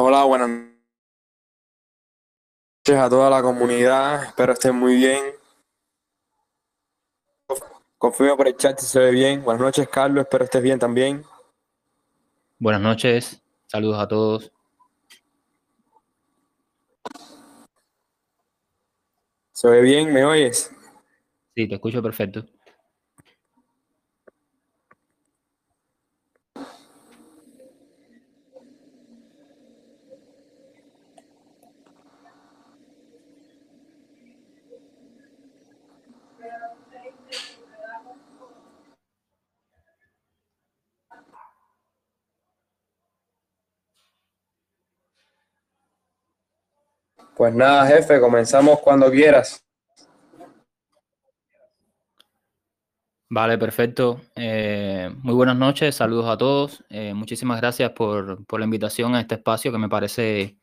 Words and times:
Hola, 0.00 0.22
buenas 0.22 0.48
noches 0.48 0.70
a 2.86 3.10
toda 3.10 3.28
la 3.28 3.42
comunidad. 3.42 4.26
Espero 4.26 4.52
estén 4.52 4.76
muy 4.76 4.94
bien. 4.94 5.18
Confío 7.98 8.36
por 8.36 8.46
el 8.46 8.56
chat 8.56 8.78
si 8.78 8.86
se 8.86 9.00
ve 9.00 9.10
bien. 9.10 9.42
Buenas 9.42 9.60
noches, 9.60 9.88
Carlos. 9.88 10.22
Espero 10.22 10.44
estés 10.44 10.62
bien 10.62 10.78
también. 10.78 11.24
Buenas 12.60 12.80
noches. 12.80 13.42
Saludos 13.66 13.98
a 13.98 14.06
todos. 14.06 14.52
¿Se 19.50 19.66
ve 19.66 19.80
bien? 19.80 20.12
¿Me 20.12 20.24
oyes? 20.24 20.70
Sí, 21.56 21.66
te 21.66 21.74
escucho 21.74 22.00
perfecto. 22.00 22.46
Pues 47.38 47.54
nada, 47.54 47.86
jefe, 47.86 48.18
comenzamos 48.18 48.80
cuando 48.80 49.08
quieras. 49.12 49.64
Vale, 53.30 53.56
perfecto. 53.56 54.20
Eh, 54.34 55.08
muy 55.22 55.34
buenas 55.34 55.56
noches, 55.56 55.94
saludos 55.94 56.26
a 56.26 56.36
todos. 56.36 56.84
Eh, 56.90 57.14
muchísimas 57.14 57.60
gracias 57.60 57.92
por, 57.92 58.44
la 58.58 58.64
invitación 58.64 59.14
a 59.14 59.20
este 59.20 59.36
espacio 59.36 59.70
que 59.70 59.78
me 59.78 59.88
parece, 59.88 60.58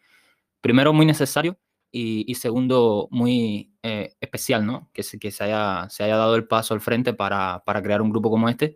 primero, 0.59 0.91
muy 0.91 1.05
necesario 1.05 1.57
y, 1.93 2.35
segundo, 2.35 3.07
muy 3.09 3.73
eh, 3.81 4.13
especial, 4.19 4.65
¿no? 4.65 4.89
Que, 4.91 5.01
se, 5.03 5.17
que 5.17 5.31
se, 5.31 5.45
haya, 5.45 5.87
se 5.89 6.03
haya 6.03 6.17
dado 6.17 6.35
el 6.35 6.45
paso 6.45 6.73
al 6.73 6.81
frente 6.81 7.13
para, 7.13 7.63
para 7.65 7.81
crear 7.81 8.01
un 8.01 8.09
grupo 8.09 8.29
como 8.29 8.49
este. 8.49 8.75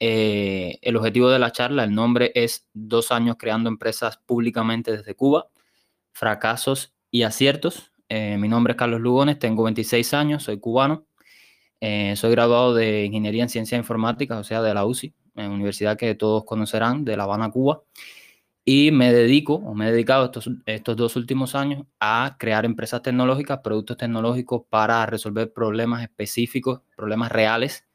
el 0.00 0.96
objetivo 0.96 1.28
de 1.28 1.38
la 1.38 1.52
charla, 1.52 1.84
el 1.84 1.94
nombre 1.94 2.32
es 2.34 2.66
Dos 2.72 3.12
años 3.12 3.36
creando 3.38 3.68
empresas 3.68 4.16
públicamente 4.16 4.96
desde 4.96 5.14
Cuba, 5.14 5.48
fracasos 6.12 6.95
y 7.10 7.22
aciertos. 7.22 7.92
Eh, 8.08 8.36
mi 8.38 8.48
nombre 8.48 8.72
es 8.72 8.76
Carlos 8.76 9.00
Lugones, 9.00 9.38
tengo 9.38 9.64
26 9.64 10.14
años, 10.14 10.44
soy 10.44 10.58
cubano. 10.58 11.06
Eh, 11.80 12.14
soy 12.16 12.30
graduado 12.30 12.74
de 12.74 13.04
Ingeniería 13.04 13.42
en 13.42 13.48
Ciencias 13.48 13.78
Informáticas, 13.78 14.38
o 14.38 14.44
sea, 14.44 14.62
de 14.62 14.72
la 14.74 14.86
UCI, 14.86 15.14
en 15.34 15.50
universidad 15.50 15.96
que 15.96 16.14
todos 16.14 16.44
conocerán, 16.44 17.04
de 17.04 17.16
La 17.16 17.24
Habana, 17.24 17.50
Cuba. 17.50 17.82
Y 18.64 18.90
me 18.90 19.12
dedico, 19.12 19.54
o 19.54 19.74
me 19.74 19.88
he 19.88 19.92
dedicado 19.92 20.24
estos, 20.24 20.50
estos 20.66 20.96
dos 20.96 21.16
últimos 21.16 21.54
años 21.54 21.86
a 22.00 22.36
crear 22.38 22.64
empresas 22.64 23.02
tecnológicas, 23.02 23.60
productos 23.60 23.96
tecnológicos 23.96 24.62
para 24.68 25.06
resolver 25.06 25.52
problemas 25.52 26.02
específicos, 26.02 26.80
problemas 26.96 27.30
reales, 27.30 27.86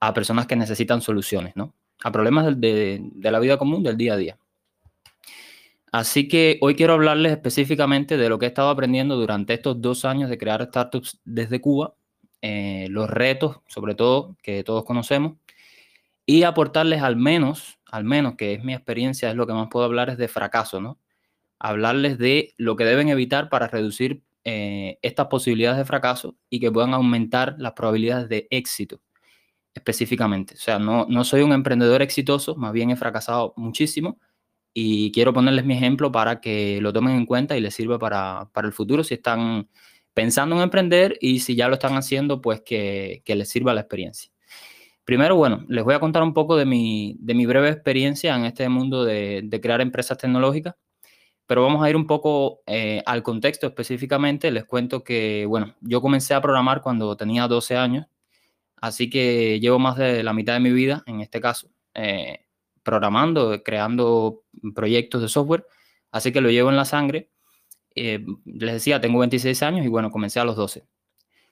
a 0.00 0.14
personas 0.14 0.46
que 0.46 0.56
necesitan 0.56 1.00
soluciones, 1.02 1.54
¿no? 1.56 1.74
A 2.02 2.10
problemas 2.10 2.58
de 2.58 3.10
la 3.22 3.38
vida 3.38 3.58
común, 3.58 3.82
del 3.82 3.96
día 3.96 4.14
a 4.14 4.16
día. 4.16 4.38
Así 5.92 6.28
que 6.28 6.58
hoy 6.60 6.76
quiero 6.76 6.92
hablarles 6.92 7.32
específicamente 7.32 8.16
de 8.16 8.28
lo 8.28 8.38
que 8.38 8.46
he 8.46 8.48
estado 8.48 8.70
aprendiendo 8.70 9.16
durante 9.16 9.54
estos 9.54 9.80
dos 9.80 10.04
años 10.04 10.30
de 10.30 10.38
crear 10.38 10.64
startups 10.64 11.20
desde 11.24 11.60
Cuba, 11.60 11.94
eh, 12.42 12.86
los 12.90 13.10
retos, 13.10 13.60
sobre 13.66 13.94
todo, 13.96 14.36
que 14.42 14.62
todos 14.62 14.84
conocemos, 14.84 15.34
y 16.26 16.44
aportarles 16.44 17.02
al 17.02 17.16
menos, 17.16 17.78
al 17.86 18.04
menos 18.04 18.36
que 18.36 18.54
es 18.54 18.62
mi 18.64 18.72
experiencia, 18.72 19.30
es 19.30 19.36
lo 19.36 19.46
que 19.46 19.52
más 19.52 19.68
puedo 19.70 19.84
hablar 19.84 20.10
es 20.10 20.18
de 20.18 20.28
fracaso, 20.28 20.80
¿no? 20.80 20.98
Hablarles 21.58 22.18
de 22.18 22.54
lo 22.56 22.76
que 22.76 22.84
deben 22.84 23.08
evitar 23.08 23.48
para 23.48 23.66
reducir 23.66 24.22
eh, 24.44 24.98
estas 25.02 25.26
posibilidades 25.26 25.78
de 25.78 25.84
fracaso 25.84 26.36
y 26.48 26.60
que 26.60 26.70
puedan 26.70 26.94
aumentar 26.94 27.56
las 27.58 27.72
probabilidades 27.72 28.28
de 28.28 28.46
éxito 28.50 29.00
específicamente. 29.74 30.54
O 30.54 30.58
sea, 30.58 30.78
no, 30.78 31.06
no 31.08 31.24
soy 31.24 31.42
un 31.42 31.52
emprendedor 31.52 32.02
exitoso, 32.02 32.56
más 32.56 32.72
bien 32.72 32.90
he 32.90 32.96
fracasado 32.96 33.54
muchísimo 33.56 34.18
y 34.72 35.10
quiero 35.12 35.32
ponerles 35.32 35.64
mi 35.64 35.74
ejemplo 35.74 36.12
para 36.12 36.40
que 36.40 36.80
lo 36.80 36.92
tomen 36.92 37.16
en 37.16 37.26
cuenta 37.26 37.56
y 37.56 37.60
les 37.60 37.74
sirva 37.74 37.98
para, 37.98 38.48
el 38.62 38.72
futuro 38.72 39.02
si 39.02 39.14
están 39.14 39.68
pensando 40.14 40.56
en 40.56 40.62
emprender 40.62 41.16
y 41.20 41.40
si 41.40 41.56
ya 41.56 41.68
lo 41.68 41.74
están 41.74 41.96
haciendo, 41.96 42.40
pues 42.40 42.62
que, 42.62 43.22
les 43.26 43.48
sirva 43.48 43.74
la 43.74 43.80
experiencia. 43.82 44.30
Primero, 45.04 45.36
bueno, 45.36 45.64
les 45.68 45.82
voy 45.84 45.94
a 45.94 46.00
contar 46.00 46.22
un 46.22 46.34
poco 46.34 46.56
de 46.56 46.66
mi, 46.66 47.16
de 47.20 47.34
mi 47.34 47.46
breve 47.46 47.70
experiencia 47.70 48.36
en 48.36 48.44
este 48.44 48.68
mundo 48.68 49.04
de, 49.04 49.48
crear 49.62 49.80
empresas 49.80 50.18
tecnológicas, 50.18 50.76
pero 51.46 51.62
vamos 51.64 51.82
a 51.84 51.90
ir 51.90 51.96
un 51.96 52.06
poco 52.06 52.62
eh, 52.66 53.02
al 53.06 53.22
contexto 53.24 53.66
específicamente. 53.66 54.52
Les 54.52 54.64
cuento 54.64 55.02
que, 55.02 55.46
bueno, 55.46 55.74
yo 55.80 56.00
comencé 56.00 56.34
a 56.34 56.40
programar 56.40 56.80
cuando 56.80 57.16
tenía 57.16 57.48
12 57.48 57.76
años, 57.76 58.06
así 58.76 59.10
que 59.10 59.58
llevo 59.60 59.80
más 59.80 59.96
de 59.96 60.22
la 60.22 60.32
mitad 60.32 60.54
de 60.54 60.60
mi 60.60 60.70
vida, 60.70 61.02
en 61.06 61.20
este 61.20 61.40
caso, 61.40 61.70
eh, 61.94 62.46
programando, 62.90 63.62
creando 63.62 64.42
proyectos 64.74 65.22
de 65.22 65.28
software, 65.28 65.64
así 66.10 66.32
que 66.32 66.40
lo 66.40 66.50
llevo 66.50 66.70
en 66.70 66.76
la 66.76 66.84
sangre. 66.84 67.30
Eh, 67.94 68.26
les 68.44 68.72
decía, 68.74 69.00
tengo 69.00 69.20
26 69.20 69.62
años 69.62 69.86
y 69.86 69.88
bueno, 69.88 70.10
comencé 70.10 70.40
a 70.40 70.44
los 70.44 70.56
12. 70.56 70.88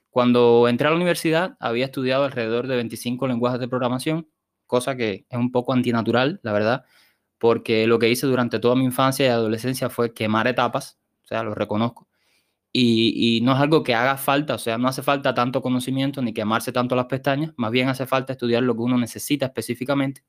Cuando 0.09 0.67
entré 0.67 0.87
a 0.87 0.91
la 0.91 0.97
universidad 0.97 1.55
había 1.61 1.85
estudiado 1.85 2.25
alrededor 2.25 2.67
de 2.67 2.75
25 2.75 3.25
lenguajes 3.25 3.61
de 3.61 3.69
programación, 3.69 4.27
cosa 4.67 4.97
que 4.97 5.25
es 5.29 5.39
un 5.39 5.49
poco 5.53 5.71
antinatural, 5.71 6.41
la 6.43 6.51
verdad, 6.51 6.83
porque 7.37 7.87
lo 7.87 7.99
que 7.99 8.09
hice 8.09 8.27
durante 8.27 8.59
toda 8.59 8.75
mi 8.75 8.83
infancia 8.83 9.25
y 9.25 9.29
adolescencia 9.29 9.89
fue 9.89 10.13
quemar 10.13 10.45
etapas, 10.47 10.99
o 11.23 11.27
sea, 11.27 11.43
lo 11.43 11.55
reconozco. 11.55 12.09
Y, 12.73 13.37
y, 13.37 13.41
no 13.41 13.53
es 13.53 13.59
algo 13.59 13.81
que 13.83 13.95
haga 13.95 14.17
falta, 14.17 14.55
o 14.55 14.57
sea, 14.59 14.77
no 14.77 14.89
hace 14.89 15.03
falta 15.03 15.33
tanto 15.33 15.61
conocimiento 15.61 16.21
ni 16.21 16.33
quemarse 16.33 16.73
tanto 16.73 16.95
las 16.97 17.05
pestañas, 17.05 17.53
más 17.55 17.71
bien 17.71 17.87
hace 17.87 18.05
falta 18.05 18.33
estudiar 18.33 18.63
lo 18.63 18.75
que 18.75 18.81
uno 18.81 18.97
necesita 18.97 19.45
específicamente 19.47 20.23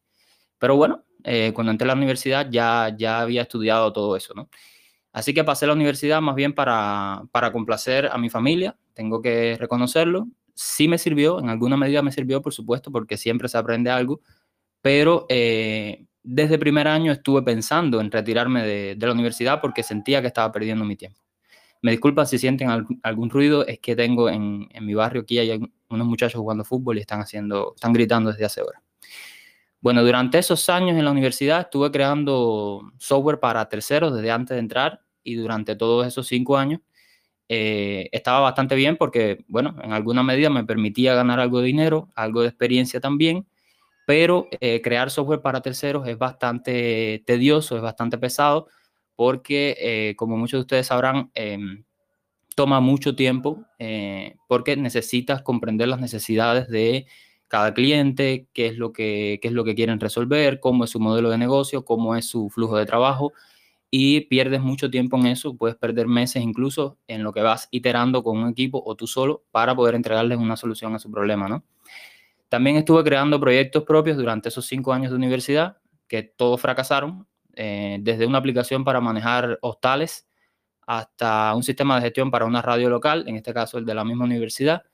pero 0.60 0.76
bueno, 0.76 1.04
eh, 1.25 1.53
cuando 1.54 1.72
entré 1.72 1.87
a 1.87 1.88
la 1.88 1.94
universidad 1.94 2.48
ya, 2.50 2.94
ya 2.97 3.21
había 3.21 3.43
estudiado 3.43 3.93
todo 3.93 4.15
eso, 4.16 4.34
¿no? 4.34 4.48
Así 5.12 5.34
que 5.34 5.43
pasé 5.43 5.66
la 5.66 5.72
universidad 5.72 6.21
más 6.21 6.37
bien 6.37 6.53
para, 6.54 7.22
para 7.32 7.50
complacer 7.50 8.06
a 8.12 8.19
mi 8.19 8.31
familia, 8.31 8.76
tengo 8.94 9.20
que 9.20 9.56
reconocerlo. 9.59 10.28
Sí 10.54 10.87
me 10.87 10.99
sirvió, 10.99 11.41
en 11.41 11.49
alguna 11.49 11.76
medida 11.76 12.03
me 12.03 12.12
sirvió, 12.12 12.43
por 12.43 12.53
supuesto, 12.53 12.93
porque 12.93 13.16
siempre 13.16 13.49
se 13.49 13.59
aprende 13.59 13.91
algo, 13.91 14.20
pero 14.82 15.26
eh, 15.28 16.04
desde 16.22 16.59
primer 16.59 16.87
año 16.87 17.10
estuve 17.10 17.43
pensando 17.43 18.00
en 18.00 18.10
retirarme 18.10 18.62
de, 18.62 18.97
la 19.00 19.12
universidad 19.12 19.60
porque 19.60 19.82
sentía 19.82 20.20
que 20.20 20.28
estaba 20.28 20.53
perdiendo 20.53 20.84
mi 20.84 20.97
tiempo. 20.97 21.20
Me 21.82 21.93
disculpan 21.93 22.26
si 22.26 22.38
sienten 22.38 22.69
algún, 23.03 23.31
ruido, 23.31 23.66
es 23.66 23.81
que 23.81 23.97
tengo 23.97 24.28
en, 24.28 24.69
en, 24.70 24.84
mi 24.84 24.94
barrio 24.94 25.22
aquí 25.22 25.38
hay 25.38 25.59
unos 25.88 26.06
muchachos 26.06 26.38
jugando 26.38 26.62
fútbol 26.62 26.99
y 26.99 27.00
están 27.00 27.20
haciendo, 27.20 27.72
están 27.75 27.94
gritando 27.94 28.31
desde 28.31 28.44
hace 28.44 28.60
horas. 28.60 28.82
Bueno, 29.81 30.05
durante 30.05 30.39
esos 30.39 30.69
años 30.69 30.97
en 30.99 31.05
la 31.05 31.11
universidad 31.11 31.61
estuve 31.63 31.91
creando 31.91 32.93
software 32.99 33.41
para 33.41 33.69
terceros 33.69 34.15
desde 34.15 34.31
antes 34.31 34.55
de 34.55 34.59
entrar 34.61 35.01
y 35.23 35.37
durante 35.37 35.75
todos 35.75 36.07
esos 36.07 36.27
cinco 36.27 36.59
años 36.59 36.81
eh, 37.49 38.09
estaba 38.13 38.41
bastante 38.41 38.75
bien 38.77 38.97
porque, 38.97 39.45
bueno, 39.49 39.77
en 39.83 39.93
alguna 39.93 40.23
medida 40.23 40.51
me 40.51 40.65
permitía 40.65 41.15
ganar 41.15 41.41
algo 41.41 41.61
de 41.61 41.67
dinero, 41.67 42.11
algo 42.17 42.43
de 42.43 42.49
experiencia 42.49 43.01
también, 43.01 43.47
pero 44.07 44.49
eh, 44.61 44.83
crear 44.83 45.11
software 45.11 45.43
para 45.43 45.63
terceros 45.63 46.09
es 46.09 46.19
bastante 46.19 47.23
tedioso, 47.27 47.77
es 47.77 47.83
bastante 47.83 48.19
pesado 48.19 48.69
porque, 49.17 49.77
eh, 49.81 50.15
como 50.17 50.37
muchos 50.37 50.59
de 50.59 50.62
ustedes 50.62 50.89
sabrán, 50.89 51.31
em, 51.35 51.85
toma 52.57 52.81
mucho 52.81 53.17
tiempo 53.17 53.65
porque 54.49 54.77
necesitas 54.77 55.43
comprender 55.43 55.89
las 55.89 56.01
necesidades 56.01 56.69
de 56.69 57.07
cada 57.50 57.75
cliente, 57.75 58.47
qué 58.53 58.69
es 58.69 58.78
lo 58.78 58.93
que, 58.93 59.41
es 59.43 59.53
lo 59.53 59.65
que 59.65 59.75
quieren 59.75 59.99
resolver, 59.99 60.61
cómo 60.61 60.84
es 60.84 60.91
su 60.91 61.00
modelo 61.00 61.31
de 61.31 61.37
negocio, 61.37 61.84
cómo 61.84 62.14
es 62.14 62.25
su 62.26 62.49
flujo 62.49 62.76
de 62.76 62.87
trabajo 62.87 63.32
y 63.91 64.20
pierdes 64.23 64.61
mucho 64.61 64.88
tiempo 64.88 65.17
en 65.19 65.26
eso, 65.26 65.56
puedes 65.56 65.76
perder 65.76 66.06
meses 66.06 66.44
incluso 66.44 66.97
en 67.08 67.25
lo 67.25 67.32
que 67.32 67.43
vas 67.43 67.67
iterando 67.73 68.23
con 68.23 68.38
un 68.38 68.50
equipo 68.50 68.81
o 68.87 68.94
tú 68.94 69.08
solo 69.08 69.43
para 69.50 69.75
poder 69.75 69.97
entregarles 69.97 70.38
una 70.38 70.56
solución 70.56 70.94
a 70.94 71.00
su 71.00 71.11
problema, 71.11 71.49
¿no? 71.49 71.64
También 72.49 72.76
estuve 72.76 73.02
creando 73.02 73.41
proyectos 73.41 73.82
propios 73.82 74.17
durante 74.17 74.49
esos 74.49 74.67
cinco 74.67 74.93
años 74.93 75.11
de 75.11 75.17
universidad 75.17 75.79
que 76.06 76.23
todos 76.23 76.61
fracasaron, 76.61 77.26
eh, 77.56 77.99
desde 78.00 78.26
una 78.26 78.38
aplicación 78.38 78.85
para 78.85 79.00
manejar 79.00 79.58
hostales 79.61 80.29
hasta 80.87 81.52
un 81.56 81.64
sistema 81.64 81.97
de 81.97 82.02
gestión 82.02 82.31
para 82.31 82.44
una 82.44 82.62
radio 82.62 82.88
local, 82.91 83.25
en 83.26 83.35
este 83.35 83.52
caso 83.52 83.76
el 83.76 83.85
de 83.85 83.94
la 83.94 84.05
misma 84.05 84.25
universidad, 84.25 84.85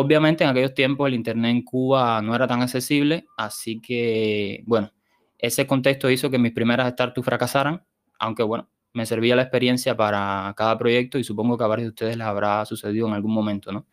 Obviamente 0.00 0.44
en 0.44 0.50
aquellos 0.50 0.74
tiempos 0.74 1.08
el 1.08 1.14
Internet 1.14 1.50
en 1.50 1.62
Cuba 1.62 2.22
no 2.22 2.32
era 2.32 2.46
tan 2.46 2.62
accesible, 2.62 3.26
así 3.36 3.80
que, 3.80 4.62
bueno, 4.64 4.92
ese 5.36 5.66
contexto 5.66 6.08
hizo 6.08 6.30
que 6.30 6.38
mis 6.38 6.52
primeras 6.52 6.92
startups 6.92 7.24
fracasaran, 7.24 7.82
aunque 8.20 8.44
bueno, 8.44 8.68
me 8.92 9.06
servía 9.06 9.34
la 9.34 9.42
experiencia 9.42 9.96
para 9.96 10.54
cada 10.56 10.78
proyecto 10.78 11.18
y 11.18 11.24
supongo 11.24 11.58
que 11.58 11.64
a 11.64 11.66
varios 11.66 11.86
de 11.86 11.88
ustedes 11.90 12.16
les 12.16 12.26
habrá 12.28 12.64
sucedido 12.64 13.08
en 13.08 13.14
algún 13.14 13.34
momento, 13.34 13.72
¿no? 13.72 13.86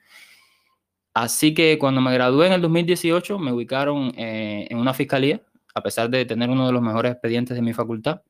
Así 1.15 1.55
que 1.55 1.79
cuando 1.79 2.01
me 2.01 2.13
gradué 2.13 2.47
en 2.47 2.53
el 2.53 2.61
2018 2.61 3.39
me 3.39 3.51
ubicaron 3.51 4.13
eh, 4.15 4.67
en 4.69 4.77
una 4.77 4.93
fiscalía, 4.93 5.41
a 5.73 5.81
pesar 5.81 6.07
de 6.11 6.23
tener 6.25 6.51
uno 6.51 6.67
de 6.67 6.73
los 6.73 6.83
mejores 6.83 7.13
expedientes 7.13 7.55
de 7.55 7.63
mi 7.63 7.73
facultad. 7.73 8.21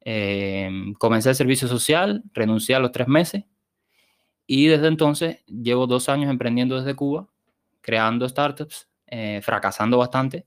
Em, 0.00 0.94
comencé 0.94 1.28
el 1.28 1.34
servicio 1.34 1.68
social, 1.68 2.22
renuncié 2.32 2.76
a 2.76 2.78
los 2.78 2.92
tres 2.92 3.08
meses 3.08 3.44
y 4.52 4.66
desde 4.66 4.88
entonces 4.88 5.44
llevo 5.46 5.86
dos 5.86 6.08
años 6.08 6.28
emprendiendo 6.28 6.76
desde 6.76 6.96
Cuba, 6.96 7.28
creando 7.80 8.28
startups, 8.28 8.88
eh, 9.06 9.40
fracasando 9.44 9.96
bastante 9.96 10.44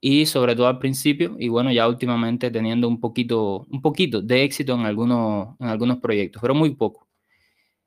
y 0.00 0.26
sobre 0.26 0.54
todo 0.54 0.68
al 0.68 0.78
principio 0.78 1.34
y 1.36 1.48
bueno, 1.48 1.72
ya 1.72 1.88
últimamente 1.88 2.48
teniendo 2.52 2.86
un 2.86 3.00
poquito, 3.00 3.66
un 3.70 3.82
poquito 3.82 4.22
de 4.22 4.44
éxito 4.44 4.74
en 4.74 4.82
algunos, 4.86 5.56
en 5.58 5.66
algunos 5.66 5.98
proyectos, 5.98 6.40
pero 6.40 6.54
muy 6.54 6.76
poco. 6.76 7.08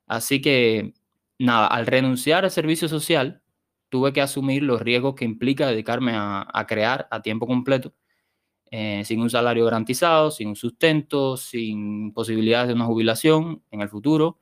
Así 0.06 0.42
que 0.42 0.92
nada, 1.38 1.66
al 1.66 1.86
renunciar 1.86 2.44
al 2.44 2.50
servicio 2.50 2.86
social, 2.86 3.40
tuve 3.88 4.12
que 4.12 4.20
asumir 4.20 4.62
los 4.62 4.82
riesgos 4.82 5.14
que 5.14 5.24
implica 5.24 5.66
dedicarme 5.66 6.12
a, 6.14 6.66
crear 6.68 7.08
a 7.10 7.22
tiempo 7.22 7.46
completo 7.46 7.94
eh, 8.70 9.02
sin 9.06 9.22
un 9.22 9.30
salario 9.30 9.64
garantizado, 9.64 10.30
sin 10.30 10.48
un 10.48 10.56
sustento, 10.56 11.38
sin 11.38 12.12
posibilidades 12.12 12.68
de 12.68 12.74
una 12.74 12.84
jubilación 12.84 13.62
en 13.70 13.80
el 13.80 13.88
futuro 13.88 14.41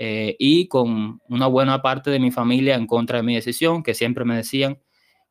eh, 0.00 0.36
y 0.38 0.68
con 0.68 1.20
una 1.28 1.48
buena 1.48 1.82
parte 1.82 2.10
de 2.10 2.20
mi 2.20 2.30
familia 2.30 2.76
en 2.76 2.86
contra 2.86 3.18
de 3.18 3.24
mi 3.24 3.34
decisión, 3.34 3.82
que 3.82 3.94
siempre 3.94 4.24
me 4.24 4.36
decían 4.36 4.78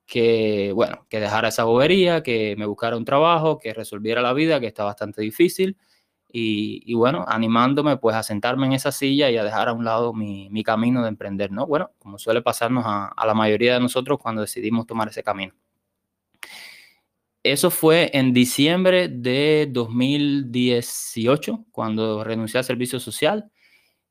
que, 0.05 0.73
bueno, 0.75 1.07
que 1.09 1.21
dejara 1.21 1.47
esa 1.47 1.63
bobería, 1.63 2.21
que 2.21 2.55
me 2.57 2.65
buscara 2.65 2.97
un 2.97 3.05
trabajo, 3.05 3.59
que 3.59 3.73
resolviera 3.73 4.21
la 4.21 4.33
vida, 4.33 4.59
que 4.59 4.67
está 4.67 4.83
bastante 4.83 5.21
difícil. 5.21 5.77
Y, 6.29 6.93
bueno, 6.93 7.25
animándome 7.27 7.97
pues 7.97 8.15
a 8.15 8.21
sentarme 8.21 8.67
en 8.67 8.73
esa 8.73 8.91
silla 8.91 9.31
y 9.31 9.37
a 9.37 9.43
dejar 9.43 9.69
a 9.69 9.73
un 9.73 9.85
lado 9.85 10.13
mi, 10.13 10.49
mi 10.51 10.63
camino 10.63 11.01
de 11.01 11.09
emprender, 11.09 11.51
¿no? 11.51 11.65
Bueno, 11.65 11.91
como 11.97 12.19
suele 12.19 12.41
pasarnos 12.41 12.83
a, 12.85 13.07
a 13.07 13.25
la 13.25 13.33
mayoría 13.33 13.73
de 13.73 13.79
nosotros 13.79 14.19
cuando 14.21 14.41
decidimos 14.41 14.85
tomar 14.85 15.07
ese 15.07 15.23
camino. 15.23 15.53
Eso 17.43 17.71
fue 17.71 18.11
en 18.13 18.33
diciembre 18.33 19.07
de 19.07 19.69
2018, 19.71 21.65
cuando 21.71 22.23
renuncié 22.23 22.57
al 22.59 22.65
servicio 22.65 22.99
social. 22.99 23.49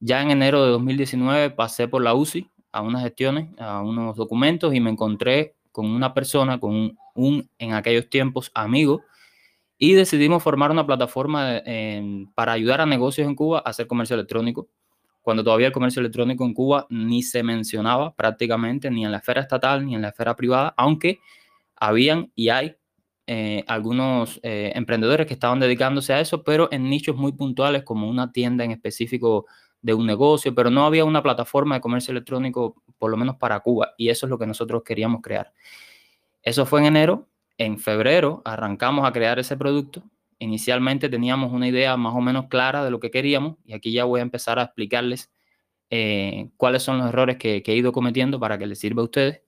Ya 0.01 0.23
en 0.23 0.31
enero 0.31 0.65
de 0.65 0.71
2019 0.71 1.51
pasé 1.51 1.89
por 1.89 2.03
la 2.03 2.15
UCI 2.15 2.51
a 2.73 2.83
unas 2.83 3.03
gestiones, 3.03 3.49
a 3.59 3.81
unos 3.83 4.17
documentos 4.17 4.75
y 4.75 4.81
me 4.81 4.91
encontré 4.91 5.55
con 5.73 5.87
una 5.87 6.15
persona, 6.15 6.59
con 6.61 6.97
un, 7.15 7.51
en 7.59 7.73
aquellos 7.73 8.09
tiempos 8.09 8.51
amigo, 8.55 9.03
y 9.79 9.93
decidimos 9.93 10.43
formar 10.43 10.71
una 10.71 10.87
plataforma 10.87 11.63
para 12.35 12.53
ayudar 12.53 12.81
a 12.81 12.87
negocios 12.87 13.29
en 13.29 13.35
Cuba 13.35 13.59
a 13.59 13.71
hacer 13.71 13.87
comercio 13.87 14.15
electrónico, 14.15 14.69
cuando 15.23 15.45
todavía 15.45 15.67
el 15.67 15.73
comercio 15.73 16.01
electrónico 16.01 16.45
en 16.45 16.55
Cuba 16.55 16.87
ni 16.89 17.23
se 17.23 17.43
mencionaba 17.43 18.15
prácticamente 18.15 18.91
ni 18.91 19.05
en 19.05 19.13
la 19.13 19.19
esfera 19.19 19.41
estatal 19.41 19.85
ni 19.85 19.95
en 19.95 20.03
la 20.03 20.09
esfera 20.09 20.37
privada, 20.37 20.73
aunque 20.77 21.21
habían 21.75 22.31
y 22.35 22.49
hay 22.49 22.77
eh, 23.27 23.65
algunos 23.67 24.39
eh, 24.43 24.73
emprendedores 24.77 25.27
que 25.27 25.35
estaban 25.35 25.59
dedicándose 25.59 26.13
a 26.13 26.21
eso, 26.21 26.45
pero 26.45 26.69
en 26.71 26.89
nichos 26.89 27.17
muy 27.17 27.33
puntuales 27.33 27.83
como 27.83 28.09
una 28.09 28.31
tienda 28.33 28.65
en 28.65 28.71
específico 28.71 29.47
de 29.83 29.95
un 29.95 30.07
negocio, 30.07 30.55
pero 30.55 30.71
no 30.71 30.87
había 30.87 31.05
una 31.05 31.23
plataforma 31.23 31.77
de 31.77 31.81
comercio 31.81 32.13
electrónico, 32.13 32.83
por 32.99 33.11
lo 33.11 33.17
menos 33.17 33.37
para 33.37 33.61
Cuba, 33.61 33.95
y 33.97 34.09
eso 34.09 34.27
es 34.27 34.31
lo 34.31 34.39
que 34.39 34.47
nosotros 34.47 34.83
queríamos 34.85 35.23
crear. 35.23 35.53
Eso 36.43 36.67
fue 36.67 36.81
en 36.81 36.87
enero. 36.87 37.29
En 37.59 37.79
febrero 37.79 38.43
arrancamos 38.45 39.07
a 39.07 39.13
crear 39.13 39.39
ese 39.39 39.57
producto. 39.57 40.03
Inicialmente 40.39 41.09
teníamos 41.09 41.53
una 41.53 41.69
idea 41.69 41.97
más 41.97 42.15
o 42.15 42.21
menos 42.21 42.47
clara 42.49 42.85
de 42.85 42.91
lo 42.91 43.01
que 43.01 43.11
queríamos, 43.11 43.57
y 43.65 43.73
aquí 43.73 43.93
ya 43.93 44.05
voy 44.05 44.21
a 44.21 44.23
empezar 44.23 44.59
a 44.59 44.65
explicarles 44.65 45.31
eh, 45.91 46.51
cuáles 46.57 46.83
son 46.83 46.99
los 46.99 47.09
errores 47.09 47.37
que, 47.37 47.63
he 47.65 47.75
ido 47.75 47.93
cometiendo 47.93 48.41
para 48.41 48.59
que 48.59 48.67
les 48.67 48.79
sirva 48.79 49.03
a 49.03 49.05
ustedes. 49.05 49.43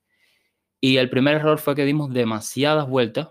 Y 0.80 0.96
el 0.98 1.10
primer 1.10 1.36
error 1.36 1.58
fue 1.58 1.74
que 1.74 1.84
dimos 1.84 2.12
demasiadas 2.12 2.88
vueltas 2.88 3.28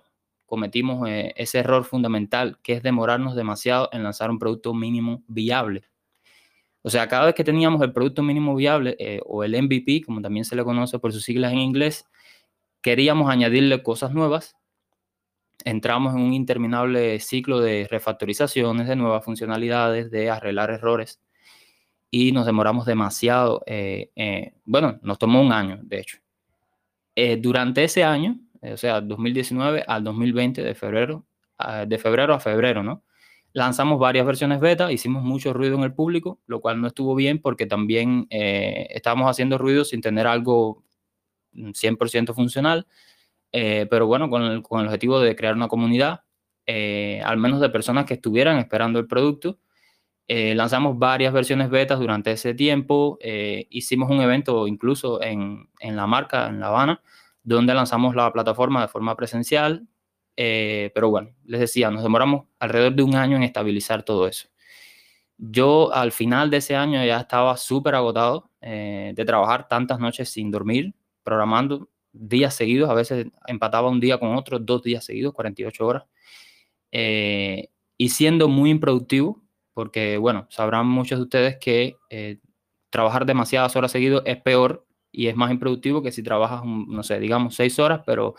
cometimos 0.48 1.08
eh, 1.08 1.34
ese 1.38 1.60
error 1.60 1.84
fundamental, 1.84 2.58
que 2.64 2.74
es 2.74 2.82
demorarnos 2.82 3.36
demasiado 3.36 3.90
en 3.92 4.02
lanzar 4.04 4.32
un 4.32 4.40
producto 4.40 4.74
mínimo 4.74 5.24
viable. 5.28 5.84
O 6.88 6.90
sea, 6.90 7.10
cada 7.10 7.26
vez 7.26 7.36
que 7.36 7.44
teníamos 7.44 7.82
el 7.82 7.92
producto 7.92 8.24
mínimo 8.24 8.56
viable 8.56 8.96
eh, 8.98 9.20
o 9.26 9.44
el 9.44 9.62
MVP, 9.62 10.04
como 10.06 10.22
también 10.22 10.46
se 10.46 10.56
le 10.56 10.64
conoce 10.64 11.00
por 11.00 11.12
sus 11.12 11.22
siglas 11.22 11.52
en 11.52 11.60
inglés, 11.60 12.06
queríamos 12.82 13.30
añadirle 13.30 13.84
cosas 13.84 14.14
nuevas. 14.14 14.56
Entramos 15.66 16.16
en 16.16 16.22
un 16.22 16.34
interminable 16.34 17.20
ciclo 17.20 17.60
de 17.60 17.90
refactorizaciones, 17.92 18.88
de 18.88 18.96
nuevas 18.96 19.26
funcionalidades, 19.26 20.10
de 20.12 20.30
arreglar 20.30 20.70
errores 20.72 21.20
y 22.10 22.32
nos 22.32 22.46
demoramos 22.46 22.86
demasiado. 22.86 23.64
Eh, 23.66 24.54
bueno, 24.64 24.98
nos 25.02 25.20
tomó 25.20 25.42
un 25.42 25.52
año, 25.52 25.82
de 25.84 26.00
hecho. 26.00 26.20
durante 27.42 27.84
ese 27.84 28.06
año 28.06 28.40
eh, 28.62 28.72
o 28.72 28.78
sea, 28.78 29.02
2019 29.02 29.84
al 29.86 30.06
2020, 30.06 30.64
de 30.64 30.74
febrero, 30.74 31.26
de 31.86 31.98
febrero 31.98 32.34
a 32.34 32.40
febrero, 32.40 32.82
¿no? 32.82 33.04
Lanzamos 33.58 33.98
varias 33.98 34.24
versiones 34.24 34.60
beta, 34.60 34.92
hicimos 34.92 35.24
mucho 35.24 35.52
ruido 35.52 35.78
en 35.78 35.82
el 35.82 35.92
público, 35.92 36.40
lo 36.46 36.62
cual 36.62 36.80
no 36.80 36.86
estuvo 36.86 37.16
bien 37.16 37.42
porque 37.42 37.66
también 37.66 38.28
eh, 38.30 38.86
estábamos 38.92 39.28
haciendo 39.32 39.58
ruido 39.58 39.84
sin 39.84 40.00
tener 40.00 40.28
algo 40.28 40.84
100% 41.54 42.36
funcional, 42.36 42.86
eh, 43.52 43.88
pero 43.90 44.06
bueno, 44.06 44.30
con 44.30 44.44
el, 44.44 44.62
con 44.62 44.82
el, 44.82 44.86
objetivo 44.86 45.20
de 45.20 45.36
crear 45.36 45.56
una 45.56 45.70
comunidad, 45.70 46.22
al 46.68 47.38
menos 47.38 47.60
de 47.60 47.70
personas 47.72 48.06
que 48.06 48.14
estuvieran 48.14 48.60
esperando 48.60 49.00
el 49.00 49.08
producto. 49.08 49.58
lanzamos 50.28 51.00
varias 51.00 51.34
versiones 51.34 51.72
betas 51.72 51.98
durante 52.00 52.34
ese 52.34 52.54
tiempo, 52.54 53.18
hicimos 53.72 54.12
un 54.12 54.22
evento 54.22 54.68
incluso 54.68 55.20
en, 55.24 55.68
en 55.80 55.96
la 55.96 56.06
marca, 56.06 56.48
en 56.48 56.60
La 56.60 56.68
Habana, 56.68 57.02
donde 57.42 57.74
lanzamos 57.74 58.14
la 58.14 58.32
plataforma 58.32 58.82
de 58.82 58.88
forma 58.88 59.16
presencial. 59.16 59.88
Eh, 60.40 60.92
pero 60.94 61.10
bueno, 61.10 61.32
les 61.46 61.60
decía, 61.60 61.90
nos 61.90 62.04
demoramos 62.04 62.46
alrededor 62.60 62.94
de 62.94 63.04
un 63.04 63.16
año 63.16 63.36
en 63.36 63.44
estabilizar 63.44 64.04
todo 64.04 64.28
eso. 64.28 64.48
Yo 65.38 65.94
al 65.94 66.12
final 66.12 66.50
de 66.52 66.58
ese 66.58 66.76
año 66.76 67.04
ya 67.04 67.20
estaba 67.20 67.58
súper 67.58 67.96
agotado 67.96 68.52
eh, 68.62 69.14
de 69.16 69.26
trabajar 69.26 69.68
tantas 69.68 70.00
noches 70.00 70.30
sin 70.30 70.52
dormir, 70.52 70.94
programando 71.24 71.90
días 72.14 72.56
seguidos, 72.56 72.90
a 72.90 72.94
veces 72.94 73.28
empataba 73.48 73.90
un 73.90 74.00
día 74.00 74.20
con 74.20 74.36
otro, 74.36 74.60
dos 74.60 74.84
días 74.84 75.06
seguidos, 75.06 75.34
48 75.34 75.86
horas, 75.86 76.04
eh, 76.92 77.70
y 77.98 78.10
siendo 78.10 78.48
muy 78.48 78.70
improductivo, 78.70 79.42
porque 79.74 80.18
bueno, 80.18 80.48
sabrán 80.50 80.88
muchos 80.88 81.20
de 81.20 81.24
ustedes 81.24 81.58
que 81.60 81.98
trabajar 82.90 83.26
demasiadas 83.26 83.76
horas 83.76 83.92
seguidas 83.92 84.22
es 84.26 84.42
peor 84.42 84.88
y 85.12 85.28
es 85.28 85.36
más 85.36 85.52
improductivo 85.52 86.02
que 86.02 86.12
si 86.12 86.24
trabajas, 86.24 86.62
no 86.66 87.04
sé, 87.04 87.20
digamos 87.20 87.56
seis 87.56 87.80
horas, 87.80 88.02
pero 88.06 88.36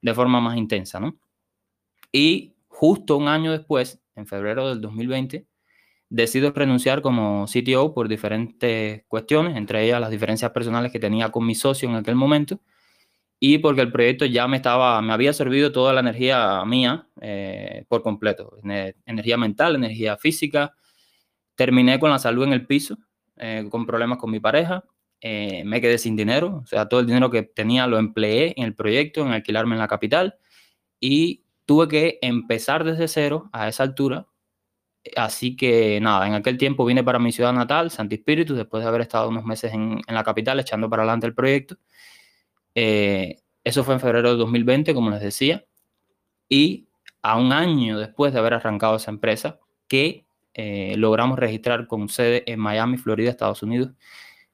de 0.00 0.14
forma 0.14 0.40
más 0.40 0.56
intensa, 0.56 1.00
¿no? 1.00 1.18
Y 2.12 2.54
justo 2.68 3.16
un 3.16 3.28
año 3.28 3.52
después, 3.52 4.00
en 4.14 4.26
febrero 4.26 4.68
del 4.68 4.80
2020, 4.80 5.46
decido 6.10 6.52
renunciar 6.52 7.02
como 7.02 7.46
CTO 7.46 7.92
por 7.94 8.08
diferentes 8.08 9.04
cuestiones, 9.08 9.56
entre 9.56 9.84
ellas 9.84 10.00
las 10.00 10.10
diferencias 10.10 10.50
personales 10.52 10.90
que 10.92 10.98
tenía 10.98 11.30
con 11.30 11.46
mi 11.46 11.54
socio 11.54 11.88
en 11.88 11.96
aquel 11.96 12.14
momento 12.14 12.60
y 13.40 13.58
porque 13.58 13.82
el 13.82 13.92
proyecto 13.92 14.24
ya 14.24 14.48
me 14.48 14.56
estaba, 14.56 15.00
me 15.02 15.12
había 15.12 15.32
servido 15.32 15.70
toda 15.70 15.92
la 15.92 16.00
energía 16.00 16.64
mía 16.64 17.08
eh, 17.20 17.84
por 17.88 18.02
completo, 18.02 18.56
energía 19.06 19.36
mental, 19.36 19.76
energía 19.76 20.16
física. 20.16 20.74
Terminé 21.54 22.00
con 22.00 22.10
la 22.10 22.18
salud 22.18 22.44
en 22.44 22.52
el 22.52 22.66
piso, 22.66 22.98
eh, 23.36 23.66
con 23.70 23.86
problemas 23.86 24.18
con 24.18 24.30
mi 24.30 24.40
pareja 24.40 24.84
eh, 25.20 25.64
me 25.64 25.80
quedé 25.80 25.98
sin 25.98 26.14
dinero, 26.14 26.60
o 26.62 26.66
sea, 26.66 26.88
todo 26.88 27.00
el 27.00 27.06
dinero 27.06 27.30
que 27.30 27.42
tenía 27.42 27.86
lo 27.88 27.98
empleé 27.98 28.54
en 28.56 28.64
el 28.64 28.74
proyecto, 28.74 29.22
en 29.22 29.32
alquilarme 29.32 29.74
en 29.74 29.80
la 29.80 29.88
capital 29.88 30.36
y 31.00 31.44
tuve 31.68 31.86
que 31.86 32.18
empezar 32.22 32.82
desde 32.82 33.08
cero 33.08 33.50
a 33.52 33.68
esa 33.68 33.82
altura. 33.82 34.26
Así 35.16 35.54
que 35.54 36.00
nada, 36.00 36.26
en 36.26 36.32
aquel 36.32 36.56
tiempo 36.56 36.86
vine 36.86 37.04
para 37.04 37.18
mi 37.18 37.30
ciudad 37.30 37.52
natal, 37.52 37.90
Santi 37.90 38.14
Espíritu, 38.16 38.54
después 38.54 38.82
de 38.82 38.88
haber 38.88 39.02
estado 39.02 39.28
unos 39.28 39.44
meses 39.44 39.74
en, 39.74 40.00
la 40.08 40.24
capital 40.24 40.58
echando 40.60 40.88
para 40.88 41.02
adelante 41.02 41.26
el 41.26 41.34
proyecto. 41.34 41.76
Eh, 42.74 43.36
eso 43.64 43.84
fue 43.84 43.94
en 43.94 44.00
febrero 44.00 44.30
de 44.30 44.38
2020, 44.38 44.94
como 44.94 45.10
les 45.10 45.20
decía. 45.20 45.66
Y 46.48 46.88
a 47.20 47.36
un 47.38 47.52
año 47.52 47.98
después 47.98 48.32
de 48.32 48.38
haber 48.38 48.54
arrancado 48.54 48.96
esa 48.96 49.10
empresa, 49.10 49.60
que 49.88 50.26
eh, 50.54 50.94
logramos 50.96 51.38
registrar 51.38 51.86
con 51.86 52.08
sede 52.08 52.44
en 52.50 52.60
Miami, 52.60 52.96
Florida, 52.96 53.28
Estados 53.28 53.62
Unidos, 53.62 53.92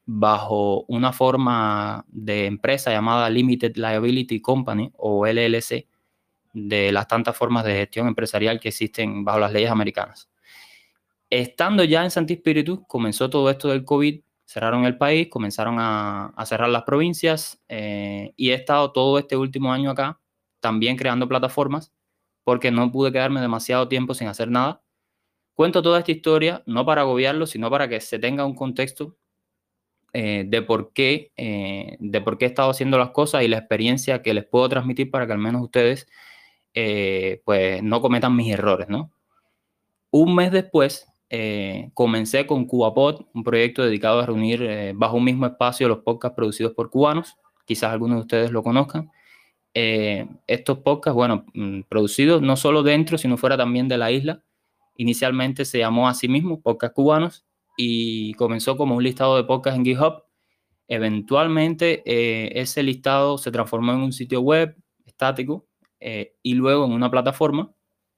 bajo 0.04 0.84
una 0.88 1.12
forma 1.12 2.04
de 2.08 2.46
empresa 2.46 2.90
llamada 2.90 3.30
Limited 3.30 3.76
Liability 3.76 4.40
Company 4.40 4.90
o 4.96 5.26
LLC, 5.26 5.86
de 6.54 6.92
las 6.92 7.06
tantas 7.08 7.36
formas 7.36 7.64
de 7.64 7.74
gestión 7.74 8.08
empresarial 8.08 8.60
que 8.60 8.68
existen 8.68 9.24
bajo 9.24 9.38
las 9.40 9.52
leyes 9.52 9.70
americanas. 9.70 10.30
Estando 11.28 11.84
ya 11.84 12.04
en 12.04 12.10
Santi 12.10 12.34
Espíritu, 12.34 12.84
comenzó 12.86 13.28
todo 13.28 13.50
esto 13.50 13.68
del 13.68 13.84
COVID, 13.84 14.20
cerraron 14.46 14.84
el 14.84 14.96
país, 14.96 15.28
comenzaron 15.28 15.76
a, 15.78 16.32
cerrar 16.46 16.68
las 16.68 16.84
provincias 16.84 17.62
eh, 17.68 18.32
y 18.36 18.50
he 18.50 18.54
estado 18.54 18.92
todo 18.92 19.18
este 19.18 19.36
último 19.36 19.72
año 19.72 19.90
acá 19.90 20.20
también 20.60 20.96
creando 20.96 21.28
plataformas 21.28 21.92
porque 22.42 22.70
no 22.70 22.90
pude 22.90 23.12
quedarme 23.12 23.42
demasiado 23.42 23.86
tiempo 23.88 24.14
sin 24.14 24.28
hacer 24.28 24.50
nada. 24.50 24.82
Cuento 25.54 25.82
toda 25.82 25.98
esta 25.98 26.12
historia 26.12 26.62
no 26.66 26.86
para 26.86 27.02
agobiarlo, 27.02 27.46
sino 27.46 27.70
para 27.70 27.88
que 27.88 28.00
se 28.00 28.18
tenga 28.18 28.46
un 28.46 28.54
contexto 28.54 29.16
eh, 30.14 30.44
de, 30.46 30.62
por 30.62 30.92
qué, 30.92 31.32
eh, 31.36 31.96
de 32.00 32.20
por 32.20 32.38
qué 32.38 32.46
he 32.46 32.48
estado 32.48 32.70
haciendo 32.70 32.96
las 32.96 33.10
cosas 33.10 33.42
y 33.42 33.48
la 33.48 33.58
experiencia 33.58 34.22
que 34.22 34.32
les 34.32 34.46
puedo 34.46 34.68
transmitir 34.68 35.10
para 35.10 35.26
que 35.26 35.32
al 35.32 35.38
menos 35.38 35.62
ustedes 35.62 36.06
eh, 36.74 37.40
pues 37.44 37.82
no 37.84 38.00
cometan 38.00 38.34
mis 38.34 38.52
errores, 38.52 38.88
¿no? 38.88 39.12
Un 40.10 40.34
mes 40.34 40.50
después, 40.50 41.06
eh, 41.30 41.90
comencé 41.94 42.46
con 42.46 42.66
CubaPod, 42.66 43.26
un 43.32 43.44
proyecto 43.44 43.84
dedicado 43.84 44.20
a 44.20 44.26
reunir 44.26 44.62
eh, 44.62 44.92
bajo 44.94 45.16
un 45.16 45.24
mismo 45.24 45.46
espacio 45.46 45.88
los 45.88 46.00
podcasts 46.00 46.34
producidos 46.36 46.72
por 46.72 46.90
cubanos. 46.90 47.36
Quizás 47.64 47.92
algunos 47.92 48.16
de 48.16 48.20
ustedes 48.22 48.50
lo 48.50 48.62
conozcan. 48.62 49.10
Estos 49.76 50.78
podcasts, 50.78 51.16
bueno, 51.16 51.46
mm, 51.54 51.82
producidos 51.88 52.42
no 52.42 52.56
solo 52.56 52.82
dentro, 52.82 53.18
sino 53.18 53.36
fuera 53.36 53.56
también 53.56 53.88
de 53.88 53.98
la 53.98 54.10
isla. 54.12 54.42
Inicialmente 54.96 55.64
se 55.64 55.78
llamó 55.78 56.08
a 56.08 56.14
sí 56.14 56.28
mismo 56.28 56.60
Podcast 56.60 56.94
Cubanos 56.94 57.44
y 57.76 58.34
comenzó 58.34 58.76
como 58.76 58.96
un 58.96 59.02
listado 59.02 59.36
de 59.36 59.44
podcasts 59.44 59.78
en 59.78 59.84
GitHub. 59.84 60.24
Eventualmente 60.86 62.02
ese 62.60 62.82
listado 62.84 63.38
se 63.38 63.50
transformó 63.50 63.92
en 63.92 64.00
un 64.00 64.12
sitio 64.12 64.40
web 64.42 64.76
estático 65.06 65.66
y 66.42 66.54
luego 66.54 66.84
en 66.84 66.92
una 66.92 67.10
plataforma 67.10 67.74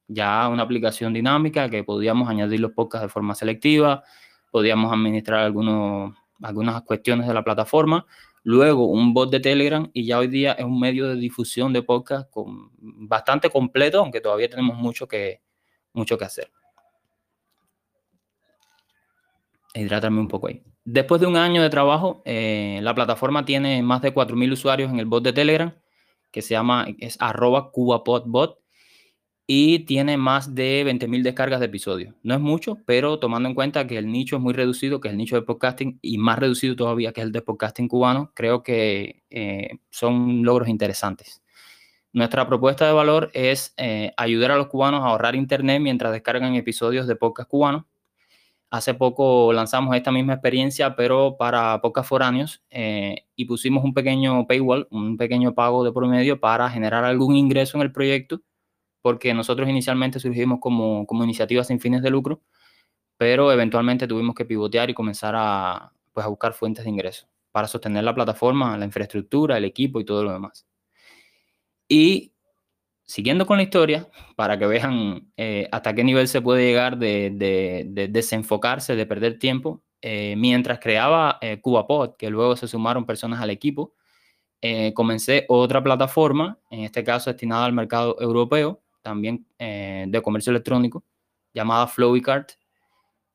ya 0.09 0.49
una 0.49 0.62
aplicación 0.62 1.12
dinámica 1.12 1.69
que 1.69 1.85
podíamos 1.85 2.28
añadir 2.28 2.61
los 2.61 2.73
podcasts 2.73 3.07
de 3.07 3.09
forma 3.09 3.35
selectiva, 3.35 4.05
podíamos 4.50 4.93
administrar 4.93 5.40
algunos, 5.40 6.14
algunas 6.43 6.83
cuestiones 6.83 7.26
de 7.26 7.35
la 7.35 7.43
plataforma, 7.43 8.07
luego 8.43 8.87
un 8.87 9.12
bot 9.12 9.31
de 9.31 9.40
Telegram 9.40 9.90
y 9.93 10.07
ya 10.07 10.19
hoy 10.19 10.28
día 10.28 10.52
es 10.52 10.64
un 10.64 10.78
medio 10.78 11.09
de 11.09 11.16
difusión 11.16 11.73
de 11.73 11.83
podcast 11.83 12.31
bastante 12.78 13.50
completo, 13.50 14.00
aunque 14.00 14.21
todavía 14.21 14.49
tenemos 14.49 14.76
mucho 14.76 15.09
que, 15.09 15.40
mucho 15.93 16.16
que 16.16 16.25
hacer. 16.25 16.50
Hidratarme 19.75 20.21
un 20.21 20.28
poco 20.28 20.47
ahí. 20.47 20.62
Después 20.85 21.21
de 21.21 21.26
un 21.26 21.37
año 21.37 21.61
de 21.62 21.69
trabajo, 21.69 22.23
eh, 22.25 22.78
la 22.81 22.95
plataforma 22.95 23.45
tiene 23.45 23.83
más 23.83 24.00
de 24.00 24.14
4.000 24.14 24.52
usuarios 24.52 24.90
en 24.90 25.00
el 25.00 25.07
bot 25.07 25.25
de 25.25 25.33
Telegram, 25.33 25.75
que 26.30 26.42
se 26.42 26.54
llama, 26.54 26.87
es 26.99 27.16
arroba 27.21 27.71
cubapodbot 27.71 28.59
y 29.47 29.80
tiene 29.80 30.16
más 30.16 30.54
de 30.54 30.85
20.000 30.85 31.23
descargas 31.23 31.61
de 31.61 31.66
episodios. 31.66 32.14
No 32.23 32.35
es 32.35 32.40
mucho, 32.40 32.78
pero 32.85 33.18
tomando 33.18 33.49
en 33.49 33.54
cuenta 33.54 33.87
que 33.87 33.97
el 33.97 34.11
nicho 34.11 34.37
es 34.37 34.42
muy 34.42 34.52
reducido, 34.52 35.00
que 35.00 35.09
es 35.09 35.12
el 35.12 35.18
nicho 35.18 35.37
de 35.37 35.42
podcasting, 35.42 35.99
y 36.02 36.18
más 36.18 36.38
reducido 36.38 36.75
todavía 36.75 37.12
que 37.12 37.21
el 37.21 37.33
de 37.33 37.42
podcasting 37.42 37.88
cubano, 37.88 38.33
creo 38.35 38.62
que 38.62 39.23
eh, 39.30 39.78
son 39.90 40.42
logros 40.42 40.68
interesantes. 40.68 41.42
Nuestra 42.12 42.47
propuesta 42.47 42.87
de 42.87 42.92
valor 42.92 43.30
es 43.35 43.75
eh, 43.76 44.12
ayudar 44.16 44.50
a 44.50 44.56
los 44.56 44.68
cubanos 44.68 45.02
a 45.02 45.09
ahorrar 45.09 45.37
internet 45.37 45.80
mientras 45.80 46.12
descargan 46.12 46.54
episodios 46.54 47.06
de 47.06 47.14
podcast 47.14 47.49
cubanos. 47.49 47.85
Hace 48.70 48.94
poco 48.94 49.52
lanzamos 49.52 49.94
esta 49.96 50.11
misma 50.12 50.35
experiencia, 50.35 50.96
pero 50.96 51.37
para 51.37 51.80
podcast 51.80 52.08
foráneos, 52.08 52.62
eh, 52.70 53.26
y 53.37 53.44
pusimos 53.44 53.85
un 53.85 53.94
pequeño 53.94 54.46
paywall, 54.46 54.88
un 54.90 55.16
pequeño 55.16 55.54
pago 55.54 55.85
de 55.85 55.92
promedio 55.92 56.40
para 56.40 56.68
generar 56.70 57.04
algún 57.04 57.37
ingreso 57.37 57.78
en 57.78 57.82
el 57.82 57.92
proyecto 57.92 58.42
porque 59.06 59.32
nosotros 59.35 59.68
inicialmente 59.68 60.18
surgimos 60.18 60.58
como, 60.58 61.06
como 61.06 61.23
iniciativa 61.23 61.62
sin 61.62 61.78
fines 61.78 62.02
de 62.02 62.11
lucro, 62.11 62.42
pero 63.16 63.52
eventualmente 63.52 64.08
tuvimos 64.08 64.35
que 64.35 64.44
pivotear 64.44 64.90
y 64.90 64.94
comenzar 64.94 65.32
a, 65.37 65.92
pues, 66.12 66.26
a 66.26 66.28
buscar 66.28 66.54
fuentes 66.54 66.85
de 66.85 66.90
ingresos 66.90 67.28
para 67.52 67.68
sostener 67.68 68.02
la 68.02 68.16
plataforma, 68.16 68.76
la 68.76 68.85
infraestructura, 68.85 69.58
el 69.58 69.64
equipo 69.64 70.00
y 70.00 70.04
todo 70.04 70.25
lo 70.25 70.32
demás. 70.32 70.66
Y 71.87 72.32
siguiendo 73.06 73.46
con 73.46 73.56
la 73.56 73.62
historia, 73.62 74.08
para 74.34 74.58
que 74.58 74.66
vean 74.66 75.30
eh, 75.36 75.68
hasta 75.70 75.94
qué 75.94 76.04
nivel 76.04 76.28
se 76.28 76.42
puede 76.42 76.66
llegar 76.66 76.98
de, 76.98 77.30
de, 77.32 78.08
desenfocarse, 78.08 78.96
de 78.96 79.06
perder 79.06 79.38
tiempo, 79.38 79.82
eh, 80.02 80.34
mientras 80.36 80.80
creaba 80.80 81.38
eh, 81.40 81.60
CubaPod, 81.60 82.16
que 82.16 82.28
luego 82.30 82.56
se 82.56 82.68
sumaron 82.68 83.06
personas 83.06 83.40
al 83.40 83.50
equipo, 83.50 83.94
eh, 84.60 84.92
comencé 84.92 85.44
otra 85.48 85.82
plataforma, 85.82 86.58
en 86.70 86.80
este 86.80 87.04
caso 87.04 87.30
destinada 87.30 87.64
al 87.64 87.72
mercado 87.72 88.16
europeo, 88.20 88.82
también 89.02 89.46
de 89.56 90.20
comercio 90.20 90.50
electrónico 90.50 91.04
llamada 91.54 91.86
Flowicart, 91.86 92.54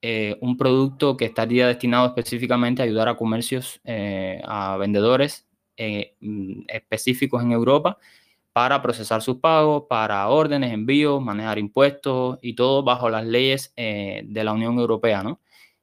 eh, 0.01 0.37
un 0.41 0.57
producto 0.57 1.15
que 1.15 1.25
estaría 1.25 1.65
destinado 1.65 2.07
específicamente 2.07 2.81
a 2.81 2.85
ayudar 2.85 3.07
a 3.07 3.15
comercios, 3.15 3.79
a 3.85 4.75
vendedores 4.77 5.47
mm, 5.77 6.63
específicos 6.67 7.41
en 7.41 7.53
Europa 7.53 7.97
para 8.53 8.81
procesar 8.81 9.21
sus 9.21 9.37
pagos, 9.37 9.83
para 9.89 10.27
órdenes, 10.29 10.73
envíos, 10.73 11.21
manejar 11.21 11.59
impuestos 11.59 12.39
y 12.41 12.55
todo 12.55 12.83
bajo 12.83 13.09
las 13.09 13.25
leyes 13.25 13.73
de 13.75 14.43
la 14.43 14.53
Unión 14.53 14.77
Europea, 14.79 15.23
¿no? 15.23 15.41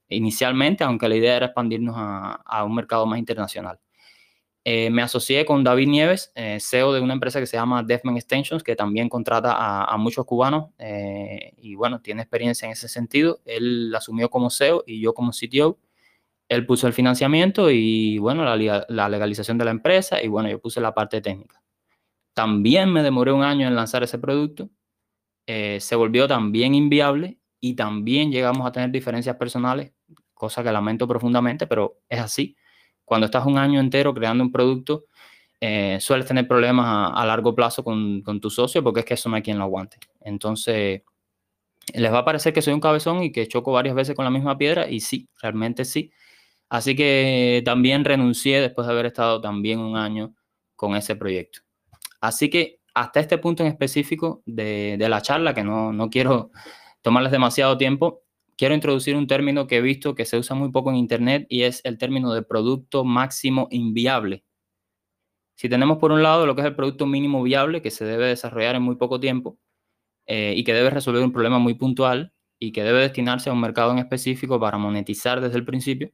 Inicialmente, 0.09 0.85
aunque 0.85 1.09
la 1.09 1.17
idea 1.17 1.37
era 1.37 1.47
expandirnos 1.47 1.97
a 1.99 2.65
un 2.65 2.75
mercado 2.75 3.07
más 3.07 3.19
internacional. 3.19 3.79
Eh, 4.71 4.91
me 4.91 5.01
asocié 5.01 5.47
con 5.47 5.65
David 5.65 5.89
Nieves, 5.89 6.31
eh, 6.35 6.59
CEO 6.61 6.93
de 6.93 7.01
una 7.01 7.15
empresa 7.15 7.41
que 7.41 7.47
se 7.47 7.57
llama 7.57 7.83
Deafman 7.83 8.19
Extensions, 8.19 8.63
que 8.63 8.77
también 8.77 9.09
contrata 9.09 9.85
a, 9.85 9.97
muchos 9.97 10.27
cubanos 10.27 10.73
eh, 10.79 11.55
y 11.57 11.75
bueno, 11.75 12.03
tiene 12.03 12.21
experiencia 12.21 12.67
en 12.67 12.73
ese 12.73 12.87
sentido. 12.87 13.41
Él 13.47 13.95
asumió 13.97 14.29
como 14.29 14.51
CEO 14.51 14.85
y 14.87 15.01
yo 15.01 15.15
como 15.15 15.33
CTO. 15.33 15.79
Él 16.51 16.67
puso 16.67 16.87
el 16.87 16.93
financiamiento 16.93 17.71
y 17.71 18.19
bueno, 18.19 18.45
la 18.45 19.09
legalización 19.09 19.57
de 19.57 19.65
la 19.65 19.71
empresa 19.71 20.23
y 20.23 20.29
bueno, 20.29 20.51
yo 20.51 20.61
puse 20.61 20.83
la 20.83 20.93
parte 20.93 21.23
técnica. 21.23 21.63
También 22.39 22.93
me 22.93 23.03
demoré 23.03 23.33
un 23.33 23.43
año 23.43 23.67
en 23.67 23.75
lanzar 23.75 24.05
ese 24.05 24.19
producto. 24.19 24.71
se 25.47 25.97
volvió 25.97 26.29
también 26.29 26.75
inviable 26.77 27.41
y 27.61 27.75
también 27.75 28.31
llegamos 28.31 28.65
a 28.65 28.71
tener 28.71 28.91
diferencias 28.93 29.35
personales, 29.37 29.93
cosa 30.35 30.63
que 30.63 30.71
lamento 30.71 31.09
profundamente, 31.09 31.67
pero 31.67 31.99
es 32.09 32.21
así 32.21 32.57
cuando 33.05 33.25
estás 33.25 33.45
un 33.45 33.59
año 33.59 33.81
entero 33.81 34.15
creando 34.15 34.45
un 34.45 34.53
producto, 34.53 35.07
eh, 35.61 35.99
sueles 36.01 36.27
tener 36.27 36.47
problemas 36.47 37.13
a, 37.13 37.27
largo 37.27 37.57
plazo 37.57 37.83
con, 37.83 38.23
tu 38.41 38.51
socio 38.51 38.85
porque 38.85 39.01
es 39.01 39.07
que 39.07 39.15
eso 39.15 39.29
no 39.29 39.35
hay 39.37 39.43
quien 39.43 39.59
lo 39.59 39.65
aguante. 39.65 39.99
Entonces, 40.21 41.03
les 41.95 42.13
va 42.13 42.19
a 42.19 42.25
parecer 42.25 42.53
que 42.53 42.63
soy 42.63 42.75
un 42.75 42.81
cabezón 42.81 43.25
y 43.25 43.33
que 43.33 43.49
choco 43.49 43.73
varias 43.73 43.97
veces 43.97 44.15
con 44.15 44.25
la 44.25 44.31
misma 44.31 44.59
piedra 44.59 44.89
y 44.89 45.01
sí, 45.01 45.29
realmente 45.43 45.85
sí. 45.85 46.13
Así 46.69 46.95
que 46.95 47.63
también 47.65 48.05
renuncié 48.05 48.61
después 48.61 48.87
de 48.87 48.93
haber 48.93 49.07
estado 49.07 49.41
también 49.41 49.81
un 49.81 49.97
año 49.97 50.35
con 50.77 50.95
ese 50.97 51.17
proyecto. 51.17 51.68
Así 52.21 52.51
que 52.51 52.81
hasta 52.95 53.21
este 53.21 53.39
punto 53.39 53.63
en 53.63 53.69
específico 53.69 54.43
de, 54.47 54.97
la 54.99 55.23
charla, 55.23 55.55
que 55.55 55.65
no, 55.65 55.93
no 55.93 56.11
quiero 56.11 56.51
tomarles 57.03 57.33
demasiado 57.33 57.79
tiempo, 57.79 58.23
quiero 58.57 58.75
introducir 58.75 59.17
un 59.17 59.27
término 59.27 59.67
que 59.67 59.77
he 59.77 59.81
visto 59.81 60.15
que 60.15 60.25
se 60.25 60.37
usa 60.37 60.57
muy 60.57 60.71
poco 60.71 60.91
en 60.91 60.97
Internet 60.97 61.47
y 61.49 61.63
es 61.63 61.81
el 61.85 61.97
término 61.97 62.33
de 62.35 62.43
producto 62.43 63.05
máximo 63.05 63.69
inviable. 63.71 64.45
Si 65.55 65.69
tenemos 65.69 65.99
por 65.99 66.13
un 66.13 66.23
lado 66.23 66.47
lo 66.47 66.55
que 66.55 66.63
es 66.63 66.67
el 66.67 66.77
producto 66.77 67.07
mínimo 67.07 67.43
viable, 67.43 67.83
que 67.83 67.91
se 67.91 68.05
debe 68.05 68.27
desarrollar 68.27 68.77
en 68.77 68.83
muy 68.83 68.97
poco 68.97 69.19
tiempo 69.21 69.59
eh, 70.27 70.55
y 70.57 70.65
que 70.65 70.75
debe 70.75 70.91
resolver 70.91 71.23
un 71.23 71.33
problema 71.33 71.59
muy 71.59 71.75
puntual 71.75 72.33
y 72.59 72.73
que 72.73 72.83
debe 72.83 73.01
destinarse 73.01 73.51
a 73.51 73.53
un 73.53 73.61
mercado 73.61 73.93
en 73.93 73.99
específico 73.99 74.61
para 74.61 74.79
monetizar 74.79 75.41
desde 75.41 75.57
el 75.57 75.65
principio, 75.65 76.13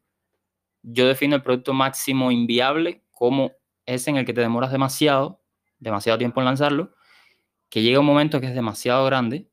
yo 0.83 1.07
defino 1.09 1.37
el 1.37 1.43
producto 1.43 1.73
máximo 1.73 2.31
inviable 2.31 3.05
como 3.11 3.53
ese 3.87 4.11
en 4.11 4.17
el 4.17 4.27
que 4.27 4.35
te 4.35 4.41
demoras 4.43 4.71
demasiado, 4.71 5.43
demasiado 5.79 6.19
tiempo 6.19 6.41
en 6.41 6.47
lanzarlo, 6.47 6.95
que 7.71 7.83
llega 7.83 8.01
un 8.01 8.07
momento 8.07 8.41
que 8.41 8.47
es 8.47 8.55
demasiado 8.55 9.05
grande 9.05 9.49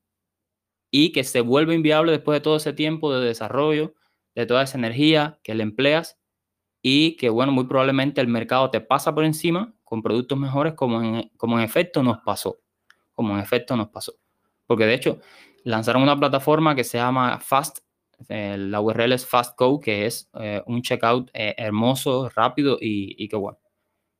y 0.91 1.11
que 1.11 1.23
se 1.23 1.41
vuelve 1.41 1.73
inviable 1.73 2.11
después 2.11 2.35
de 2.37 2.41
todo 2.41 2.57
ese 2.57 2.73
tiempo 2.73 3.13
de 3.13 3.25
desarrollo, 3.25 3.95
de 4.35 4.45
toda 4.45 4.63
esa 4.63 4.77
energía 4.77 5.39
que 5.43 5.55
le 5.55 5.63
empleas 5.63 6.19
y 6.81 7.15
que, 7.17 7.29
bueno, 7.29 7.51
muy 7.51 7.65
probablemente 7.65 8.21
el 8.21 8.27
mercado 8.27 8.69
te 8.69 8.81
pasa 8.81 9.13
por 9.13 9.23
encima 9.23 9.73
con 9.83 10.01
productos 10.01 10.37
mejores 10.37 10.73
como 10.73 11.01
en, 11.01 11.29
como 11.37 11.57
en 11.57 11.65
efecto 11.65 12.03
nos 12.03 12.19
pasó, 12.19 12.59
como 13.13 13.33
en 13.33 13.39
efecto 13.39 13.75
nos 13.75 13.89
pasó. 13.89 14.13
Porque 14.65 14.85
de 14.85 14.93
hecho, 14.93 15.19
lanzaron 15.63 16.03
una 16.03 16.19
plataforma 16.19 16.75
que 16.75 16.83
se 16.83 16.97
llama 16.97 17.39
Fast, 17.39 17.79
eh, 18.29 18.55
la 18.57 18.81
URL 18.81 19.13
es 19.13 19.25
FastCo, 19.25 19.79
que 19.79 20.05
es 20.05 20.29
eh, 20.39 20.61
un 20.65 20.81
checkout 20.81 21.29
eh, 21.33 21.55
hermoso, 21.57 22.29
rápido 22.29 22.77
y, 22.79 23.15
y 23.23 23.27
que 23.27 23.35
bueno, 23.35 23.59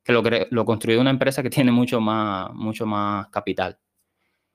que 0.02 0.12
lo, 0.50 0.64
construyó 0.64 1.00
una 1.00 1.10
empresa 1.10 1.42
que 1.42 1.50
tiene 1.50 1.72
mucho 1.72 2.00
más, 2.00 2.52
mucho 2.54 2.86
más 2.86 3.28
capital. 3.28 3.78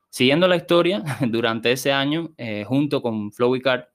Siguiendo 0.09 0.47
la 0.47 0.55
historia, 0.55 1.03
durante 1.27 1.71
ese 1.71 1.91
año, 1.91 2.33
eh, 2.37 2.63
junto 2.65 3.01
con 3.01 3.31
Flowicard 3.31 3.85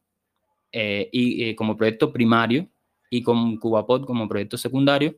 eh, 0.72 1.08
y 1.12 1.44
eh, 1.44 1.56
como 1.56 1.76
proyecto 1.76 2.12
primario 2.12 2.68
y 3.10 3.22
con 3.22 3.56
CubaPod 3.58 4.06
como 4.06 4.28
proyecto 4.28 4.56
secundario, 4.56 5.16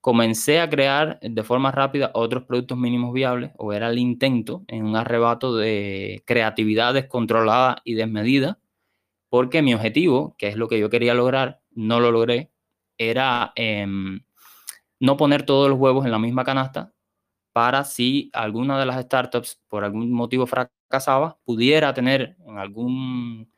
comencé 0.00 0.60
a 0.60 0.70
crear 0.70 1.18
de 1.20 1.42
forma 1.42 1.70
rápida 1.70 2.10
otros 2.14 2.44
productos 2.44 2.78
mínimos 2.78 3.12
viables, 3.12 3.50
o 3.58 3.72
era 3.72 3.90
el 3.90 3.98
intento 3.98 4.64
en 4.68 4.84
un 4.86 4.96
arrebato 4.96 5.56
de 5.56 6.22
creatividad 6.24 6.94
descontrolada 6.94 7.82
y 7.84 7.94
desmedida, 7.94 8.58
porque 9.28 9.60
mi 9.60 9.74
objetivo, 9.74 10.34
que 10.38 10.48
es 10.48 10.56
lo 10.56 10.68
que 10.68 10.78
yo 10.78 10.88
quería 10.88 11.14
lograr, 11.14 11.60
no 11.72 12.00
lo 12.00 12.10
logré, 12.10 12.50
era 12.96 13.52
em, 13.56 14.20
no 15.00 15.16
poner 15.16 15.44
todos 15.44 15.68
los 15.70 15.78
huevos 15.78 16.04
en 16.04 16.12
la 16.12 16.18
misma 16.18 16.44
canasta, 16.44 16.92
para 17.52 17.84
si 17.84 18.30
alguna 18.32 18.78
de 18.78 18.86
las 18.86 19.02
startups 19.04 19.60
por 19.68 19.84
algún 19.84 20.12
motivo 20.12 20.46
fracasaba, 20.46 21.38
pudiera 21.44 21.94
tener 21.94 22.36
en 22.46 22.58
algún 22.58 23.50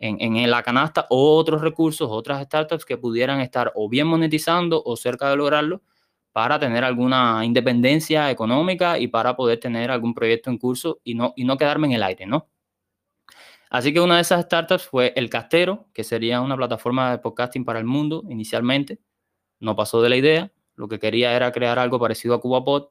en, 0.00 0.50
la 0.50 0.62
canasta 0.62 1.06
otros 1.10 1.60
recursos, 1.60 2.08
otras 2.10 2.42
startups 2.44 2.84
que 2.84 2.96
pudieran 2.96 3.40
estar 3.40 3.72
o 3.74 3.88
bien 3.88 4.06
monetizando 4.06 4.82
o 4.84 4.96
cerca 4.96 5.28
de 5.30 5.36
lograrlo 5.36 5.82
para 6.32 6.58
tener 6.58 6.84
alguna 6.84 7.44
independencia 7.44 8.30
económica 8.30 8.98
y 8.98 9.08
para 9.08 9.36
poder 9.36 9.60
tener 9.60 9.90
algún 9.90 10.14
proyecto 10.14 10.50
en 10.50 10.58
curso 10.58 11.00
y 11.04 11.14
no, 11.14 11.32
y 11.36 11.44
no 11.44 11.56
quedarme 11.56 11.88
en 11.88 11.94
el 11.94 12.02
aire, 12.02 12.26
¿no? 12.26 12.48
Así 13.68 13.92
que 13.92 14.00
una 14.00 14.16
de 14.16 14.22
esas 14.22 14.44
startups 14.44 14.86
fue 14.86 15.12
El 15.14 15.30
Castero, 15.30 15.86
que 15.92 16.02
sería 16.02 16.40
una 16.40 16.56
plataforma 16.56 17.12
de 17.12 17.18
podcasting 17.18 17.64
para 17.64 17.78
el 17.78 17.84
mundo 17.84 18.24
inicialmente. 18.28 18.98
No 19.60 19.76
pasó 19.76 20.02
de 20.02 20.08
la 20.08 20.16
idea. 20.16 20.52
Lo 20.80 20.88
que 20.88 20.98
quería 20.98 21.36
era 21.36 21.52
crear 21.52 21.78
algo 21.78 22.00
parecido 22.00 22.34
a 22.34 22.40
CubaPod, 22.40 22.88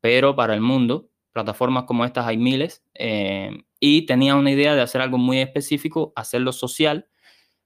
pero 0.00 0.34
para 0.34 0.54
el 0.54 0.62
mundo. 0.62 1.10
Plataformas 1.32 1.84
como 1.84 2.06
estas 2.06 2.26
hay 2.26 2.38
miles. 2.38 2.82
Eh, 2.94 3.50
y 3.78 4.06
tenía 4.06 4.34
una 4.34 4.50
idea 4.50 4.74
de 4.74 4.80
hacer 4.80 5.02
algo 5.02 5.18
muy 5.18 5.38
específico, 5.38 6.14
hacerlo 6.16 6.52
social, 6.52 7.06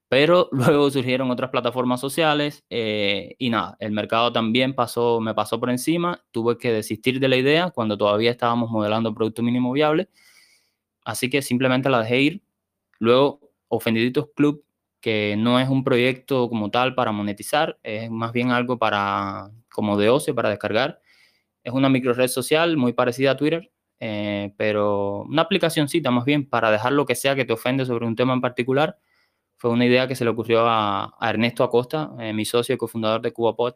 pero 0.08 0.48
luego 0.52 0.90
surgieron 0.90 1.30
otras 1.30 1.50
plataformas 1.50 2.00
sociales 2.00 2.64
eh, 2.70 3.36
y 3.38 3.50
nada, 3.50 3.76
el 3.78 3.92
mercado 3.92 4.32
también 4.32 4.74
pasó, 4.74 5.20
me 5.20 5.32
pasó 5.32 5.60
por 5.60 5.70
encima, 5.70 6.22
tuve 6.32 6.58
que 6.58 6.72
desistir 6.72 7.20
de 7.20 7.28
la 7.28 7.36
idea 7.36 7.70
cuando 7.70 7.96
todavía 7.96 8.32
estábamos 8.32 8.68
modelando 8.68 9.14
producto 9.14 9.42
mínimo 9.42 9.72
viable, 9.72 10.08
así 11.04 11.30
que 11.30 11.40
simplemente 11.40 11.88
la 11.88 12.00
dejé 12.00 12.20
ir. 12.20 12.42
Luego, 12.98 13.40
Ofendiditos 13.68 14.26
Club, 14.34 14.64
que 15.02 15.36
no 15.36 15.60
es 15.60 15.68
un 15.68 15.84
proyecto 15.84 16.48
como 16.48 16.70
tal 16.70 16.94
para 16.94 17.12
monetizar, 17.12 17.78
es 17.82 18.10
más 18.10 18.32
bien 18.32 18.50
algo 18.52 18.78
para 18.78 19.50
como 19.70 19.98
de 19.98 20.08
ocio, 20.08 20.34
para 20.34 20.48
descargar. 20.48 21.00
Es 21.64 21.72
una 21.74 21.90
micro 21.90 22.14
red 22.14 22.28
social 22.28 22.76
muy 22.76 22.94
parecida 22.94 23.32
a 23.32 23.36
Twitter, 23.36 23.70
eh, 24.00 24.54
pero 24.56 25.24
una 25.24 25.42
aplicacióncita 25.42 26.10
más 26.10 26.24
bien 26.24 26.48
para 26.48 26.70
dejar 26.70 26.92
lo 26.92 27.04
que 27.04 27.16
sea 27.16 27.34
que 27.34 27.44
te 27.44 27.52
ofende 27.52 27.84
sobre 27.84 28.06
un 28.06 28.16
tema 28.16 28.32
en 28.32 28.40
particular 28.40 28.98
fue 29.62 29.70
una 29.70 29.86
idea 29.86 30.08
que 30.08 30.16
se 30.16 30.24
le 30.24 30.30
ocurrió 30.30 30.64
a, 30.66 31.14
Ernesto 31.20 31.62
Acosta, 31.62 32.10
eh, 32.18 32.32
mi 32.32 32.44
socio 32.44 32.74
y 32.74 32.78
cofundador 32.78 33.22
de 33.22 33.32
CubaPod, 33.32 33.74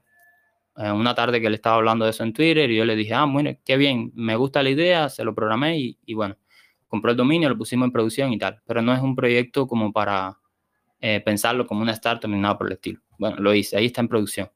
eh, 0.79 0.91
una 0.91 1.15
tarde 1.15 1.41
que 1.41 1.49
le 1.49 1.57
estaba 1.57 1.77
hablando 1.77 2.05
de 2.05 2.11
eso 2.13 2.25
en 2.25 2.33
Twitter 2.33 2.71
y 2.71 2.77
yo 2.77 2.85
le 2.85 2.97
dije, 2.97 3.15
ah, 3.15 3.25
bueno, 3.25 3.51
qué 3.65 3.77
bien, 3.77 4.11
me 4.15 4.37
gusta 4.37 4.63
la 4.65 4.71
idea, 4.71 5.09
se 5.09 5.25
lo 5.25 5.35
programé 5.35 5.79
y, 5.79 6.15
bueno, 6.15 6.37
compró 6.89 7.13
el 7.13 7.17
dominio, 7.17 7.49
lo 7.49 7.57
pusimos 7.57 7.87
en 7.87 7.93
producción 7.93 8.33
y 8.33 8.39
tal, 8.39 8.61
pero 8.67 8.83
no 8.83 8.93
es 8.95 9.01
un 9.01 9.15
proyecto 9.15 9.69
como 9.69 9.93
para 9.93 10.39
eh, 11.01 11.21
pensarlo 11.25 11.67
como 11.67 11.83
una 11.83 11.93
startup 11.93 12.31
ni 12.31 12.39
nada 12.39 12.59
por 12.59 12.67
el 12.69 12.75
estilo. 12.75 13.01
Bueno, 13.19 13.37
lo 13.39 13.55
hice, 13.55 13.77
ahí 13.77 13.87
está 13.87 14.01
en 14.01 14.09
producción. 14.09 14.51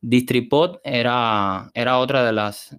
Distripod 0.00 0.78
era, 0.82 1.70
era 1.74 1.98
otra 1.98 2.24
de 2.24 2.32
las 2.32 2.76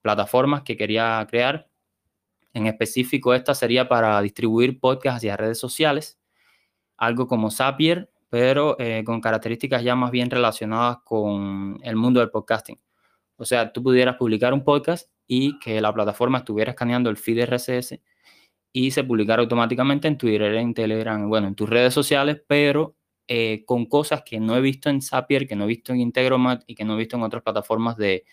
plataformas 0.00 0.62
que 0.62 0.76
quería 0.76 1.26
crear. 1.28 1.68
En 2.54 2.66
específico, 2.66 3.34
esta 3.34 3.54
sería 3.54 3.88
para 3.88 4.20
distribuir 4.22 4.80
podcasts 4.80 5.18
hacia 5.18 5.36
redes 5.36 5.58
sociales 5.58 6.18
algo 7.02 7.26
como 7.26 7.50
Zapier, 7.50 8.10
pero 8.30 8.76
eh, 8.78 9.02
con 9.04 9.20
características 9.20 9.82
ya 9.82 9.96
más 9.96 10.12
bien 10.12 10.30
relacionadas 10.30 10.98
con 11.04 11.80
el 11.82 11.96
mundo 11.96 12.20
del 12.20 12.30
podcasting. 12.30 12.78
O 13.36 13.44
sea, 13.44 13.72
tú 13.72 13.82
pudieras 13.82 14.16
publicar 14.16 14.54
un 14.54 14.62
podcast 14.62 15.10
y 15.26 15.58
que 15.58 15.80
la 15.80 15.92
plataforma 15.92 16.38
estuviera 16.38 16.70
escaneando 16.70 17.10
el 17.10 17.16
feed 17.16 17.44
RSS 17.44 17.98
y 18.72 18.90
se 18.90 19.04
publicara 19.04 19.42
automáticamente 19.42 20.08
en 20.08 20.18
Twitter, 20.18 20.54
en 20.54 20.74
Telegram, 20.74 21.28
bueno, 21.28 21.48
en 21.48 21.54
tus 21.54 21.68
redes 21.68 21.92
sociales, 21.92 22.42
pero 22.46 22.96
eh, 23.28 23.64
con 23.66 23.86
cosas 23.86 24.22
que 24.22 24.40
no 24.40 24.56
he 24.56 24.60
visto 24.60 24.88
en 24.90 25.02
Zapier, 25.02 25.46
que 25.46 25.56
no 25.56 25.64
he 25.64 25.68
visto 25.68 25.92
en 25.92 26.00
Integromat 26.00 26.62
y 26.66 26.74
que 26.74 26.84
no 26.84 26.94
he 26.94 26.98
visto 26.98 27.16
en 27.16 27.22
otras 27.22 27.42
plataformas 27.42 27.96
de 27.96 28.24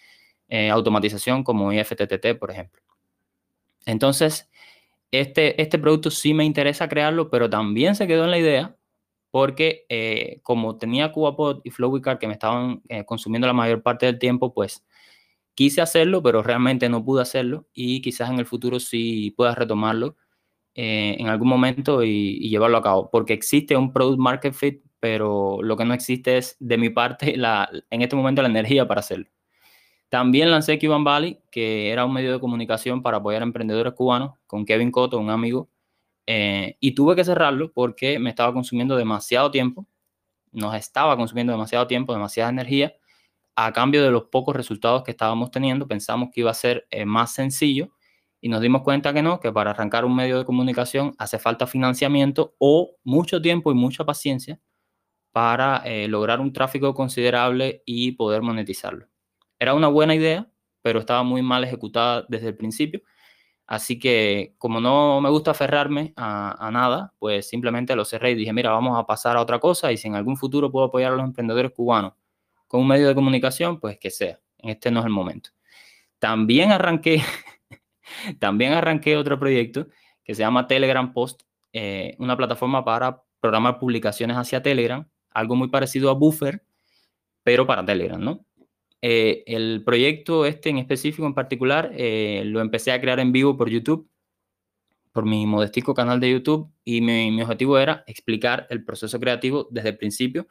eh, 0.48 0.70
automatización 0.70 1.44
como 1.44 1.72
IFTTT, 1.72 2.38
por 2.40 2.52
ejemplo. 2.52 2.82
Entonces, 3.86 4.50
este, 5.12 5.62
este 5.62 5.80
producto 5.80 6.12
sí 6.12 6.34
me 6.34 6.46
interesa 6.46 6.88
crearlo, 6.88 7.30
pero 7.30 7.50
también 7.50 7.96
se 7.96 8.08
quedó 8.08 8.26
en 8.26 8.32
la 8.32 8.38
idea 8.38 8.76
porque 9.32 9.86
eh, 9.90 10.40
como 10.44 10.78
tenía 10.78 11.12
CubaPod 11.12 11.62
y 11.64 11.72
FlowWeCard 11.72 12.20
que 12.20 12.28
me 12.28 12.34
estaban 12.34 12.82
eh, 12.90 13.06
consumiendo 13.06 13.48
la 13.48 13.54
mayor 13.54 13.82
parte 13.84 14.06
del 14.06 14.20
tiempo, 14.20 14.54
pues 14.54 14.86
quise 15.56 15.82
hacerlo, 15.82 16.24
pero 16.24 16.42
realmente 16.44 16.90
no 16.90 17.04
pude 17.04 17.22
hacerlo 17.22 17.68
y 17.74 18.02
quizás 18.02 18.30
en 18.30 18.40
el 18.40 18.46
futuro 18.46 18.80
sí 18.80 19.32
pueda 19.36 19.56
retomarlo 19.56 20.16
eh, 20.76 21.16
en 21.20 21.28
algún 21.28 21.48
momento 21.50 22.04
y, 22.04 22.40
llevarlo 22.50 22.78
a 22.78 22.82
cabo, 22.82 23.10
porque 23.12 23.34
existe 23.34 23.76
un 23.76 23.92
product 23.92 24.20
market 24.20 24.54
fit, 24.54 24.84
pero 25.00 25.60
lo 25.62 25.76
que 25.78 25.86
no 25.86 25.94
existe 25.94 26.38
es 26.38 26.58
de 26.60 26.78
mi 26.78 26.90
parte 26.90 27.36
la, 27.38 27.70
en 27.90 28.02
este 28.02 28.16
momento 28.16 28.42
la 28.42 28.50
energía 28.50 28.88
para 28.88 29.00
hacerlo. 29.00 29.28
También 30.10 30.50
lancé 30.52 30.80
Cuban 30.80 31.04
Valley, 31.04 31.40
que 31.52 31.92
era 31.92 32.06
un 32.06 32.14
medio 32.14 32.32
de 32.34 32.40
comunicación 32.40 33.04
para 33.04 33.18
apoyar 33.18 33.42
a 33.44 33.46
emprendedores 33.46 33.94
cubanos, 33.94 34.34
con 34.48 34.66
Kevin 34.66 34.92
Cotto, 34.92 35.20
un 35.20 35.30
amigo, 35.30 35.70
eh, 36.26 36.78
y 36.80 36.94
tuve 36.94 37.16
que 37.16 37.24
cerrarlo 37.24 37.72
porque 37.74 38.20
me 38.20 38.30
estaba 38.30 38.54
consumiendo 38.54 38.96
demasiado 38.96 39.52
tiempo, 39.52 39.88
nos 40.52 40.76
estaba 40.76 41.16
consumiendo 41.18 41.54
demasiado 41.54 41.88
tiempo, 41.88 42.14
demasiada 42.14 42.50
energía, 42.50 42.94
a 43.56 43.74
cambio 43.74 44.04
de 44.04 44.12
los 44.12 44.26
pocos 44.26 44.56
resultados 44.56 45.04
que 45.04 45.12
estábamos 45.12 45.52
teniendo, 45.52 45.88
pensamos 45.88 46.30
que 46.34 46.42
iba 46.42 46.52
a 46.52 46.54
ser 46.54 46.88
eh, 46.92 47.06
más 47.06 47.34
sencillo 47.34 47.92
y 48.42 48.50
nos 48.50 48.62
dimos 48.62 48.84
cuenta 48.84 49.14
que 49.14 49.22
no, 49.22 49.40
que 49.40 49.52
para 49.52 49.72
arrancar 49.72 50.06
un 50.06 50.16
medio 50.16 50.38
de 50.38 50.46
comunicación 50.46 51.14
hace 51.18 51.40
falta 51.40 51.68
financiamiento 51.68 52.56
o 52.58 52.96
mucho 53.04 53.42
tiempo 53.42 53.72
y 53.72 53.76
mucha 53.76 54.06
paciencia 54.06 54.60
para 55.32 55.84
eh, 55.86 56.08
lograr 56.08 56.40
un 56.40 56.54
tráfico 56.54 56.94
considerable 56.94 57.84
y 57.86 58.14
poder 58.14 58.42
monetizarlo. 58.42 59.08
Era 59.60 59.74
una 59.74 59.88
buena 59.88 60.16
idea, 60.16 60.50
pero 60.82 61.00
estaba 61.00 61.24
muy 61.24 61.42
mal 61.42 61.64
ejecutada 61.64 62.26
desde 62.30 62.48
el 62.48 62.56
principio. 62.56 63.02
Así 63.68 64.00
que 64.00 64.56
como 64.58 64.82
no 64.82 65.22
me 65.22 65.30
gusta 65.30 65.52
aferrarme 65.52 66.14
a, 66.16 66.70
nada, 66.74 67.14
pues 67.20 67.48
simplemente 67.48 67.96
lo 67.96 68.04
cerré 68.04 68.32
y 68.32 68.36
dije, 68.36 68.52
mira, 68.52 68.72
vamos 68.72 68.98
a 68.98 69.06
pasar 69.06 69.38
a 69.38 69.42
otra 69.42 69.60
cosa 69.60 69.92
y 69.92 69.98
si 69.98 70.08
en 70.08 70.16
algún 70.16 70.38
futuro 70.38 70.72
puedo 70.72 70.88
apoyar 70.88 71.14
a 71.14 71.16
los 71.16 71.26
emprendedores 71.26 71.72
cubanos 71.72 72.14
con 72.68 72.82
un 72.82 72.88
medio 72.88 73.08
de 73.08 73.16
comunicación, 73.16 73.80
pues 73.80 74.00
que 74.00 74.10
sea. 74.10 74.40
Este 74.58 74.90
no 74.90 75.02
es 75.02 75.06
el 75.06 75.12
momento. 75.12 75.52
También 76.18 76.72
arranqué, 76.72 77.22
también 78.40 78.74
arranqué 78.74 79.18
otro 79.18 79.40
proyecto 79.40 79.88
que 80.30 80.36
se 80.36 80.42
llama 80.44 80.68
Telegram 80.68 81.12
Post, 81.12 81.42
eh, 81.74 82.16
una 82.20 82.38
plataforma 82.38 82.86
para 82.86 83.24
programar 83.40 83.80
publicaciones 83.80 84.38
hacia 84.38 84.62
Telegram, 84.62 85.08
algo 85.32 85.56
muy 85.56 85.70
parecido 85.70 86.12
a 86.12 86.14
Buffer, 86.14 86.64
pero 87.42 87.66
para 87.66 87.84
Telegram, 87.84 88.24
¿no? 88.24 88.46
Eh, 89.02 89.44
el 89.48 89.84
proyecto 89.84 90.46
este 90.46 90.70
en 90.70 90.78
específico, 90.78 91.26
en 91.26 91.34
particular, 91.34 91.92
eh, 91.96 92.44
lo 92.46 92.62
empecé 92.62 92.92
a 92.92 93.02
crear 93.02 93.20
en 93.20 93.32
vivo 93.32 93.58
por 93.58 93.72
YouTube, 93.72 94.08
por 95.12 95.26
mi 95.26 95.48
modestico 95.48 95.96
canal 95.96 96.20
de 96.20 96.32
YouTube, 96.32 96.72
y 96.84 97.02
mi, 97.02 97.42
objetivo 97.42 97.80
era 97.80 98.04
explicar 98.06 98.68
el 98.70 98.86
proceso 98.86 99.20
creativo 99.20 99.68
desde 99.72 99.90
el 99.90 99.98
principio, 99.98 100.48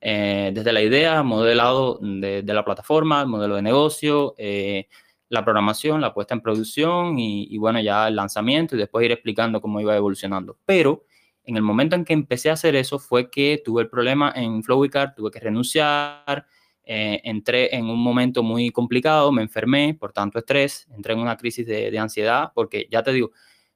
desde 0.00 0.72
la 0.72 0.82
idea, 0.82 1.22
modelado 1.22 2.00
de, 2.02 2.42
la 2.42 2.64
plataforma, 2.64 3.20
el 3.20 3.28
modelo 3.28 3.54
de 3.54 3.62
negocio, 3.62 4.34
la 5.30 5.44
programación, 5.44 6.00
la 6.00 6.12
puesta 6.12 6.34
en 6.34 6.40
producción 6.40 7.18
y, 7.18 7.56
bueno, 7.56 7.80
ya 7.80 8.08
el 8.08 8.16
lanzamiento 8.16 8.74
y 8.74 8.78
después 8.78 9.04
ir 9.04 9.12
explicando 9.12 9.60
cómo 9.60 9.80
iba 9.80 9.96
evolucionando. 9.96 10.58
Pero 10.66 11.04
en 11.44 11.56
el 11.56 11.62
momento 11.62 11.94
en 11.94 12.04
que 12.04 12.12
empecé 12.12 12.50
a 12.50 12.54
hacer 12.54 12.74
eso 12.74 12.98
fue 12.98 13.30
que 13.30 13.62
tuve 13.64 13.82
el 13.82 13.88
problema 13.88 14.32
en 14.34 14.62
Flowicard, 14.64 15.14
tuve 15.14 15.30
que 15.30 15.38
renunciar, 15.38 16.46
eh, 16.82 17.20
entré 17.22 17.74
en 17.74 17.86
un 17.86 18.02
momento 18.02 18.42
muy 18.42 18.70
complicado, 18.70 19.30
me 19.30 19.42
enfermé 19.42 19.94
por 19.94 20.12
tanto 20.12 20.40
estrés, 20.40 20.88
entré 20.90 21.12
en 21.12 21.20
una 21.20 21.36
crisis 21.36 21.64
de, 21.64 21.96
ansiedad, 21.96 22.50
porque 22.52 22.88
ya 22.90 23.04
te 23.04 23.12
digo, 23.12 23.30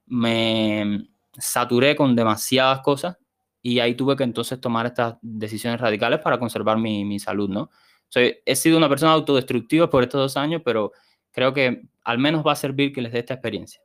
me 0.07 1.07
saturé 1.37 1.95
con 1.95 2.17
demasiadas 2.17 2.81
cosas 2.81 3.17
y 3.61 3.79
ahí 3.79 3.95
tuve 3.95 4.17
que 4.17 4.23
entonces 4.23 4.59
tomar 4.59 4.87
estas 4.87 5.15
decisiones 5.21 5.79
radicales 5.79 6.19
para 6.19 6.37
conservar 6.37 6.77
mi, 6.77 7.17
salud, 7.17 7.49
¿no? 7.49 7.69
he 8.13 8.55
sido 8.55 8.77
una 8.77 8.89
persona 8.89 9.13
autodestructiva 9.13 9.89
por 9.89 10.03
estos 10.03 10.19
dos 10.19 10.37
años, 10.37 10.61
pero 10.63 10.91
creo 11.35 11.53
que 11.53 11.83
al 12.05 12.17
menos 12.17 12.45
va 12.47 12.53
a 12.53 12.55
servir 12.55 12.93
que 12.93 13.01
les 13.01 13.11
dé 13.11 13.19
esta 13.19 13.33
experiencia. 13.33 13.81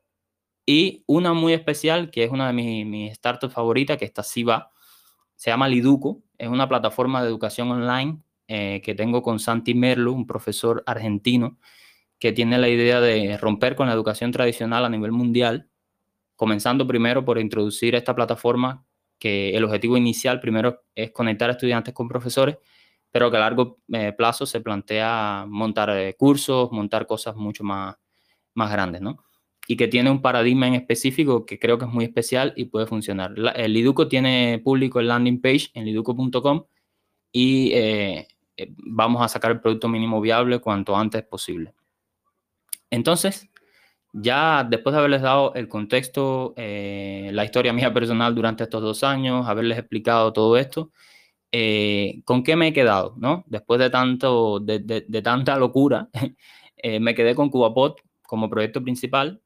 Y 0.65 1.03
una 1.07 1.33
muy 1.33 1.53
especial, 1.53 2.11
que 2.11 2.23
es 2.23 2.31
una 2.31 2.47
de 2.47 2.53
mis, 2.53 2.87
mis 2.87 3.15
startups 3.17 3.53
favoritas, 3.53 3.99
que 3.99 4.05
esta 4.05 4.23
sí 4.23 4.45
va, 4.45 4.71
se 5.35 5.51
llama 5.51 5.69
Liduco, 5.69 6.23
es 6.39 6.49
una 6.49 6.69
plataforma 6.69 7.23
de 7.23 7.29
educación 7.29 7.71
online 7.73 8.21
eh, 8.47 8.81
que 8.85 8.95
tengo 8.95 9.23
con 9.23 9.41
Santi 9.41 9.75
Merlo, 9.75 10.13
un 10.13 10.29
profesor 10.29 10.85
argentino, 10.87 11.59
que 12.21 12.33
tiene 12.33 12.57
la 12.57 12.69
idea 12.69 13.01
de 13.01 13.37
romper 13.37 13.75
con 13.75 13.89
la 13.89 13.95
educación 13.95 14.31
tradicional 14.31 14.85
a 14.85 14.89
nivel 14.89 15.11
mundial, 15.11 15.69
comenzando 16.37 16.87
primero 16.87 17.25
por 17.25 17.39
introducir 17.39 17.97
esta 17.97 18.15
plataforma, 18.15 18.85
que 19.19 19.57
el 19.57 19.65
objetivo 19.65 19.97
inicial 19.97 20.39
primero 20.39 20.85
es 20.95 21.11
conectar 21.11 21.51
estudiantes 21.51 21.95
con 21.95 22.07
profesores, 22.07 22.59
pero 23.11 23.31
que 23.31 23.37
a 23.37 23.41
largo 23.41 23.79
eh, 23.93 24.13
plazo 24.13 24.47
se 24.47 24.61
plantea 24.61 25.45
montar 25.49 25.91
eh, 25.91 26.15
cursos, 26.17 26.71
montar 26.73 27.07
cosas 27.07 27.35
mucho 27.37 27.65
más, 27.65 27.97
más 28.55 28.71
grandes, 28.71 29.01
¿no? 29.01 29.25
Y 29.67 29.77
que 29.77 29.89
tiene 29.89 30.11
un 30.11 30.23
paradigma 30.23 30.69
en 30.69 30.75
específico 30.75 31.45
que 31.45 31.59
creo 31.59 31.79
que 31.79 31.85
es 31.85 31.91
muy 31.91 32.05
especial 32.05 32.53
y 32.57 32.67
puede 32.67 32.87
funcionar. 32.87 33.35
el 33.55 33.73
Liduco 33.73 34.09
tiene 34.09 34.61
público 34.65 35.01
el 35.01 35.09
landing 35.09 35.41
page 35.41 35.71
en 35.75 35.85
liduco.com 35.85 36.65
y 37.33 37.73
eh, 37.75 38.29
vamos 38.57 39.23
a 39.23 39.29
sacar 39.29 39.53
el 39.53 39.61
producto 39.61 39.89
mínimo 39.89 40.21
viable 40.21 40.61
cuanto 40.61 40.97
antes 40.97 41.23
posible. 41.23 41.75
Entonces, 42.91 43.49
ya 44.13 44.67
después 44.69 44.93
de 44.93 44.99
haberles 44.99 45.23
dado 45.23 45.55
el 45.55 45.69
contexto, 45.69 46.55
la 46.57 47.45
historia 47.45 47.73
mía 47.73 47.93
personal 47.95 48.35
durante 48.35 48.65
estos 48.65 48.83
dos 48.83 49.05
años, 49.05 49.47
haberles 49.47 49.79
explicado 49.79 50.33
todo 50.33 50.57
esto, 50.57 50.91
eh, 51.53 52.23
¿con 52.25 52.43
qué 52.43 52.57
me 52.57 52.69
he 52.69 52.73
quedado? 52.73 53.15
¿no? 53.19 53.45
Después 53.47 53.81
de, 53.81 53.91
tanto, 53.91 54.61
de, 54.61 55.23
tanta 55.23 55.57
locura, 55.57 56.09
me 57.01 57.15
quedé 57.15 57.35
con 57.35 57.51
CubaPod 57.51 57.97
como 58.23 58.49
proyecto 58.51 58.83
principal, 58.83 59.43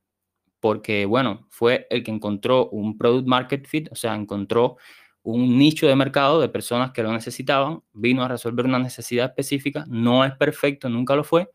porque, 0.61 1.05
bueno, 1.07 1.47
fue 1.51 1.87
el 1.91 2.03
que 2.03 2.11
encontró 2.11 2.71
un 2.71 2.97
product 2.97 3.27
market 3.27 3.67
fit, 3.67 3.89
o 3.93 3.97
sea, 3.97 4.15
encontró 4.15 4.77
un 5.25 5.59
nicho 5.59 5.87
de 5.87 5.97
mercado 5.97 6.41
de 6.41 6.49
personas 6.51 6.93
que 6.93 7.03
lo 7.03 7.13
necesitaban, 7.13 7.83
vino 7.93 8.23
a 8.23 8.29
resolver 8.29 8.67
una 8.67 8.79
necesidad 8.79 9.27
específica, 9.27 9.85
no 9.89 10.25
es 10.25 10.33
perfecto, 10.37 10.89
nunca 10.89 11.17
lo 11.17 11.25
fue, 11.25 11.51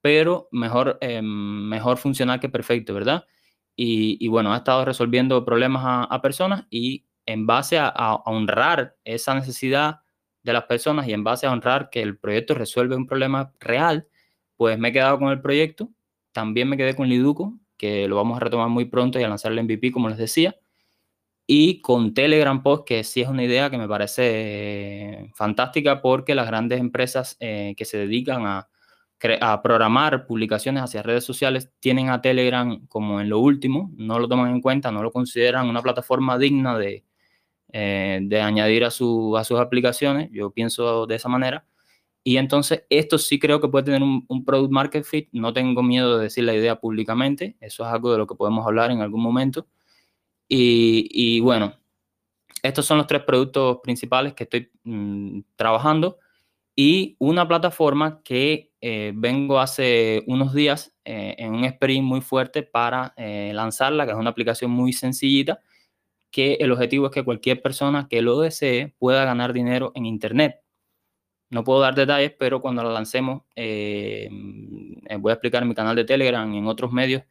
pero 0.00 0.48
mejor, 0.50 0.98
eh, 1.00 1.22
mejor 1.22 1.98
funcional 1.98 2.40
que 2.40 2.48
perfecto, 2.48 2.94
¿verdad? 2.94 3.26
Y, 3.76 4.28
bueno, 4.28 4.52
ha 4.52 4.58
estado 4.58 4.84
resolviendo 4.84 5.44
problemas 5.44 6.06
a, 6.10 6.22
personas 6.22 6.66
y 6.70 7.06
en 7.26 7.46
base 7.46 7.78
a, 7.78 8.14
honrar 8.24 8.96
esa 9.04 9.34
necesidad 9.34 10.00
de 10.42 10.52
las 10.52 10.64
personas 10.64 11.06
y 11.06 11.12
en 11.12 11.24
base 11.24 11.46
a 11.46 11.52
honrar 11.52 11.90
que 11.90 12.02
el 12.02 12.18
proyecto 12.18 12.54
resuelve 12.54 12.96
un 12.96 13.06
problema 13.06 13.52
real, 13.60 14.08
pues 14.56 14.78
me 14.78 14.88
he 14.88 14.92
quedado 14.92 15.18
con 15.18 15.30
el 15.30 15.40
proyecto. 15.40 15.90
También 16.32 16.68
me 16.68 16.76
quedé 16.76 16.96
con 16.96 17.08
Liduco, 17.08 17.58
que 17.76 18.08
lo 18.08 18.16
vamos 18.16 18.36
a 18.36 18.40
retomar 18.40 18.68
muy 18.68 18.86
pronto 18.86 19.20
y 19.20 19.22
a 19.22 19.28
lanzar 19.28 19.52
el 19.52 19.62
MVP, 19.62 19.92
como 19.92 20.08
les 20.08 20.18
decía. 20.18 20.56
Y 21.46 21.80
con 21.80 22.14
Telegram 22.14 22.62
Post, 22.62 22.86
que 22.86 23.04
sí 23.04 23.20
es 23.20 23.28
una 23.28 23.44
idea 23.44 23.70
que 23.70 23.78
me 23.78 23.88
parece 23.88 25.30
fantástica 25.34 26.00
porque 26.00 26.34
las 26.34 26.46
grandes 26.46 26.80
empresas 26.80 27.36
eh, 27.40 27.74
que 27.76 27.84
se 27.84 27.98
dedican 27.98 28.46
a 28.46 28.68
programar 29.62 30.26
publicaciones 30.26 30.82
hacia 30.82 31.02
redes 31.02 31.24
sociales 31.24 31.70
tienen 31.78 32.10
a 32.10 32.20
Telegram 32.20 32.84
como 32.88 33.20
en 33.20 33.28
lo 33.28 33.38
último, 33.38 33.92
no 33.96 34.18
lo 34.18 34.26
toman 34.28 34.50
en 34.50 34.60
cuenta, 34.60 34.90
no 34.90 35.02
lo 35.02 35.12
consideran 35.12 35.68
una 35.68 35.80
plataforma 35.80 36.38
digna 36.38 36.76
de, 36.76 37.04
eh, 37.74 38.20
de 38.22 38.40
añadir 38.42 38.84
a, 38.84 38.90
su, 38.90 39.34
a 39.38 39.44
sus 39.44 39.58
aplicaciones. 39.58 40.28
Yo 40.30 40.50
pienso 40.50 41.06
de 41.06 41.14
esa 41.14 41.30
manera. 41.30 41.64
Y 42.22 42.36
entonces 42.36 42.84
esto 42.90 43.16
sí 43.18 43.38
creo 43.38 43.60
que 43.62 43.68
puede 43.68 43.84
tener 43.86 44.02
un, 44.02 44.44
product 44.44 44.70
market 44.70 45.04
fit. 45.04 45.28
No 45.32 45.54
tengo 45.54 45.82
miedo 45.82 46.18
de 46.18 46.24
decir 46.24 46.44
la 46.44 46.54
idea 46.54 46.78
públicamente. 46.78 47.56
Eso 47.60 47.84
es 47.84 47.90
algo 47.90 48.12
de 48.12 48.18
lo 48.18 48.26
que 48.26 48.34
podemos 48.34 48.66
hablar 48.66 48.90
en 48.90 49.00
algún 49.00 49.22
momento. 49.22 49.66
Y, 50.48 51.08
y 51.10 51.40
bueno, 51.40 51.74
estos 52.62 52.84
son 52.84 52.98
los 52.98 53.06
tres 53.06 53.22
productos 53.22 53.78
principales 53.82 54.34
que 54.34 54.44
estoy 54.44 54.70
mm, 54.84 55.40
trabajando 55.56 56.18
y 56.76 57.16
una 57.18 57.48
plataforma 57.48 58.22
que 58.22 58.72
eh, 58.82 59.12
vengo 59.14 59.58
hace 59.60 60.24
unos 60.26 60.52
días 60.52 60.94
eh, 61.06 61.36
en 61.38 61.54
un 61.54 61.64
sprint 61.64 62.04
muy 62.04 62.20
fuerte 62.20 62.62
para 62.62 63.14
lanzarla, 63.16 64.04
que 64.04 64.12
es 64.12 64.18
una 64.18 64.30
aplicación 64.30 64.70
muy 64.70 64.92
sencillita, 64.92 65.60
que 66.32 66.54
el 66.54 66.72
objetivo 66.72 67.06
es 67.06 67.12
que 67.12 67.24
cualquier 67.24 67.62
persona 67.62 68.08
que 68.10 68.22
lo 68.22 68.40
desee 68.40 68.94
pueda 68.98 69.24
ganar 69.24 69.52
dinero 69.52 69.92
en 69.94 70.06
Internet. 70.06 70.60
No 71.50 71.62
puedo 71.62 71.80
dar 71.80 71.94
detalles, 71.94 72.32
pero 72.38 72.60
cuando 72.60 72.82
la 72.82 72.90
lancemos, 72.90 73.42
voy 73.54 75.30
a 75.30 75.34
explicar 75.34 75.62
en 75.62 75.68
mi 75.68 75.74
canal 75.74 75.94
de 75.94 76.04
Telegram 76.04 76.52
y 76.52 76.58
en 76.58 76.66
otros 76.66 76.90
medios 76.90 77.22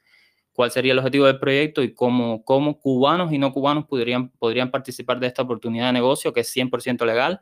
cuál 0.54 0.72
sería 0.72 0.92
el 0.94 1.00
objetivo 1.00 1.26
del 1.26 1.40
proyecto 1.40 1.82
y 1.82 1.94
cómo, 1.94 2.44
cómo 2.44 2.80
cubanos 2.80 3.32
y 3.32 3.38
no 3.38 3.52
cubanos 3.52 3.86
podrían, 3.86 4.30
podrían 4.30 4.70
participar 4.70 5.20
de 5.20 5.28
esta 5.28 5.42
oportunidad 5.42 5.88
de 5.88 5.94
negocio 5.94 6.34
que 6.34 6.42
es 6.42 6.56
100% 6.56 7.06
legal 7.06 7.42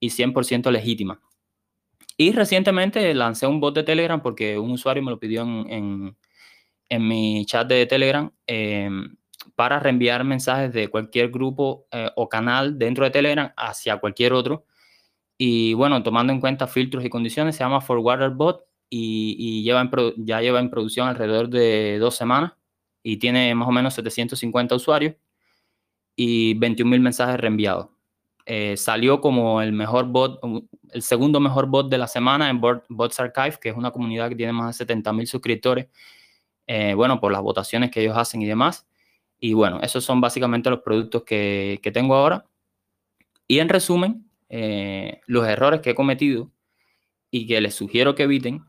y 0.00 0.08
100% 0.08 0.70
legítima. 0.70 1.20
Y 2.16 2.32
recientemente 2.32 3.12
lancé 3.14 3.46
un 3.46 3.60
bot 3.60 3.74
de 3.74 3.82
Telegram 3.82 4.22
porque 4.22 4.58
un 4.58 4.70
usuario 4.70 5.02
me 5.02 5.10
lo 5.10 5.18
pidió 5.18 5.42
en, 5.42 6.16
en, 6.88 7.08
mi 7.08 7.44
chat 7.44 7.68
de 7.68 7.84
Telegram 7.84 8.30
em, 8.46 9.16
para 9.54 9.78
reenviar 9.80 10.24
mensajes 10.24 10.72
de 10.72 10.88
cualquier 10.88 11.30
grupo 11.30 11.86
eh, 11.90 12.10
o 12.16 12.28
canal 12.28 12.78
dentro 12.78 13.04
de 13.04 13.10
Telegram 13.10 13.52
hacia 13.56 13.98
cualquier 13.98 14.32
otro. 14.32 14.64
Y 15.38 15.74
bueno, 15.74 16.02
tomando 16.02 16.32
en 16.32 16.40
cuenta 16.40 16.66
filtros 16.66 17.04
y 17.04 17.10
condiciones, 17.10 17.56
se 17.56 17.64
llama 17.64 17.80
Forwarder 17.80 18.30
Bot 18.30 18.64
y, 18.90 19.36
y 19.38 19.62
lleva 19.62 19.88
ya 20.18 20.40
lleva 20.40 20.60
en 20.60 20.70
producción 20.70 21.08
alrededor 21.08 21.48
de 21.48 21.98
dos 21.98 22.16
semanas 22.16 22.52
y 23.02 23.18
tiene 23.18 23.54
más 23.54 23.68
o 23.68 23.72
menos 23.72 23.94
750 23.94 24.74
usuarios 24.74 25.14
y 26.16 26.54
21.000 26.58 27.00
mensajes 27.00 27.38
reenviados. 27.38 27.88
Eh, 28.48 28.76
salió 28.76 29.20
como 29.20 29.60
el 29.60 29.72
mejor 29.72 30.06
bot, 30.06 30.40
el 30.90 31.02
segundo 31.02 31.40
mejor 31.40 31.66
bot 31.66 31.90
de 31.90 31.98
la 31.98 32.06
semana 32.06 32.48
en 32.48 32.60
Bots 32.60 33.20
Archive, 33.20 33.58
que 33.60 33.70
es 33.70 33.76
una 33.76 33.90
comunidad 33.90 34.28
que 34.28 34.36
tiene 34.36 34.52
más 34.52 34.68
de 34.68 34.84
70 34.84 35.12
mil 35.12 35.26
suscriptores, 35.26 35.88
eh, 36.66 36.94
bueno, 36.94 37.20
por 37.20 37.32
las 37.32 37.42
votaciones 37.42 37.90
que 37.90 38.02
ellos 38.02 38.16
hacen 38.16 38.42
y 38.42 38.46
demás. 38.46 38.86
Y 39.38 39.52
bueno, 39.52 39.80
esos 39.82 40.04
son 40.04 40.20
básicamente 40.20 40.70
los 40.70 40.80
productos 40.80 41.24
que, 41.24 41.80
que 41.82 41.90
tengo 41.90 42.14
ahora. 42.14 42.44
Y 43.46 43.58
en 43.58 43.68
resumen, 43.68 44.30
eh, 44.48 45.20
los 45.26 45.46
errores 45.46 45.80
que 45.80 45.90
he 45.90 45.94
cometido 45.94 46.50
y 47.30 47.46
que 47.46 47.60
les 47.60 47.74
sugiero 47.74 48.14
que 48.14 48.24
eviten 48.24 48.64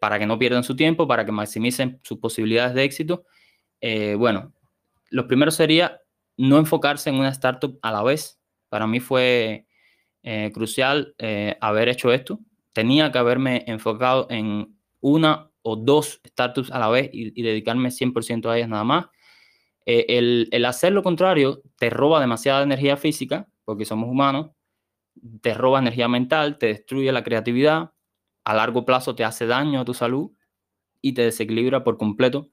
para 0.00 0.18
que 0.18 0.26
no 0.26 0.38
pierdan 0.38 0.64
su 0.64 0.76
tiempo, 0.76 1.08
para 1.08 1.24
que 1.24 1.32
maximicen 1.32 1.98
sus 2.02 2.18
posibilidades 2.18 2.74
de 2.74 2.84
éxito. 2.84 3.24
bueno, 4.18 4.52
los 5.10 5.24
primeros 5.26 5.54
sería 5.54 6.00
no 6.36 6.58
enfocarse 6.58 7.10
en 7.10 7.16
una 7.16 7.28
startup 7.28 7.78
a 7.82 7.92
la 7.92 8.02
vez. 8.02 8.40
Para 8.68 8.86
mí 8.86 9.00
fue 9.00 9.66
eh, 10.22 10.50
crucial 10.54 11.14
eh, 11.18 11.56
haber 11.60 11.88
hecho 11.88 12.12
esto. 12.12 12.40
Tenía 12.72 13.12
que 13.12 13.18
haberme 13.18 13.64
enfocado 13.66 14.26
en 14.30 14.78
una 15.00 15.50
o 15.62 15.76
dos 15.76 16.20
startups 16.26 16.70
a 16.70 16.78
la 16.78 16.88
vez 16.88 17.10
y, 17.12 17.42
dedicarme 17.42 17.90
100% 17.90 18.48
a 18.48 18.56
ellas 18.56 18.68
nada 18.68 18.84
más. 18.84 19.06
Eh, 19.86 20.48
el, 20.52 20.64
hacer 20.64 20.92
lo 20.92 21.02
contrario 21.02 21.62
te 21.78 21.90
roba 21.90 22.20
demasiada 22.20 22.62
energía 22.62 22.96
física, 22.96 23.48
porque 23.64 23.84
somos 23.84 24.08
humanos, 24.08 24.50
te 25.42 25.54
roba 25.54 25.78
energía 25.80 26.08
mental, 26.08 26.58
te 26.58 26.66
destruye 26.66 27.12
la 27.12 27.24
creatividad, 27.24 27.92
a 28.44 28.54
largo 28.54 28.84
plazo 28.84 29.14
te 29.14 29.24
hace 29.24 29.46
daño 29.46 29.80
a 29.80 29.84
tu 29.84 29.94
salud 29.94 30.32
y 31.02 31.14
te 31.14 31.22
desequilibra 31.22 31.84
por 31.84 31.98
completo 31.98 32.50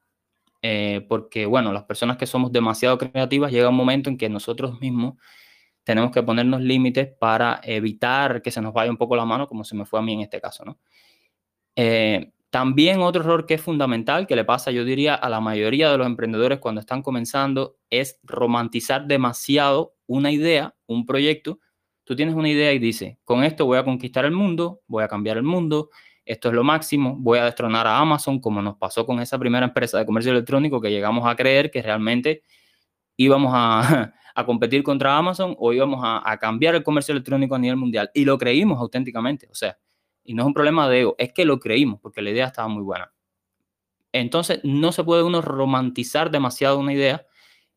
eh, 0.61 1.05
porque, 1.07 1.45
bueno, 1.45 1.71
las 1.71 1.83
personas 1.83 2.17
que 2.17 2.25
somos 2.25 2.51
demasiado 2.51 2.97
creativas 2.97 3.51
llega 3.51 3.69
un 3.69 3.75
momento 3.75 4.09
en 4.09 4.17
que 4.17 4.29
nosotros 4.29 4.79
mismos 4.81 5.15
tenemos 5.83 6.11
que 6.11 6.23
ponernos 6.23 6.61
límites 6.61 7.09
para 7.19 7.61
evitar 7.63 8.41
que 8.41 8.51
se 8.51 8.61
nos 8.61 8.73
vaya 8.73 8.91
un 8.91 8.97
poco 8.97 9.15
la 9.15 9.25
mano, 9.25 9.47
como 9.47 9.63
se 9.63 9.75
me 9.75 9.85
fue 9.85 9.99
a 9.99 10.03
mí 10.03 10.13
en 10.13 10.21
este 10.21 10.41
caso, 10.41 10.65
¿no? 10.65 10.79
Eh, 11.75 12.33
también 12.57 13.01
otro 13.01 13.21
error 13.21 13.45
que 13.45 13.53
es 13.53 13.61
fundamental, 13.61 14.25
que 14.25 14.35
le 14.35 14.43
pasa, 14.43 14.71
yo 14.71 14.83
diría, 14.83 15.13
a 15.13 15.29
la 15.29 15.39
mayoría 15.39 15.91
de 15.91 15.97
los 15.99 16.07
emprendedores 16.07 16.57
cuando 16.57 16.81
están 16.81 17.03
comenzando, 17.03 17.77
es 17.91 18.19
romantizar 18.23 19.05
demasiado 19.05 19.93
una 20.07 20.31
idea, 20.31 20.73
un 20.87 21.05
proyecto. 21.05 21.59
Tú 22.03 22.15
tienes 22.15 22.33
una 22.33 22.49
idea 22.49 22.73
y 22.73 22.79
dices, 22.79 23.15
con 23.25 23.43
esto 23.43 23.67
voy 23.67 23.77
a 23.77 23.83
conquistar 23.83 24.25
el 24.25 24.31
mundo, 24.31 24.81
voy 24.87 25.03
a 25.03 25.07
cambiar 25.07 25.37
el 25.37 25.43
mundo, 25.43 25.91
esto 26.25 26.49
es 26.49 26.55
lo 26.55 26.63
máximo, 26.63 27.15
voy 27.19 27.37
a 27.37 27.45
destronar 27.45 27.85
a 27.85 27.99
Amazon, 27.99 28.39
como 28.39 28.59
nos 28.59 28.75
pasó 28.77 29.05
con 29.05 29.19
esa 29.19 29.37
primera 29.37 29.67
empresa 29.67 29.99
de 29.99 30.07
comercio 30.07 30.31
electrónico 30.31 30.81
que 30.81 30.89
llegamos 30.89 31.27
a 31.27 31.35
creer 31.35 31.69
que 31.69 31.83
realmente 31.83 32.41
íbamos 33.17 33.51
a, 33.53 34.15
competir 34.47 34.81
contra 34.81 35.15
Amazon 35.15 35.55
o 35.59 35.73
íbamos 35.73 36.01
a, 36.03 36.35
cambiar 36.39 36.73
el 36.73 36.81
comercio 36.81 37.11
electrónico 37.11 37.53
a 37.53 37.59
nivel 37.59 37.77
mundial. 37.77 38.09
Y 38.15 38.25
lo 38.25 38.35
creímos 38.39 38.79
auténticamente, 38.79 39.47
o 39.51 39.53
sea, 39.53 39.77
y 40.27 40.33
no 40.33 40.43
es 40.43 40.47
un 40.47 40.53
problema 40.53 40.89
de 40.89 41.01
ego, 41.01 41.15
es 41.17 41.31
que 41.31 41.45
lo 41.45 41.57
creímos 41.57 42.01
porque 42.01 42.21
la 42.21 42.29
idea 42.29 42.47
estaba 42.47 42.67
muy 42.67 42.83
buena. 42.83 43.11
Entonces, 44.11 44.59
no 44.63 44.91
se 44.91 45.03
puede 45.05 45.23
uno 45.23 45.41
romantizar 45.41 46.31
demasiado 46.31 46.79
una 46.79 46.93
idea, 46.93 47.25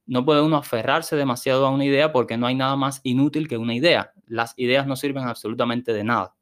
no 0.05 0.25
puede 0.25 0.43
uno 0.43 0.57
aferrarse 0.57 1.15
demasiado 1.15 1.65
a 1.65 1.71
una 1.71 1.85
idea 1.85 2.13
porque 2.13 2.37
no 2.37 2.47
hay 2.49 2.57
nada 2.57 2.75
más 2.75 3.01
inútil 3.05 3.47
que 3.47 3.57
una 3.57 3.75
idea. 3.75 4.13
Las 4.27 4.55
ideas 4.59 4.87
no 4.89 4.97
sirven 4.97 5.25
absolutamente 5.25 5.93
de 5.93 6.03
nada. 6.03 6.35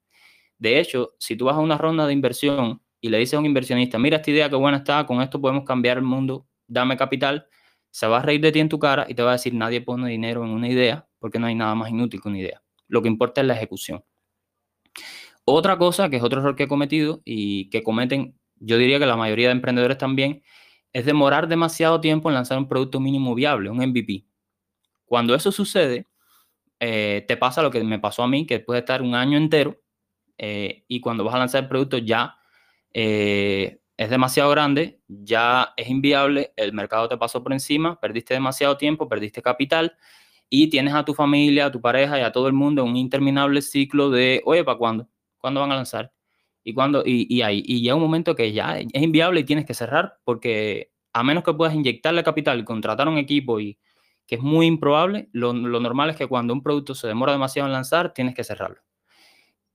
De 0.59 0.81
hecho, 0.81 1.15
si 1.19 1.37
tú 1.37 1.45
vas 1.45 1.57
a 1.57 1.61
una 1.61 1.77
ronda 1.77 2.07
de 2.07 2.15
inversión 2.15 2.81
y 3.03 3.11
le 3.11 3.19
dices 3.19 3.35
a 3.35 3.39
un 3.41 3.47
inversionista, 3.47 3.99
mira 3.99 4.17
esta 4.17 4.31
idea, 4.31 4.49
qué 4.49 4.57
buena 4.57 4.79
está, 4.79 5.05
con 5.05 5.21
esto 5.21 5.41
podemos 5.41 5.65
cambiar 5.65 5.99
el 5.99 6.05
mundo, 6.05 6.47
dame 6.67 6.97
capital, 6.97 7.47
se 7.91 8.07
va 8.07 8.19
a 8.19 8.23
reír 8.23 8.41
de 8.41 8.53
ti 8.53 8.61
en 8.61 8.71
tu 8.71 8.79
cara 8.79 9.05
y 9.09 9.15
te 9.15 9.23
va 9.23 9.31
a 9.31 9.33
decir, 9.35 9.53
nadie 9.55 9.83
pone 9.83 10.09
dinero 10.09 10.43
en 10.45 10.51
una 10.51 10.69
idea 10.69 11.07
porque 11.19 11.39
no 11.39 11.47
hay 11.47 11.55
nada 11.55 11.75
más 11.75 11.91
inútil 11.91 12.23
que 12.23 12.29
una 12.29 12.39
idea. 12.39 12.63
Lo 12.87 13.03
que 13.03 13.09
importa 13.09 13.43
es 13.43 13.47
la 13.47 13.55
ejecución. 13.55 14.03
Otra 15.51 15.79
cosa, 15.79 16.11
que 16.11 16.17
es 16.17 16.23
otro 16.23 16.41
error 16.41 16.57
que 16.57 16.65
he 16.65 16.69
cometido 16.69 17.23
y 17.25 17.71
que 17.71 17.83
cometen, 17.83 18.39
yo 18.57 18.77
diría 18.77 18.99
que 18.99 19.07
la 19.07 19.17
mayoría 19.17 19.49
de 19.49 19.53
emprendedores 19.53 19.97
también, 19.97 20.43
es 20.93 21.07
demorar 21.07 21.49
demasiado 21.49 22.03
tiempo 22.03 22.29
en 22.29 22.35
lanzar 22.35 22.59
un 22.59 22.69
producto 22.69 23.01
mínimo 23.01 23.35
viable, 23.35 23.71
un 23.71 23.79
MVP. 23.79 24.27
Cuando 25.07 25.35
eso 25.35 25.51
sucede, 25.51 26.07
eh, 26.81 27.25
te 27.27 27.39
pasa 27.39 27.63
lo 27.63 27.71
que 27.71 27.83
me 27.83 27.99
pasó 27.99 28.23
a 28.25 28.29
mí, 28.29 28.47
que 28.47 28.61
puede 28.61 28.81
estar 28.81 29.01
un 29.01 29.15
año 29.15 29.39
entero 29.39 29.81
eh, 30.37 30.85
y 30.87 31.01
cuando 31.01 31.25
vas 31.25 31.35
a 31.35 31.39
lanzar 31.39 31.63
el 31.63 31.69
producto 31.71 31.97
ya 31.97 32.37
eh, 32.93 33.81
es 33.97 34.11
demasiado 34.11 34.51
grande, 34.51 35.01
ya 35.09 35.73
es 35.79 35.89
inviable, 35.89 36.53
el 36.57 36.75
mercado 36.75 37.09
te 37.09 37.17
pasó 37.17 37.43
por 37.43 37.55
encima, 37.55 37.99
perdiste 38.01 38.35
demasiado 38.35 38.77
tiempo, 38.77 39.09
perdiste 39.09 39.41
capital 39.41 39.97
y 40.51 40.69
tienes 40.69 40.93
a 40.95 41.07
tu 41.07 41.15
familia, 41.15 41.67
a 41.67 41.73
tu 41.73 41.81
pareja 41.81 42.19
y 42.19 42.23
a 42.23 42.33
todo 42.33 42.49
el 42.49 42.53
mundo 42.53 42.85
un 42.85 42.97
interminable 42.99 43.63
ciclo 43.63 44.11
de, 44.11 44.43
oye, 44.45 44.63
¿para 44.63 44.77
cuándo? 44.77 45.09
¿Cuándo 45.39 45.61
van 45.61 45.73
a 45.73 45.77
lanzar? 45.77 46.13
Y, 46.65 46.75
cuando, 46.75 47.03
y, 47.05 47.27
y, 47.35 47.43
ahí, 47.43 47.63
y 47.67 47.91
un 47.91 48.01
momento 48.01 48.35
que 48.35 48.53
ya 48.53 48.79
es 48.79 48.87
inviable 48.95 49.41
y 49.41 49.45
tienes 49.45 49.65
que 49.67 49.75
cerrar 49.75 50.19
porque 50.25 50.93
a 51.13 51.23
menos 51.25 51.45
que 51.45 51.55
puedas 51.55 51.75
inyectarle 51.75 52.23
capital 52.25 52.59
y 52.61 52.65
contratar 52.65 53.09
un 53.09 53.19
equipo 53.19 53.61
y 53.61 53.79
que 54.27 54.37
es 54.37 54.43
muy 54.43 54.67
improbable, 54.67 55.29
lo, 55.33 55.53
lo 55.55 55.81
normal 55.81 56.11
es 56.11 56.17
que 56.17 56.27
cuando 56.27 56.53
un 56.53 56.63
producto 56.63 56.95
se 56.95 57.09
demora 57.09 57.33
demasiado 57.33 57.67
en 57.69 57.73
lanzar, 57.73 58.13
tienes 58.13 58.35
que 58.35 58.45
cerrarlo. 58.45 58.83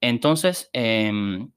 Entonces, 0.00 0.70
em, 0.72 1.50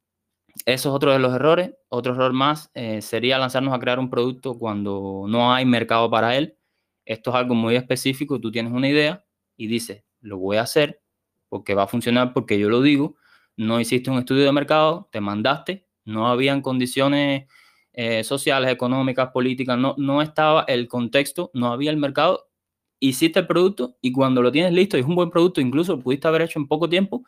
Eso 0.66 0.90
es 0.90 0.96
otro 0.96 1.14
de 1.14 1.20
los 1.20 1.34
errores. 1.36 1.74
Otro 1.90 2.14
error 2.16 2.34
más 2.34 2.72
eh, 2.76 3.02
sería 3.04 3.40
lanzarnos 3.40 3.74
a 3.76 3.80
crear 3.80 4.00
un 4.00 4.10
producto 4.12 4.60
cuando 4.60 5.26
no 5.30 5.54
hay 5.54 5.66
mercado 5.66 6.10
para 6.12 6.38
él. 6.38 6.58
Esto 7.06 7.32
es 7.32 7.38
algo 7.38 7.56
muy 7.56 7.76
específico. 7.78 8.42
Tú 8.42 8.52
tienes 8.52 8.74
una 8.74 8.90
idea 8.90 9.26
y 9.58 9.68
dices, 9.68 10.06
lo 10.22 10.40
voy 10.40 10.58
a 10.58 10.64
hacer 10.64 11.02
porque 11.50 11.76
va 11.76 11.86
a 11.86 11.88
funcionar 11.90 12.34
porque 12.34 12.60
yo 12.60 12.70
lo 12.70 12.82
digo. 12.84 13.17
No 13.58 13.80
hiciste 13.80 14.10
un 14.10 14.20
estudio 14.20 14.46
de 14.46 14.52
mercado, 14.52 15.10
te 15.12 15.20
mandaste, 15.20 15.88
no 16.06 16.28
habían 16.28 16.62
condiciones 16.62 17.48
eh, 17.94 18.24
sociales, 18.24 18.72
económicas, 18.72 19.30
políticas, 19.32 19.78
no, 19.78 19.96
no 19.98 20.22
estaba 20.22 20.64
el 20.68 20.88
contexto, 20.88 21.50
no 21.54 21.74
había 21.74 21.92
el 21.92 21.98
mercado. 21.98 22.48
Hiciste 23.00 23.40
el 23.40 23.48
producto 23.48 23.98
y 24.02 24.12
cuando 24.12 24.42
lo 24.42 24.52
tienes 24.52 24.74
listo 24.74 24.98
y 24.98 25.02
es 25.02 25.06
un 25.06 25.16
buen 25.16 25.32
producto, 25.32 25.62
incluso 25.62 25.96
lo 25.96 26.02
pudiste 26.02 26.28
haber 26.28 26.44
hecho 26.44 26.60
en 26.60 26.68
poco 26.68 26.88
tiempo, 26.90 27.24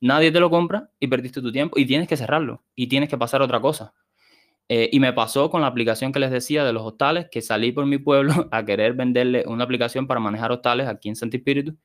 nadie 0.00 0.32
te 0.32 0.40
lo 0.40 0.50
compra 0.50 0.90
y 1.00 1.06
perdiste 1.08 1.40
tu 1.40 1.52
tiempo 1.52 1.78
y 1.78 1.86
tienes 1.86 2.08
que 2.08 2.16
cerrarlo 2.16 2.64
y 2.74 2.88
tienes 2.88 3.08
que 3.08 3.18
pasar 3.18 3.42
otra 3.42 3.60
cosa. 3.60 3.94
Eh, 4.68 4.90
y 4.92 5.00
me 5.00 5.12
pasó 5.12 5.50
con 5.50 5.62
la 5.62 5.66
aplicación 5.68 6.12
que 6.12 6.20
les 6.20 6.30
decía 6.30 6.64
de 6.64 6.72
los 6.72 6.82
hostales, 6.82 7.28
que 7.30 7.40
salí 7.40 7.72
por 7.72 7.86
mi 7.86 7.98
pueblo 7.98 8.32
a 8.52 8.64
querer 8.64 8.94
venderle 8.94 9.44
una 9.46 9.64
aplicación 9.64 10.06
para 10.06 10.20
manejar 10.20 10.52
hostales 10.52 10.88
aquí 10.88 11.08
en 11.08 11.16
Santo 11.16 11.36
Espíritu, 11.36 11.76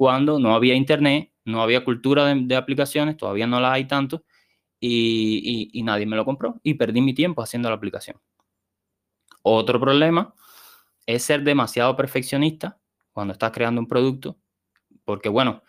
cuando 0.00 0.38
no 0.38 0.54
había 0.54 0.74
internet, 0.74 1.30
no 1.44 1.60
había 1.60 1.84
cultura 1.84 2.34
de, 2.34 2.56
aplicaciones, 2.56 3.18
todavía 3.18 3.46
no 3.46 3.60
las 3.60 3.72
hay 3.72 3.84
tanto, 3.86 4.24
y, 4.80 5.78
nadie 5.84 6.06
me 6.06 6.16
lo 6.16 6.24
compró 6.24 6.58
y 6.62 6.72
perdí 6.72 7.02
mi 7.02 7.12
tiempo 7.12 7.42
haciendo 7.42 7.68
la 7.68 7.74
aplicación. 7.74 8.18
Otro 9.42 9.78
problema 9.78 10.32
es 11.04 11.22
ser 11.22 11.42
demasiado 11.42 11.96
perfeccionista 11.96 12.80
cuando 13.12 13.34
estás 13.34 13.50
creando 13.52 13.78
un 13.78 13.88
producto, 13.88 14.38
porque 15.04 15.28
bueno, 15.28 15.62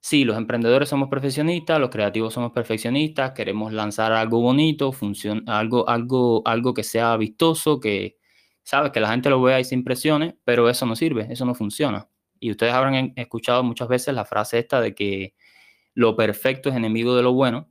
Sí, 0.00 0.24
los 0.24 0.36
emprendedores 0.36 0.88
somos 0.88 1.08
profesionistas, 1.08 1.78
los 1.78 1.90
creativos 1.90 2.34
somos 2.34 2.50
perfeccionistas, 2.50 3.32
queremos 3.32 3.72
lanzar 3.72 4.12
algo 4.12 4.40
bonito, 4.40 4.92
algo, 5.46 5.88
algo, 5.88 6.42
algo 6.44 6.74
que 6.74 6.82
sea 6.82 7.16
vistoso, 7.16 7.78
que, 7.78 8.18
sabes, 8.64 8.90
que 8.90 8.98
la 8.98 9.10
gente 9.10 9.30
lo 9.30 9.40
vea 9.40 9.60
y 9.60 9.64
se 9.64 9.76
impresione, 9.76 10.36
pero 10.44 10.68
eso 10.68 10.86
no 10.86 10.96
sirve, 10.96 11.28
eso 11.30 11.44
no 11.44 11.54
funciona. 11.54 12.08
Y 12.42 12.50
ustedes 12.50 12.74
habrán 12.74 13.12
escuchado 13.16 13.62
muchas 13.62 13.88
veces 13.88 14.14
la 14.14 14.24
frase 14.24 14.58
esta 14.58 14.80
de 14.80 14.94
que 14.94 15.34
lo 15.94 16.16
perfecto 16.16 16.70
es 16.70 16.76
enemigo 16.76 17.16
de 17.16 17.22
lo 17.22 17.32
bueno. 17.32 17.70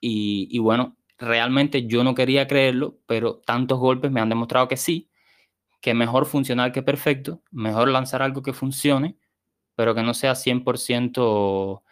Y, 0.00 0.58
bueno, 0.58 0.96
realmente 1.18 1.86
yo 1.86 2.04
no 2.04 2.14
quería 2.14 2.48
creerlo, 2.48 2.98
pero 3.06 3.40
tantos 3.46 3.78
golpes 3.78 4.10
me 4.12 4.20
han 4.20 4.28
demostrado 4.28 4.68
que 4.68 4.76
sí, 4.76 5.10
que 5.80 5.94
mejor 5.94 6.26
funcionar 6.26 6.72
que 6.72 6.82
perfecto, 6.82 7.42
mejor 7.52 7.88
lanzar 7.88 8.22
algo 8.22 8.42
que 8.42 8.52
funcione 8.52 9.16
pero 9.74 9.94
que 9.94 10.02
no 10.02 10.14
sea 10.14 10.34
100% 10.34 11.82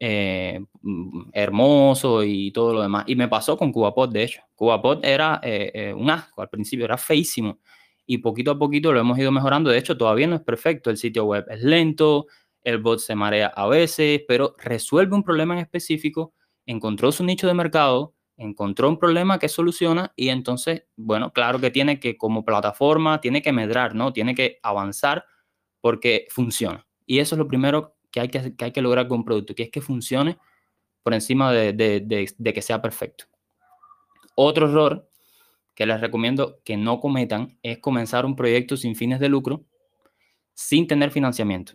eh, 0.00 0.60
mm, 0.82 1.30
hermoso 1.32 2.24
y 2.24 2.52
todo 2.52 2.74
lo 2.74 2.82
demás. 2.82 3.04
Y 3.06 3.16
me 3.16 3.28
pasó 3.28 3.56
con 3.56 3.72
CubaPod, 3.72 4.12
de 4.12 4.24
hecho. 4.24 4.42
CubaPod 4.54 5.04
era 5.04 5.40
eh, 5.42 5.70
eh, 5.74 5.94
un 5.94 6.10
asco 6.10 6.42
al 6.42 6.48
principio, 6.48 6.84
era 6.84 6.98
feísimo. 6.98 7.58
Y 8.06 8.18
poquito 8.18 8.52
a 8.52 8.58
poquito 8.58 8.92
lo 8.92 9.00
hemos 9.00 9.18
ido 9.18 9.32
mejorando. 9.32 9.70
De 9.70 9.78
hecho, 9.78 9.96
todavía 9.96 10.26
no 10.26 10.36
es 10.36 10.42
perfecto. 10.42 10.90
El 10.90 10.96
sitio 10.96 11.24
web 11.24 11.46
es 11.48 11.62
lento, 11.62 12.26
el 12.62 12.78
bot 12.78 12.98
se 12.98 13.14
marea 13.14 13.48
a 13.48 13.66
veces, 13.68 14.22
pero 14.26 14.54
resuelve 14.58 15.14
un 15.14 15.22
problema 15.22 15.54
en 15.54 15.60
específico, 15.60 16.34
encontró 16.66 17.12
su 17.12 17.24
nicho 17.24 17.46
de 17.46 17.54
mercado, 17.54 18.14
encontró 18.36 18.88
un 18.88 18.98
problema 18.98 19.38
que 19.38 19.48
soluciona 19.48 20.12
y 20.16 20.30
entonces, 20.30 20.84
bueno, 20.96 21.32
claro 21.32 21.60
que 21.60 21.70
tiene 21.70 22.00
que 22.00 22.16
como 22.16 22.44
plataforma, 22.44 23.20
tiene 23.20 23.42
que 23.42 23.52
medrar, 23.52 23.94
¿no? 23.94 24.12
Tiene 24.12 24.34
que 24.34 24.58
avanzar 24.62 25.24
porque 25.80 26.26
funciona. 26.30 26.86
Y 27.06 27.18
eso 27.18 27.34
es 27.34 27.38
lo 27.38 27.46
primero 27.46 27.96
que 28.10 28.20
hay 28.20 28.28
que, 28.28 28.54
hay 28.58 28.72
que 28.72 28.82
lograr 28.82 29.08
con 29.08 29.18
un 29.18 29.24
producto, 29.24 29.54
que 29.54 29.64
es 29.64 29.70
que 29.70 29.82
funcione 29.82 30.38
por 31.02 31.12
encima 31.12 31.52
de, 31.52 32.34
que 32.54 32.62
sea 32.62 32.80
perfecto. 32.80 33.26
Otro 34.36 34.68
error 34.68 35.10
que 35.74 35.86
les 35.86 36.00
recomiendo 36.00 36.60
que 36.64 36.76
no 36.76 37.00
cometan 37.00 37.58
es 37.62 37.78
comenzar 37.78 38.26
un 38.26 38.36
proyecto 38.36 38.76
sin 38.76 38.94
fines 38.94 39.20
de 39.20 39.28
lucro 39.28 39.64
sin 40.54 40.86
tener 40.86 41.10
financiamiento. 41.10 41.74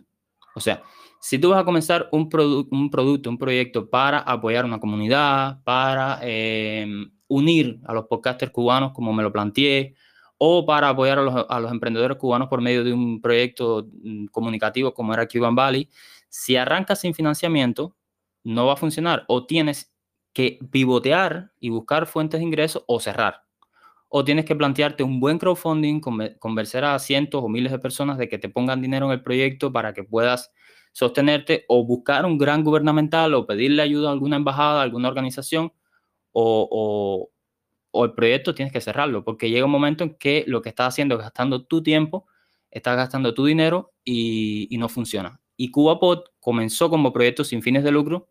O 0.54 0.60
sea, 0.60 0.82
si 1.20 1.38
tú 1.38 1.50
vas 1.50 1.60
a 1.60 1.64
comenzar 1.64 2.08
un, 2.12 2.28
un 2.70 2.90
producto, 2.90 3.30
un 3.30 3.38
proyecto 3.38 3.88
para 3.88 4.18
apoyar 4.20 4.64
una 4.64 4.80
comunidad, 4.80 5.62
para 5.64 6.18
em, 6.22 7.10
unir 7.28 7.80
a 7.84 7.92
los 7.92 8.06
podcasters 8.06 8.50
cubanos 8.50 8.92
como 8.92 9.12
me 9.12 9.22
lo 9.22 9.32
planteé, 9.32 9.94
o 10.38 10.64
para 10.64 10.88
apoyar 10.88 11.18
a 11.18 11.60
los, 11.60 11.72
emprendedores 11.72 12.16
cubanos 12.16 12.48
por 12.48 12.62
medio 12.62 12.82
de 12.82 12.94
un 12.94 13.20
proyecto 13.20 13.86
mm, 14.02 14.26
comunicativo 14.26 14.94
como 14.94 15.12
era 15.12 15.28
Cuban 15.28 15.54
Valley, 15.54 15.90
si 16.30 16.56
arrancas 16.56 17.00
sin 17.00 17.14
financiamiento, 17.14 17.94
no 18.42 18.66
va 18.66 18.72
a 18.72 18.76
funcionar 18.76 19.24
o 19.28 19.44
tienes 19.46 19.92
que 20.32 20.58
pivotear 20.70 21.52
y 21.60 21.68
buscar 21.68 22.06
fuentes 22.06 22.40
de 22.40 22.46
ingresos 22.46 22.82
o 22.86 22.98
cerrar. 23.00 23.42
O 24.10 24.24
tienes 24.24 24.44
que 24.44 24.56
plantearte 24.56 25.02
un 25.02 25.20
buen 25.20 25.38
crowdfunding, 25.38 26.00
convencer 26.38 26.84
a 26.84 26.98
cientos 26.98 27.42
o 27.42 27.48
miles 27.48 27.72
de 27.72 27.78
personas 27.78 28.18
de 28.18 28.28
que 28.28 28.38
te 28.38 28.48
pongan 28.48 28.82
dinero 28.82 29.06
en 29.06 29.12
el 29.12 29.22
proyecto 29.22 29.72
para 29.72 29.94
que 29.94 30.04
puedas 30.04 30.52
sostenerte 30.92 31.64
o 31.68 31.84
buscar 31.86 32.26
un 32.26 32.36
gran 32.36 32.64
gubernamental 32.64 33.34
o 33.34 33.46
pedirle 33.46 33.82
ayuda 33.82 34.08
a 34.08 34.12
alguna 34.12 34.36
embajada, 34.36 34.80
a 34.80 34.82
alguna 34.82 35.08
organización 35.08 35.72
o, 36.32 37.30
el 37.92 38.12
proyecto 38.14 38.54
tienes 38.54 38.72
que 38.72 38.80
cerrarlo, 38.80 39.24
porque 39.24 39.50
llega 39.50 39.66
un 39.66 39.70
momento 39.72 40.04
en 40.04 40.14
que 40.14 40.44
lo 40.46 40.62
que 40.62 40.68
estás 40.68 40.88
haciendo 40.88 41.16
es 41.16 41.20
gastando 41.20 41.64
tu 41.64 41.82
tiempo, 41.82 42.26
estás 42.70 42.96
gastando 42.96 43.34
tu 43.34 43.44
dinero 43.44 43.92
y, 44.04 44.68
no 44.78 44.88
funciona. 44.88 45.40
Y 45.56 45.70
CubaPod 45.70 46.24
comenzó 46.40 46.88
como 46.88 47.12
proyecto 47.12 47.44
sin 47.44 47.62
fines 47.62 47.84
de 47.84 47.90
lucro. 47.90 48.28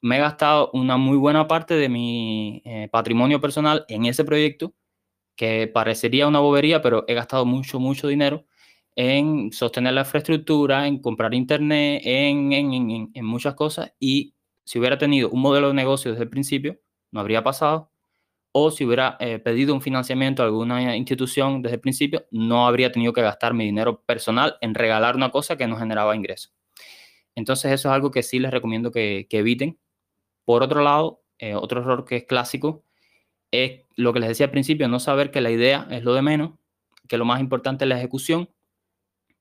Me 0.00 0.16
he 0.16 0.20
gastado 0.20 0.70
una 0.72 0.96
muy 0.96 1.16
buena 1.16 1.48
parte 1.48 1.74
de 1.74 1.88
mi 1.88 2.62
eh, 2.64 2.88
patrimonio 2.90 3.40
personal 3.40 3.84
en 3.88 4.06
ese 4.06 4.24
proyecto, 4.24 4.74
que 5.36 5.68
parecería 5.68 6.26
una 6.28 6.40
bobería, 6.40 6.82
pero 6.82 7.04
he 7.08 7.14
gastado 7.14 7.44
mucho, 7.46 7.80
mucho 7.80 8.08
dinero 8.08 8.46
en 8.96 9.52
sostener 9.52 9.94
la 9.94 10.02
infraestructura, 10.02 10.86
en 10.86 11.00
comprar 11.00 11.34
internet, 11.34 12.02
en, 12.04 12.52
en, 12.52 13.10
en 13.12 13.24
muchas 13.24 13.54
cosas. 13.54 13.92
Y 13.98 14.34
si 14.64 14.78
hubiera 14.78 14.98
tenido 14.98 15.30
un 15.30 15.40
modelo 15.40 15.68
de 15.68 15.74
negocio 15.74 16.12
desde 16.12 16.24
el 16.24 16.30
principio, 16.30 16.80
no 17.10 17.20
habría 17.20 17.42
pasado 17.42 17.90
o 18.56 18.70
si 18.70 18.84
hubiera 18.84 19.16
eh, 19.18 19.40
pedido 19.40 19.74
un 19.74 19.82
financiamiento 19.82 20.40
a 20.42 20.46
alguna 20.46 20.96
institución 20.96 21.60
desde 21.60 21.74
el 21.74 21.80
principio, 21.80 22.24
no 22.30 22.68
habría 22.68 22.92
tenido 22.92 23.12
que 23.12 23.20
gastar 23.20 23.52
mi 23.52 23.64
dinero 23.64 24.00
personal 24.02 24.56
en 24.60 24.76
regalar 24.76 25.16
una 25.16 25.32
cosa 25.32 25.56
que 25.56 25.66
no 25.66 25.76
generaba 25.76 26.14
ingresos. 26.14 26.54
Entonces 27.34 27.72
eso 27.72 27.88
es 27.88 27.92
algo 27.92 28.12
que 28.12 28.22
sí 28.22 28.38
les 28.38 28.52
recomiendo 28.52 28.92
que, 28.92 29.26
eviten. 29.28 29.80
Por 30.44 30.62
otro 30.62 30.82
lado, 30.82 31.24
eh, 31.38 31.56
otro 31.56 31.80
error 31.80 32.04
que 32.04 32.18
es 32.18 32.24
clásico 32.26 32.83
es 33.62 33.82
lo 33.96 34.12
que 34.12 34.20
les 34.20 34.28
decía 34.28 34.46
al 34.46 34.52
principio, 34.52 34.88
no 34.88 34.98
saber 35.00 35.30
que 35.30 35.40
la 35.40 35.50
idea 35.50 35.86
es 35.90 36.02
lo 36.02 36.14
de 36.14 36.22
menos, 36.22 36.52
que 37.08 37.18
lo 37.18 37.24
más 37.24 37.40
importante 37.40 37.84
es 37.84 37.88
la 37.88 37.98
ejecución. 37.98 38.48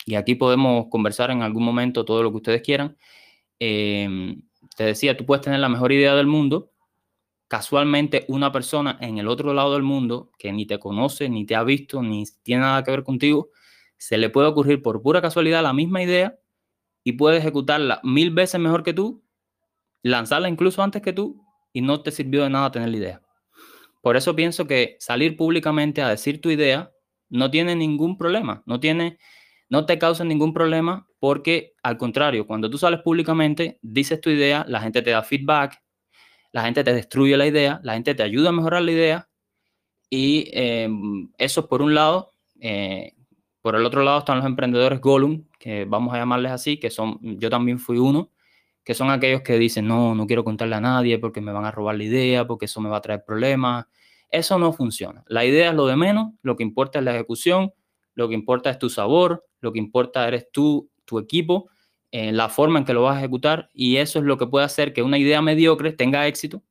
Y 0.05 0.15
aquí 0.15 0.35
podemos 0.35 0.87
conversar 0.89 1.31
en 1.31 1.41
algún 1.41 1.63
momento 1.63 2.05
todo 2.05 2.23
lo 2.23 2.31
que 2.31 2.37
ustedes 2.37 2.61
quieran. 2.61 2.97
Em, 3.59 4.41
te 4.75 4.83
decía, 4.83 5.15
tú 5.15 5.25
puedes 5.25 5.43
tener 5.43 5.59
la 5.59 5.69
mejor 5.69 5.91
idea 5.91 6.15
del 6.15 6.27
mundo, 6.27 6.71
casualmente 7.47 8.25
una 8.27 8.51
persona 8.51 8.97
en 9.01 9.17
el 9.17 9.27
otro 9.27 9.53
lado 9.53 9.73
del 9.73 9.83
mundo 9.83 10.31
que 10.37 10.51
ni 10.51 10.65
te 10.65 10.79
conoce, 10.79 11.29
ni 11.29 11.45
te 11.45 11.55
ha 11.55 11.63
visto, 11.63 12.01
ni 12.01 12.25
tiene 12.43 12.63
nada 12.63 12.83
que 12.83 12.91
ver 12.91 13.03
contigo, 13.03 13.49
se 13.97 14.17
le 14.17 14.29
puede 14.29 14.47
ocurrir 14.47 14.81
por 14.81 15.01
pura 15.01 15.21
casualidad 15.21 15.63
la 15.63 15.73
misma 15.73 16.01
idea 16.03 16.37
y 17.03 17.13
puede 17.13 17.37
ejecutarla 17.37 18.01
mil 18.03 18.31
veces 18.31 18.59
mejor 18.59 18.83
que 18.83 18.93
tú, 18.93 19.23
lanzarla 20.01 20.49
incluso 20.49 20.83
antes 20.83 21.01
que 21.01 21.13
tú 21.13 21.45
y 21.71 21.81
no 21.81 22.01
te 22.01 22.11
sirvió 22.11 22.43
de 22.43 22.49
nada 22.49 22.71
tener 22.71 22.89
la 22.89 22.97
idea. 22.97 23.22
Por 24.03 24.17
eso 24.17 24.35
pienso 24.35 24.67
que 24.67 24.97
salir 24.99 25.37
públicamente 25.37 26.01
a 26.01 26.09
decir 26.09 26.41
tu 26.41 26.49
idea 26.49 26.91
no 27.29 27.49
tiene 27.49 27.73
ningún 27.73 28.17
problema, 28.17 28.61
no 28.65 28.81
tiene 28.81 29.17
no 29.69 29.85
te 29.85 29.97
causa 29.97 30.25
ningún 30.25 30.53
problema 30.53 31.07
porque 31.19 31.73
al 31.83 31.97
contrario, 31.97 32.45
cuando 32.45 32.69
tú 32.69 32.77
sales 32.77 32.99
públicamente, 32.99 33.79
dices 33.81 34.19
tu 34.19 34.29
idea, 34.29 34.65
la 34.67 34.81
gente 34.81 35.01
te 35.01 35.11
da 35.11 35.23
feedback, 35.23 35.81
la 36.51 36.63
gente 36.63 36.83
te 36.83 36.93
destruye 36.93 37.37
la 37.37 37.47
idea, 37.47 37.79
la 37.81 37.93
gente 37.93 38.13
te 38.13 38.23
ayuda 38.23 38.49
a 38.49 38.51
mejorar 38.51 38.81
la 38.81 38.91
idea 38.91 39.29
y 40.09 40.49
eh, 40.53 40.89
eso 41.37 41.69
por 41.69 41.81
un 41.81 41.95
lado. 41.95 42.33
Eh, 42.59 43.13
por 43.61 43.77
el 43.77 43.85
otro 43.85 44.03
lado 44.03 44.19
están 44.19 44.39
los 44.39 44.45
emprendedores 44.45 44.99
Gollum, 44.99 45.45
que 45.57 45.85
vamos 45.85 46.13
a 46.13 46.17
llamarles 46.17 46.51
así, 46.51 46.77
que 46.77 46.89
son, 46.89 47.17
yo 47.21 47.49
también 47.49 47.79
fui 47.79 47.97
uno, 47.99 48.32
que 48.83 48.93
son 48.93 49.09
aquellos 49.09 49.41
que 49.41 49.57
dicen, 49.57 49.87
no, 49.87 50.15
no 50.15 50.27
quiero 50.27 50.43
contarle 50.43 50.75
a 50.75 50.81
nadie 50.81 51.19
porque 51.19 51.41
me 51.41 51.51
van 51.51 51.65
a 51.65 51.71
robar 51.71 51.95
la 51.95 52.03
idea, 52.03 52.45
porque 52.45 52.65
eso 52.65 52.81
me 52.81 52.89
va 52.89 52.97
a 52.97 53.01
traer 53.01 53.23
problemas. 53.25 53.85
Eso 54.29 54.57
no 54.59 54.73
funciona. 54.73 55.23
La 55.27 55.45
idea 55.45 55.69
es 55.69 55.75
lo 55.75 55.85
de 55.85 55.95
menos, 55.95 56.33
lo 56.41 56.55
que 56.55 56.63
importa 56.63 56.99
es 56.99 57.05
la 57.05 57.13
ejecución, 57.13 57.73
lo 58.15 58.27
que 58.27 58.35
importa 58.35 58.69
es 58.69 58.79
tu 58.79 58.89
sabor, 58.89 59.45
lo 59.61 59.71
que 59.71 59.79
importa 59.79 60.27
eres 60.27 60.51
tú, 60.51 60.89
tu 61.05 61.19
equipo 61.19 61.69
en 62.11 62.37
la 62.37 62.49
forma 62.49 62.79
en 62.79 62.85
que 62.85 62.93
lo 62.93 63.03
vas 63.03 63.15
a 63.15 63.19
ejecutar 63.19 63.69
y 63.73 63.97
eso 63.97 64.19
es 64.19 64.25
lo 64.25 64.37
que 64.37 64.45
puede 64.45 64.65
hacer 64.65 64.93
que 64.93 65.01
una 65.01 65.17
idea 65.17 65.41
mediocre 65.41 65.93
tenga 65.93 66.27
éxito 66.27 66.63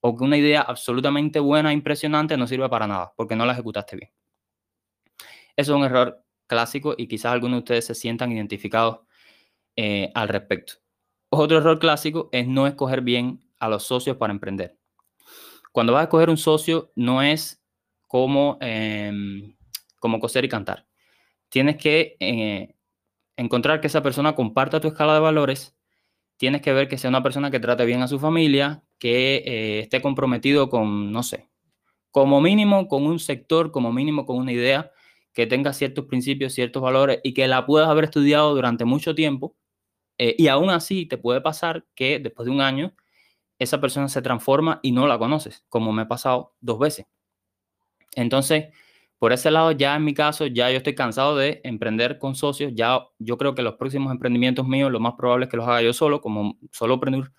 o 0.00 0.16
que 0.16 0.24
una 0.24 0.36
idea 0.36 0.60
absolutamente 0.60 1.40
buena, 1.40 1.72
impresionante, 1.72 2.36
no 2.36 2.46
sirva 2.46 2.68
para 2.68 2.86
nada 2.86 3.12
porque 3.16 3.34
no 3.36 3.46
la 3.46 3.54
ejecutaste 3.54 3.96
bien. 3.96 4.10
Eso 5.56 5.72
es 5.72 5.78
un 5.78 5.84
error 5.84 6.22
clásico 6.46 6.94
y 6.98 7.08
quizás 7.08 7.32
algunos 7.32 7.56
de 7.56 7.58
ustedes 7.60 7.86
se 7.86 7.94
sientan 7.94 8.32
identificados 8.32 9.00
eh, 9.76 10.10
al 10.14 10.28
respecto. 10.28 10.83
Otro 11.36 11.58
error 11.58 11.78
clásico 11.78 12.28
es 12.32 12.46
no 12.46 12.66
escoger 12.66 13.00
bien 13.00 13.40
a 13.58 13.68
los 13.68 13.84
socios 13.84 14.16
para 14.16 14.32
emprender. 14.32 14.78
cuando 15.72 15.92
vas 15.92 16.02
a 16.02 16.04
escoger 16.04 16.30
un 16.30 16.36
socio, 16.36 16.92
no 16.94 17.20
es 17.20 17.60
como, 18.06 18.58
em, 18.60 19.56
como 19.98 20.20
coser 20.20 20.44
y 20.44 20.48
cantar. 20.48 20.86
Tienes 21.48 21.76
que 21.78 22.16
eh, 22.20 22.76
encontrar 23.36 23.80
que 23.80 23.88
esa 23.88 24.02
persona 24.02 24.36
comparta 24.36 24.80
tu 24.80 24.88
escala 24.88 25.14
de 25.14 25.20
valores. 25.20 25.76
Tienes 26.36 26.62
que 26.62 26.72
ver 26.72 26.88
que 26.88 26.98
sea 26.98 27.10
una 27.10 27.24
persona 27.24 27.50
que 27.50 27.60
trate 27.60 27.84
bien 27.86 28.02
a 28.02 28.08
su 28.08 28.20
familia, 28.20 28.84
que 28.98 29.42
eh, 29.46 29.80
esté 29.80 30.00
comprometido 30.02 30.68
con, 30.70 31.10
no 31.12 31.24
sé, 31.24 31.50
como 32.12 32.40
mínimo 32.40 32.86
con 32.88 33.04
un 33.06 33.18
sector, 33.18 33.72
como 33.72 33.92
mínimo 33.92 34.26
con 34.26 34.36
una 34.38 34.52
idea, 34.52 34.92
que 35.32 35.46
tenga 35.48 35.72
ciertos 35.72 36.06
principios, 36.06 36.52
ciertos 36.54 36.82
valores 36.82 37.20
y 37.24 37.34
que 37.34 37.48
la 37.48 37.66
puedas 37.66 37.88
haber 37.88 38.04
estudiado 38.04 38.54
durante 38.54 38.84
mucho 38.84 39.14
tiempo. 39.16 39.56
Eh, 40.18 40.34
y 40.38 40.48
aún 40.48 40.70
así 40.70 41.06
te 41.06 41.18
puede 41.18 41.40
pasar 41.40 41.86
que 41.94 42.18
después 42.20 42.46
de 42.46 42.52
un 42.52 42.60
año 42.60 42.94
esa 43.58 43.80
persona 43.80 44.08
se 44.08 44.22
transforma 44.22 44.80
y 44.82 44.92
no 44.92 45.06
la 45.08 45.18
conoces, 45.18 45.64
como 45.70 45.92
me 45.92 46.02
ha 46.02 46.08
pasado 46.08 46.54
dos 46.60 46.78
veces. 46.80 47.06
Entonces, 48.16 48.66
por 49.18 49.32
ese 49.32 49.50
lado, 49.50 49.72
ya 49.72 49.96
en 49.96 50.04
mi 50.04 50.14
caso, 50.14 50.46
ya 50.46 50.70
yo 50.70 50.76
estoy 50.78 50.94
cansado 50.94 51.36
de 51.36 51.60
emprender 51.64 52.18
con 52.18 52.34
socios. 52.34 52.72
Ya 52.74 53.00
yo 53.18 53.38
creo 53.38 53.54
que 53.54 53.62
los 53.62 53.74
próximos 53.76 54.12
emprendimientos 54.12 54.66
míos, 54.66 54.90
lo 54.92 55.00
más 55.00 55.14
probable 55.16 55.46
es 55.46 55.50
que 55.50 55.56
los 55.56 55.66
haga 55.66 55.82
yo 55.82 55.92
solo, 55.92 56.20
como 56.20 56.58
solo 56.72 56.94
emprendedor, 56.94 57.32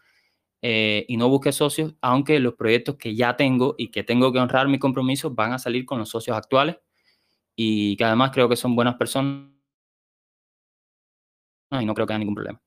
eh, 0.64 1.06
y 1.10 1.18
no 1.18 1.30
busque 1.30 1.52
socios, 1.54 1.96
aunque 2.02 2.40
los 2.40 2.56
proyectos 2.56 2.98
que 2.98 3.16
ya 3.16 3.38
tengo 3.38 3.76
y 3.78 3.92
que 3.92 4.04
tengo 4.04 4.34
que 4.34 4.40
honrar 4.40 4.68
mis 4.70 4.80
compromisos 4.82 5.36
van 5.36 5.54
a 5.54 5.60
salir 5.60 5.86
con 5.86 6.00
los 6.00 6.10
socios 6.10 6.38
actuales 6.38 6.78
y 7.56 7.98
que 7.98 8.06
además 8.06 8.32
creo 8.34 8.50
que 8.50 8.56
son 8.58 8.76
buenas 8.76 8.96
personas 8.96 9.50
y 11.72 11.86
no 11.86 11.94
creo 11.94 12.08
que 12.08 12.14
haya 12.14 12.20
ningún 12.20 12.36
problema. 12.36 12.62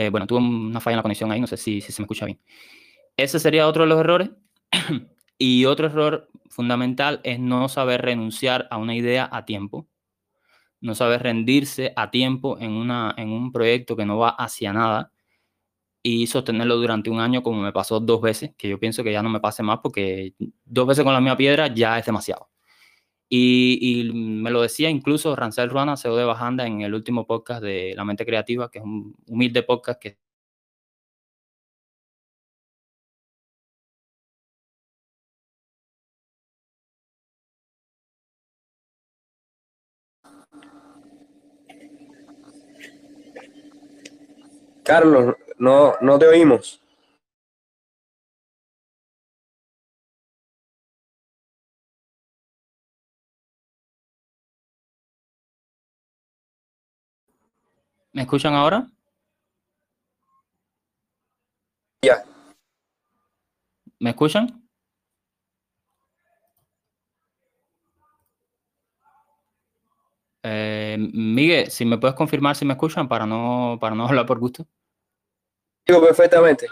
Eh, 0.00 0.08
bueno, 0.08 0.26
tuve 0.26 0.38
una 0.40 0.80
falla 0.80 0.94
en 0.94 0.96
la 0.96 1.02
conexión 1.02 1.30
ahí, 1.30 1.42
no 1.42 1.46
sé 1.46 1.58
si, 1.58 1.82
si 1.82 1.92
se 1.92 2.00
me 2.00 2.04
escucha 2.04 2.24
bien. 2.24 2.40
Ese 3.18 3.38
sería 3.38 3.68
otro 3.68 3.82
de 3.82 3.88
los 3.90 4.00
errores. 4.00 4.30
y 5.38 5.66
otro 5.66 5.88
error 5.88 6.30
fundamental 6.48 7.20
es 7.22 7.38
no 7.38 7.68
saber 7.68 8.00
renunciar 8.00 8.66
a 8.70 8.78
una 8.78 8.94
idea 8.94 9.28
a 9.30 9.44
tiempo. 9.44 9.88
No 10.80 10.94
saber 10.94 11.22
rendirse 11.22 11.92
a 11.96 12.10
tiempo 12.10 12.58
en, 12.60 12.72
una, 12.72 13.14
en 13.18 13.28
un 13.28 13.52
proyecto 13.52 13.94
que 13.94 14.06
no 14.06 14.16
va 14.16 14.30
hacia 14.30 14.72
nada 14.72 15.12
y 16.02 16.26
sostenerlo 16.28 16.76
durante 16.76 17.10
un 17.10 17.20
año 17.20 17.42
como 17.42 17.60
me 17.60 17.72
pasó 17.72 18.00
dos 18.00 18.22
veces, 18.22 18.54
que 18.56 18.70
yo 18.70 18.80
pienso 18.80 19.04
que 19.04 19.12
ya 19.12 19.22
no 19.22 19.28
me 19.28 19.40
pase 19.40 19.62
más 19.62 19.80
porque 19.82 20.34
dos 20.64 20.86
veces 20.86 21.04
con 21.04 21.12
la 21.12 21.20
misma 21.20 21.36
piedra 21.36 21.66
ya 21.68 21.98
es 21.98 22.06
demasiado. 22.06 22.49
Y, 23.32 24.10
me 24.12 24.50
lo 24.50 24.62
decía 24.62 24.90
incluso 24.90 25.36
Rancel 25.36 25.70
Ruana, 25.70 25.96
CEO 25.96 26.16
de 26.16 26.24
Bajanda, 26.24 26.66
en 26.66 26.80
el 26.82 26.94
último 26.94 27.26
podcast 27.26 27.62
de 27.62 27.94
La 27.96 28.04
Mente 28.04 28.26
Creativa, 28.26 28.70
que 28.70 28.78
es 28.80 28.84
un 28.84 29.14
humilde 29.28 29.62
podcast 29.62 30.00
que 30.00 30.18
Carlos, 44.82 45.36
no, 45.58 45.94
no 46.00 46.18
te 46.18 46.26
oímos. 46.26 46.80
¿Me 58.12 58.22
escuchan 58.22 58.54
ahora? 58.54 58.86
Ya. 62.02 62.24
¿Me 63.98 64.10
escuchan? 64.10 64.68
Eh, 70.42 70.96
Miguel, 70.98 71.70
si 71.70 71.84
me 71.84 71.98
puedes 71.98 72.16
confirmar 72.16 72.56
si 72.56 72.64
me 72.64 72.72
escuchan 72.72 73.06
para 73.06 73.26
no, 73.26 73.78
para 73.80 73.94
no 73.94 74.04
hablar 74.08 74.26
por 74.26 74.38
gusto. 74.38 74.66
Digo 75.86 76.00
perfectamente. 76.00 76.66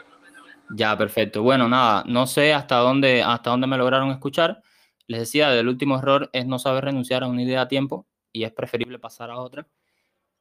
Ya, 0.71 0.97
perfecto. 0.97 1.43
Bueno, 1.43 1.69
nada, 1.69 2.05
no 2.07 2.27
sé 2.27 2.53
hasta 2.53 2.77
dónde, 2.77 3.23
hasta 3.23 3.51
dónde 3.51 3.67
me 3.67 3.79
lograron 3.79 4.11
escuchar. 4.11 4.63
Les 5.07 5.21
decía, 5.21 5.53
el 5.55 5.69
último 5.69 5.99
error 5.99 6.29
es 6.33 6.47
no 6.47 6.59
saber 6.59 6.85
renunciar 6.85 7.23
a 7.23 7.29
una 7.29 7.43
idea 7.43 7.63
a 7.63 7.69
tiempo 7.69 8.07
y 8.33 8.45
es 8.45 8.53
preferible 8.53 8.99
pasar 8.99 9.31
a 9.31 9.39
otra. 9.39 9.67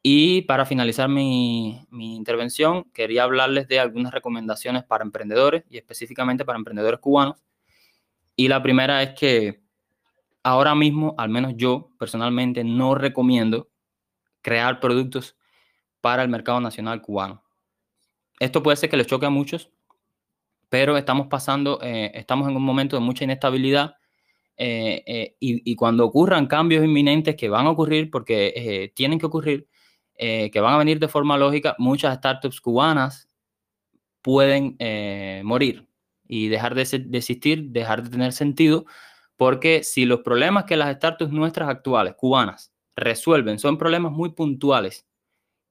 Y 0.09 0.43
para 0.43 0.65
finalizar 0.65 1.09
mi, 1.09 1.85
mi, 1.89 2.15
intervención, 2.15 2.85
quería 2.93 3.23
hablarles 3.23 3.67
de 3.67 3.77
algunas 3.81 4.13
recomendaciones 4.13 4.85
para 4.85 5.03
emprendedores 5.03 5.65
y 5.69 5.75
específicamente 5.75 6.45
para 6.45 6.57
emprendedores 6.57 7.01
cubanos. 7.01 7.43
Y 8.33 8.47
la 8.47 8.63
primera 8.63 9.03
es 9.03 9.19
que 9.19 9.59
ahora 10.43 10.75
mismo, 10.75 11.13
al 11.17 11.27
menos 11.27 11.55
yo 11.57 11.89
personalmente, 11.99 12.63
no 12.63 12.95
recomiendo 12.95 13.67
crear 14.41 14.79
productos 14.79 15.35
para 15.99 16.23
el 16.23 16.29
mercado 16.29 16.61
nacional 16.61 17.01
cubano. 17.01 17.43
Esto 18.39 18.63
puede 18.63 18.77
ser 18.77 18.89
que 18.89 18.95
les 18.95 19.07
choque 19.07 19.25
a 19.25 19.29
muchos, 19.29 19.69
pero 20.69 20.95
estamos 20.95 21.27
pasando, 21.27 21.81
eh, 21.83 22.11
estamos 22.13 22.47
en 22.47 22.55
un 22.55 22.63
momento 22.63 22.95
de 22.95 23.01
mucha 23.01 23.25
inestabilidad 23.25 23.97
eh, 24.55 25.03
eh, 25.05 25.35
y, 25.41 25.69
y, 25.69 25.75
cuando 25.75 26.05
ocurran 26.05 26.47
cambios 26.47 26.85
inminentes 26.85 27.35
que 27.35 27.49
van 27.49 27.65
a 27.65 27.71
ocurrir, 27.71 28.09
porque 28.09 28.89
tienen 28.95 29.19
que 29.19 29.25
ocurrir, 29.25 29.67
que 30.17 30.59
van 30.59 30.73
a 30.73 30.77
venir 30.77 30.99
de 30.99 31.07
forma 31.07 31.37
lógica, 31.37 31.75
muchas 31.77 32.17
startups 32.17 32.59
cubanas 32.59 33.29
pueden 34.21 34.77
morir 35.43 35.87
y 36.27 36.47
dejar 36.47 36.75
de, 36.75 36.83
de 36.99 37.17
existir, 37.17 37.69
dejar 37.69 38.03
de 38.03 38.09
tener 38.09 38.33
sentido, 38.33 38.85
porque 39.37 39.83
si 39.83 40.05
los 40.05 40.21
problemas 40.21 40.65
que 40.65 40.75
las 40.75 40.95
startups 40.95 41.31
nuestras 41.31 41.69
actuales, 41.69 42.15
cubanas, 42.15 42.73
resuelven 42.95 43.59
son 43.59 43.77
problemas 43.77 44.11
muy 44.11 44.31
puntuales 44.31 45.07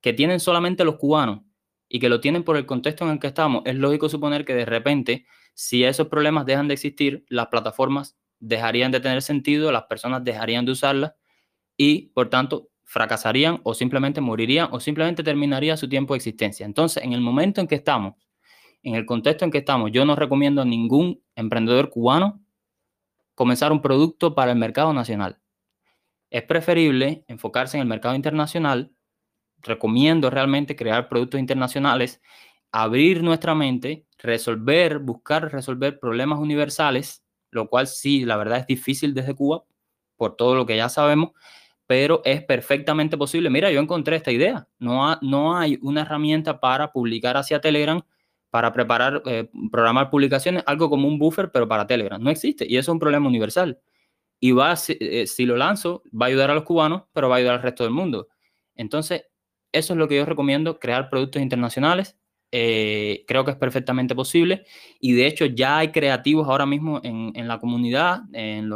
que 0.00 0.12
tienen 0.12 0.38
solamente 0.38 0.84
los 0.84 0.96
cubanos 0.96 1.40
y 1.88 1.98
que 1.98 2.08
lo 2.08 2.20
tienen 2.20 2.44
por 2.44 2.56
el 2.56 2.64
contexto 2.66 3.04
en 3.04 3.10
el 3.10 3.18
que 3.18 3.26
estamos, 3.26 3.62
es 3.64 3.74
lógico 3.74 4.08
suponer 4.08 4.44
que 4.44 4.54
de 4.54 4.64
repente, 4.64 5.26
si 5.54 5.84
esos 5.84 6.08
problemas 6.08 6.46
dejan 6.46 6.68
de 6.68 6.74
existir, 6.74 7.24
las 7.28 7.48
plataformas 7.48 8.16
dejarían 8.38 8.92
de 8.92 9.00
tener 9.00 9.22
sentido, 9.22 9.72
las 9.72 9.84
personas 9.84 10.22
dejarían 10.22 10.64
de 10.64 10.72
usarlas 10.72 11.14
y, 11.76 12.08
por 12.08 12.30
tanto, 12.30 12.70
fracasarían 12.86 13.60
o 13.64 13.74
simplemente 13.74 14.20
morirían 14.20 14.68
o 14.70 14.80
simplemente 14.80 15.22
terminaría 15.22 15.76
su 15.76 15.88
tiempo 15.88 16.14
de 16.14 16.18
existencia. 16.18 16.64
Entonces, 16.64 17.02
en 17.02 17.12
el 17.12 17.20
momento 17.20 17.60
en 17.60 17.66
que 17.66 17.74
estamos, 17.74 18.14
en 18.82 18.94
el 18.94 19.04
contexto 19.04 19.44
en 19.44 19.50
que 19.50 19.58
estamos, 19.58 19.90
yo 19.92 20.04
no 20.04 20.14
recomiendo 20.14 20.62
a 20.62 20.64
ningún 20.64 21.20
emprendedor 21.34 21.90
cubano 21.90 22.40
comenzar 23.34 23.72
un 23.72 23.82
producto 23.82 24.34
para 24.34 24.52
el 24.52 24.58
mercado 24.58 24.92
nacional. 24.92 25.40
Es 26.30 26.44
preferible 26.44 27.24
enfocarse 27.26 27.76
en 27.76 27.82
el 27.82 27.88
mercado 27.88 28.14
internacional. 28.14 28.92
Recomiendo 29.62 30.30
realmente 30.30 30.76
crear 30.76 31.08
productos 31.08 31.40
internacionales, 31.40 32.22
abrir 32.70 33.22
nuestra 33.22 33.56
mente, 33.56 34.06
resolver, 34.18 35.00
buscar 35.00 35.50
resolver 35.52 35.98
problemas 35.98 36.38
universales, 36.38 37.24
lo 37.50 37.68
cual 37.68 37.88
sí, 37.88 38.24
la 38.24 38.36
verdad 38.36 38.58
es 38.58 38.66
difícil 38.66 39.12
desde 39.12 39.34
Cuba, 39.34 39.64
por 40.16 40.36
todo 40.36 40.54
lo 40.54 40.66
que 40.66 40.76
ya 40.76 40.88
sabemos, 40.88 41.32
pero 41.86 42.22
es 42.24 42.42
perfectamente 42.42 43.16
posible. 43.16 43.50
Mira, 43.50 43.70
yo 43.70 43.80
encontré 43.80 44.16
esta 44.16 44.32
idea. 44.32 44.68
No, 44.78 45.16
no 45.22 45.56
hay 45.56 45.78
una 45.82 46.02
herramienta 46.02 46.60
para 46.60 46.92
publicar 46.92 47.36
hacia 47.36 47.60
Telegram 47.60 48.02
para 48.56 48.72
preparar, 48.72 49.22
eh, 49.26 49.50
programar 49.70 50.08
publicaciones, 50.08 50.62
algo 50.66 50.88
como 50.88 51.06
un 51.06 51.18
buffer, 51.18 51.50
pero 51.50 51.68
para 51.68 51.86
Telegram. 51.86 52.22
No 52.22 52.30
existe 52.30 52.64
y 52.66 52.78
eso 52.78 52.90
es 52.90 52.94
un 52.94 52.98
problema 52.98 53.28
universal. 53.28 53.78
Y 54.40 54.52
va, 54.52 54.74
eh, 54.88 55.26
si, 55.26 55.44
lo 55.44 55.56
lanzo, 55.56 56.02
va 56.10 56.24
a 56.24 56.28
ayudar 56.28 56.50
a 56.50 56.54
los 56.54 56.64
cubanos, 56.64 57.02
pero 57.12 57.28
va 57.28 57.36
a 57.36 57.38
ayudar 57.38 57.56
al 57.56 57.62
resto 57.62 57.84
del 57.84 57.92
mundo. 57.92 58.28
Entonces, 58.74 59.24
eso 59.72 59.92
es 59.92 59.98
lo 59.98 60.08
que 60.08 60.16
yo 60.16 60.24
recomiendo, 60.24 60.78
crear 60.78 61.10
productos 61.10 61.42
internacionales. 61.42 62.16
Eh, 62.58 63.26
creo 63.26 63.44
que 63.44 63.50
es 63.50 63.56
perfectamente 63.58 64.14
posible 64.14 64.64
y 64.98 65.12
de 65.12 65.26
hecho 65.26 65.44
ya 65.44 65.76
hay 65.76 65.92
creativos 65.92 66.48
ahora 66.48 66.64
mismo 66.64 67.02
en, 67.04 67.46
la 67.46 67.58
comunidad, 67.58 68.20
en, 68.32 68.72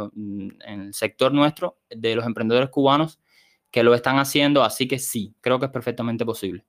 en 0.67 0.81
el 0.81 0.93
sector 0.93 1.33
nuestro 1.33 1.79
de 1.89 2.13
los 2.13 2.27
emprendedores 2.27 2.69
cubanos 2.69 3.19
que 3.71 3.81
lo 3.81 3.95
están 3.95 4.19
haciendo, 4.19 4.63
así 4.63 4.87
que 4.87 4.99
sí, 4.99 5.33
creo 5.41 5.57
que 5.57 5.65
es 5.65 5.71
perfectamente 5.71 6.23
posible. 6.25 6.63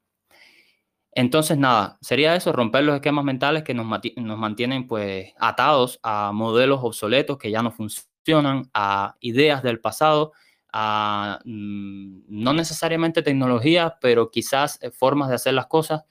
Entonces, 1.15 1.59
nada, 1.59 1.99
sería 2.01 2.35
eso, 2.35 2.51
romper 2.51 2.85
los 2.85 2.95
esquemas 2.95 3.27
mentales 3.27 3.63
que 3.63 3.75
nos, 3.75 3.87
nos 4.17 4.39
mantienen 4.39 4.87
pues 4.87 5.35
atados 5.39 6.01
a 6.03 6.33
modelos 6.33 6.81
obsoletos 6.83 7.37
que 7.37 7.51
ya 7.51 7.63
no 7.63 7.73
funcionan, 7.73 8.71
a 8.73 9.17
ideas 9.21 9.63
del 9.63 9.81
pasado, 9.81 10.33
a 10.73 11.41
mm, 11.45 12.23
no 12.29 12.55
necesariamente 12.55 13.21
tecnologías, 13.21 13.93
pero 14.01 14.31
quizás 14.31 14.79
eh, 14.81 14.91
formas 14.91 15.29
de 15.29 15.35
hacer 15.35 15.53
las 15.53 15.67
cosas 15.67 16.05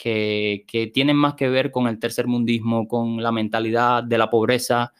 que, 0.00 0.90
tienen 0.94 1.16
más 1.16 1.34
que 1.34 1.50
ver 1.50 1.70
con 1.70 1.86
el 1.86 1.98
tercer 1.98 2.26
mundismo, 2.26 2.88
con 2.88 3.22
la 3.22 3.32
mentalidad 3.32 4.02
de 4.02 4.16
la 4.16 4.30
pobreza. 4.30 4.94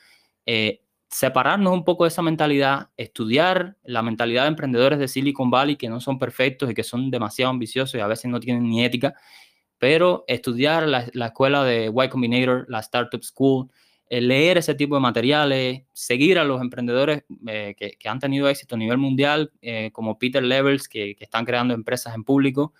Eh, 0.44 0.82
separarnos 1.08 1.72
un 1.72 1.84
poco 1.84 2.04
de 2.04 2.08
esa 2.08 2.20
mentalidad, 2.20 2.90
estudiar 2.98 3.78
la 3.82 4.02
mentalidad 4.02 4.42
de 4.42 4.48
emprendedores 4.48 4.98
de 4.98 5.08
Silicon 5.08 5.50
Valley 5.50 5.76
que 5.76 5.88
no 5.88 6.00
son 6.00 6.18
perfectos 6.18 6.70
y 6.70 6.74
que 6.74 6.84
son 6.84 7.10
demasiado 7.10 7.50
ambiciosos 7.50 7.94
y 7.94 8.00
a 8.00 8.06
veces 8.06 8.30
no 8.30 8.40
tienen 8.40 8.68
ni 8.68 8.84
ética, 8.84 9.14
pero 9.78 10.24
estudiar 10.28 10.86
la, 10.86 11.26
escuela 11.26 11.64
de 11.64 11.86
Y 11.86 12.08
Combinator, 12.10 12.66
la 12.68 12.80
Startup 12.80 13.22
School, 13.22 13.70
leer 14.10 14.58
ese 14.58 14.74
tipo 14.74 14.96
de 14.96 15.00
materiales, 15.00 15.82
seguir 15.94 16.38
a 16.38 16.44
los 16.44 16.60
emprendedores 16.60 17.24
que, 17.76 17.96
que, 17.98 18.08
han 18.08 18.18
tenido 18.18 18.48
éxito 18.48 18.74
a 18.74 18.78
nivel 18.78 18.98
mundial, 18.98 19.50
como 19.92 20.18
Peter 20.18 20.42
Levels, 20.42 20.88
que, 20.88 21.16
que, 21.16 21.24
están 21.24 21.46
creando 21.46 21.72
empresas 21.72 22.14
en 22.14 22.24
público. 22.24 22.74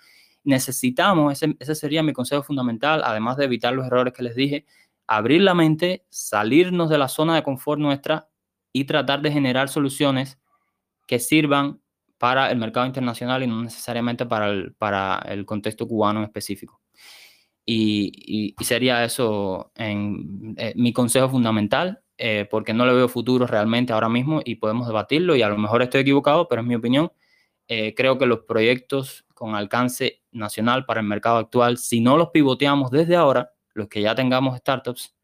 Necesitamos, 0.45 1.33
ese, 1.33 1.57
ese 1.59 1.75
sería 1.75 2.03
mi 2.03 2.13
consejo 2.13 2.43
fundamental, 2.43 3.03
además 3.05 3.37
de 3.37 3.45
evitar 3.45 3.73
los 3.75 3.87
errores 3.87 4.15
que 4.15 4.23
les 4.23 4.35
dije, 4.35 4.67
abrir 5.07 5.43
la 5.43 5.55
mente, 5.55 6.07
salirnos 6.09 6.89
de 6.89 6.99
la 6.99 7.09
zona 7.09 7.35
de 7.35 7.43
confort 7.43 7.81
nuestra 7.81 8.29
y 8.73 8.85
tratar 8.85 9.23
de 9.23 9.33
generar 9.33 9.69
soluciones 9.69 10.39
que 11.07 11.19
sirvan 11.19 11.81
para 12.19 12.51
el 12.51 12.59
mercado 12.59 12.87
internacional 12.87 13.43
y 13.43 13.47
no 13.47 13.63
necesariamente 13.63 14.27
para 14.27 14.49
el, 14.49 14.75
para 14.75 15.19
el 15.27 15.47
contexto 15.47 15.89
cubano 15.89 16.23
específico. 16.23 16.81
Y, 17.65 18.55
sería 18.61 19.05
eso 19.05 19.73
eh, 19.77 20.75
mi 20.77 20.93
consejo 20.93 21.29
fundamental, 21.29 22.03
eh, 22.19 22.47
porque 22.51 22.75
no 22.75 22.85
le 22.85 22.93
veo 22.93 23.09
futuro 23.09 23.47
realmente 23.47 23.93
ahora 23.93 24.09
mismo 24.09 24.43
y 24.45 24.57
podemos 24.57 24.87
debatirlo 24.87 25.35
y 25.35 25.43
a 25.43 25.49
lo 25.49 25.57
mejor 25.57 25.83
estoy 25.83 26.03
equivocado, 26.03 26.47
pero 26.49 26.61
es 26.63 26.67
mi 26.67 26.75
opinión. 26.75 27.11
Eh, 27.69 27.95
creo 27.95 28.19
que 28.19 28.27
los 28.27 28.41
proyectos 28.41 29.25
con 29.35 29.55
alcance 29.55 30.20
nacional 30.33 30.85
para 30.85 31.01
el 31.01 31.07
mercado 31.07 31.39
actual, 31.39 31.79
si 31.79 32.01
no 32.01 32.17
los 32.17 32.31
pivoteamos 32.31 32.91
desde 32.91 33.17
ahora, 33.17 33.53
los 33.75 33.89
que 33.89 34.03
ya 34.03 34.15
tengamos 34.15 34.57
startups, 34.59 35.15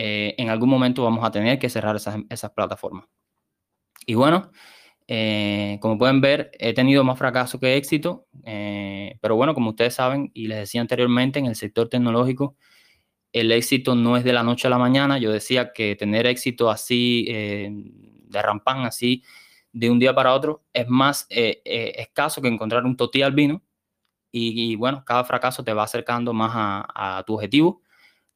eh, 0.00 0.36
en 0.38 0.48
algún 0.48 0.68
momento 0.68 1.02
vamos 1.02 1.24
a 1.24 1.30
tener 1.32 1.58
que 1.58 1.68
cerrar 1.68 1.96
esas, 1.96 2.18
esas 2.30 2.52
plataformas. 2.52 3.06
Y 4.06 4.14
bueno, 4.14 4.52
eh, 5.08 5.78
como 5.80 5.98
pueden 5.98 6.20
ver, 6.20 6.52
he 6.58 6.72
tenido 6.72 7.02
más 7.02 7.18
fracaso 7.18 7.58
que 7.58 7.76
éxito, 7.76 8.28
eh, 8.44 9.18
pero 9.20 9.34
bueno, 9.34 9.54
como 9.54 9.70
ustedes 9.70 9.94
saben 9.94 10.30
y 10.34 10.46
les 10.46 10.58
decía 10.58 10.80
anteriormente, 10.80 11.40
en 11.40 11.46
el 11.46 11.56
sector 11.56 11.88
tecnológico, 11.88 12.56
el 13.32 13.50
éxito 13.50 13.96
no 13.96 14.16
es 14.16 14.22
de 14.22 14.32
la 14.32 14.44
noche 14.44 14.68
a 14.68 14.70
la 14.70 14.78
mañana. 14.78 15.18
Yo 15.18 15.32
decía 15.32 15.72
que 15.72 15.96
tener 15.96 16.26
éxito 16.26 16.70
así, 16.70 17.24
de 17.26 18.42
rampán, 18.42 18.84
así, 18.84 19.24
de 19.72 19.90
un 19.90 19.98
día 19.98 20.14
para 20.14 20.32
otro, 20.32 20.64
es 20.72 20.88
más 20.88 21.26
escaso 21.28 22.40
que 22.40 22.48
encontrar 22.48 22.84
un 22.84 22.96
totí 22.96 23.22
al 23.22 23.32
vino 24.32 24.60
y, 24.62 24.76
bueno, 24.76 25.04
cada 25.04 25.24
fracaso 25.24 25.64
te 25.64 25.72
va 25.72 25.84
acercando 25.84 26.32
más 26.32 26.52
a, 26.54 27.24
tu 27.26 27.34
objetivo, 27.34 27.82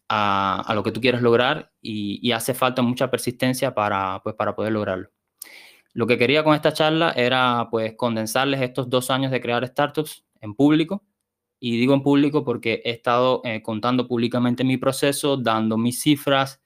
a, 0.08 0.72
lo 0.74 0.82
que 0.82 0.92
tú 0.92 1.00
quieres 1.00 1.22
lograr 1.22 1.72
y, 1.80 2.32
hace 2.32 2.54
falta 2.54 2.82
mucha 2.82 3.10
persistencia 3.10 3.74
para, 3.74 4.20
pues, 4.22 4.34
para 4.34 4.54
poder 4.54 4.72
lograrlo. 4.72 5.10
Lo 5.94 6.06
que 6.06 6.16
quería 6.16 6.42
con 6.42 6.54
esta 6.54 6.72
charla 6.72 7.12
era 7.14 7.68
pues 7.70 7.94
condensarles 7.96 8.62
estos 8.62 8.88
dos 8.88 9.10
años 9.10 9.30
de 9.30 9.42
crear 9.42 9.66
startups 9.66 10.24
en 10.40 10.54
público. 10.54 11.04
Y 11.60 11.78
digo 11.78 11.94
en 11.94 12.02
público 12.02 12.44
porque 12.44 12.82
he 12.84 12.90
estado 12.90 13.42
eh, 13.44 13.62
contando 13.62 14.08
públicamente 14.08 14.64
mi 14.64 14.78
proceso, 14.78 15.36
dando 15.36 15.76
mis 15.76 16.00
cifras, 16.00 16.60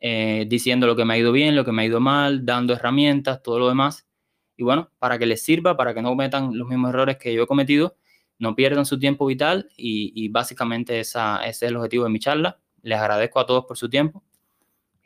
eh, 0.00 0.46
diciendo 0.48 0.86
lo 0.86 0.96
que 0.96 1.04
me 1.04 1.14
ha 1.14 1.18
ido 1.18 1.30
bien, 1.30 1.54
lo 1.54 1.64
que 1.64 1.72
me 1.72 1.82
ha 1.82 1.84
ido 1.84 2.00
mal, 2.00 2.44
dando 2.44 2.72
herramientas, 2.72 3.42
todo 3.42 3.58
lo 3.58 3.68
demás. 3.68 4.08
Y 4.56 4.64
bueno, 4.64 4.90
para 4.98 5.18
que 5.18 5.26
les 5.26 5.42
sirva, 5.44 5.76
para 5.76 5.94
que 5.94 6.02
no 6.02 6.08
cometan 6.08 6.56
los 6.58 6.66
mismos 6.68 6.90
errores 6.90 7.18
que 7.18 7.34
yo 7.34 7.42
he 7.42 7.46
cometido 7.46 7.96
no 8.40 8.56
pierdan 8.56 8.86
su 8.86 8.98
tiempo 8.98 9.26
vital 9.26 9.70
y, 9.76 10.28
básicamente 10.30 10.98
esa, 10.98 11.36
ese 11.44 11.66
es 11.66 11.70
el 11.70 11.76
objetivo 11.76 12.04
de 12.04 12.10
mi 12.10 12.18
charla. 12.18 12.58
Les 12.82 12.98
agradezco 12.98 13.38
a 13.38 13.46
todos 13.46 13.66
por 13.66 13.76
su 13.76 13.88
tiempo. 13.88 14.24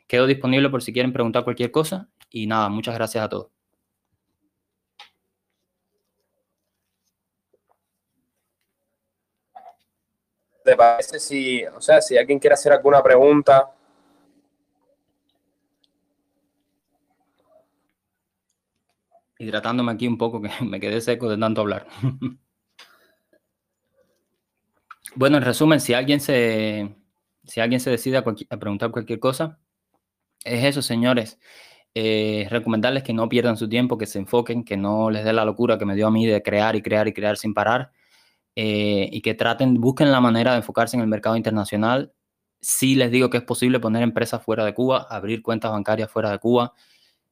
Quedo 0.07 0.25
disponible 0.25 0.69
por 0.69 0.81
si 0.81 0.93
quieren 0.93 1.11
preguntar 1.11 1.43
cualquier 1.43 1.69
cosa 1.69 2.07
y 2.31 2.47
nada, 2.47 2.69
muchas 2.69 2.95
gracias 2.95 3.25
a 3.25 3.29
todos. 3.29 3.51
¿Te 10.63 10.75
parece 10.75 11.19
si, 11.19 11.63
o 11.65 11.81
sea, 11.81 12.01
si 12.01 12.17
alguien 12.17 12.39
quiere 12.39 12.53
hacer 12.53 12.71
alguna 12.71 13.03
pregunta? 13.03 13.69
Hidratándome 19.37 19.91
aquí 19.91 20.07
un 20.07 20.17
poco, 20.17 20.41
que 20.41 20.49
me 20.65 20.79
quedé 20.79 21.01
seco 21.01 21.29
de 21.29 21.37
tanto 21.37 21.61
hablar. 21.61 21.85
Bueno, 25.15 25.37
en 25.37 25.43
resumen, 25.43 25.79
si 25.79 25.93
alguien 25.93 26.19
se, 26.19 26.93
si 27.45 27.61
alguien 27.61 27.79
se 27.79 27.89
decide 27.89 28.17
a, 28.17 28.23
preguntar 28.23 28.91
cualquier 28.91 29.19
cosa, 29.19 29.59
es 30.43 30.65
eso, 30.65 30.81
señores. 30.81 31.39
Eh, 31.95 32.47
recomendarles 32.51 33.03
que 33.03 33.13
no 33.13 33.29
pierdan 33.29 33.57
su 33.57 33.69
tiempo, 33.69 33.97
que 33.97 34.07
se 34.07 34.19
enfoquen, 34.19 34.65
que 34.65 34.77
no 34.77 35.09
les 35.09 35.23
dé 35.25 35.33
la 35.33 35.45
locura 35.45 35.77
que 35.77 35.85
me 35.85 35.95
dio 35.95 36.07
a 36.07 36.11
mí 36.11 36.25
de 36.25 36.43
crear 36.43 36.75
y 36.75 36.81
crear 36.81 37.07
y 37.07 37.13
crear 37.13 37.37
sin 37.37 37.53
parar. 37.53 37.91
Eh, 38.55 39.09
y 39.11 39.21
que 39.21 39.35
traten, 39.35 39.75
busquen 39.75 40.11
la 40.11 40.21
manera 40.21 40.51
de 40.51 40.57
enfocarse 40.57 40.97
en 40.97 41.01
el 41.01 41.07
mercado 41.07 41.37
internacional. 41.37 42.13
Si 42.61 42.95
les 42.95 43.11
digo 43.11 43.29
que 43.29 43.37
es 43.37 43.43
posible 43.43 43.79
poner 43.79 44.03
empresas 44.03 44.43
fuera 44.43 44.65
de 44.65 44.73
Cuba, 44.73 45.07
abrir 45.09 45.41
cuentas 45.43 45.71
bancarias 45.71 46.11
fuera 46.11 46.31
de 46.31 46.39
Cuba, 46.39 46.73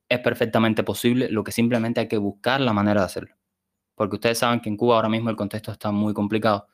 es 0.10 0.20
perfectamente 0.20 0.84
posible, 0.84 1.30
lo 1.30 1.44
que 1.44 1.52
simplemente 1.52 2.02
hay 2.02 2.08
que 2.08 2.18
buscar 2.18 2.62
la 2.62 2.74
manera 2.74 3.02
de 3.02 3.06
hacerlo. 3.08 3.36
Porque 3.96 4.16
ustedes 4.18 4.40
saben 4.40 4.62
que 4.62 4.70
en 4.70 4.78
Cuba 4.78 4.98
ahora 4.98 5.10
mismo 5.10 5.30
el 5.30 5.36
contexto 5.36 5.72
está 5.72 5.92
muy 5.92 6.14
complicado 6.14 6.68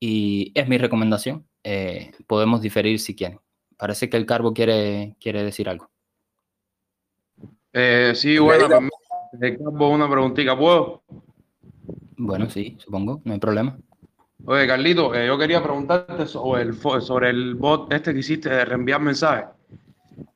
y 0.00 0.52
es 0.54 0.68
mi 0.68 0.78
recomendación. 0.78 1.46
Eh, 1.62 2.12
podemos 2.26 2.60
diferir 2.60 3.00
si 3.00 3.14
quieren. 3.14 3.40
Parece 3.76 4.08
que 4.08 4.16
el 4.16 4.26
Carbo 4.26 4.52
quiere, 4.52 5.16
quiere 5.20 5.42
decir 5.42 5.68
algo. 5.68 5.90
Eh, 7.72 8.12
sí, 8.14 8.38
bueno, 8.38 8.68
pues, 9.38 9.58
Carbo, 9.58 9.90
una 9.90 10.08
preguntita, 10.08 10.56
¿puedo? 10.56 11.02
Bueno, 12.16 12.48
sí, 12.48 12.76
supongo, 12.78 13.20
no 13.24 13.32
hay 13.32 13.38
problema. 13.38 13.76
Oye, 14.46 14.66
Carlito, 14.66 15.14
eh, 15.14 15.26
yo 15.26 15.36
quería 15.36 15.62
preguntarte 15.62 16.26
sobre 16.26 16.62
el, 16.62 16.74
sobre 17.02 17.30
el 17.30 17.54
bot 17.56 17.92
este 17.92 18.14
que 18.14 18.20
hiciste 18.20 18.48
de 18.48 18.64
reenviar 18.64 19.00
mensajes. 19.00 19.46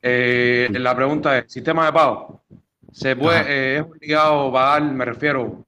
La 0.01 0.95
pregunta 0.95 1.39
es, 1.39 1.51
¿sistema 1.51 1.85
de 1.85 1.93
pago? 1.93 2.43
¿Se 2.91 3.15
puede, 3.15 3.77
es 3.77 3.81
obligado 3.81 4.51
pagar, 4.51 4.83
me 4.83 5.05
refiero, 5.05 5.65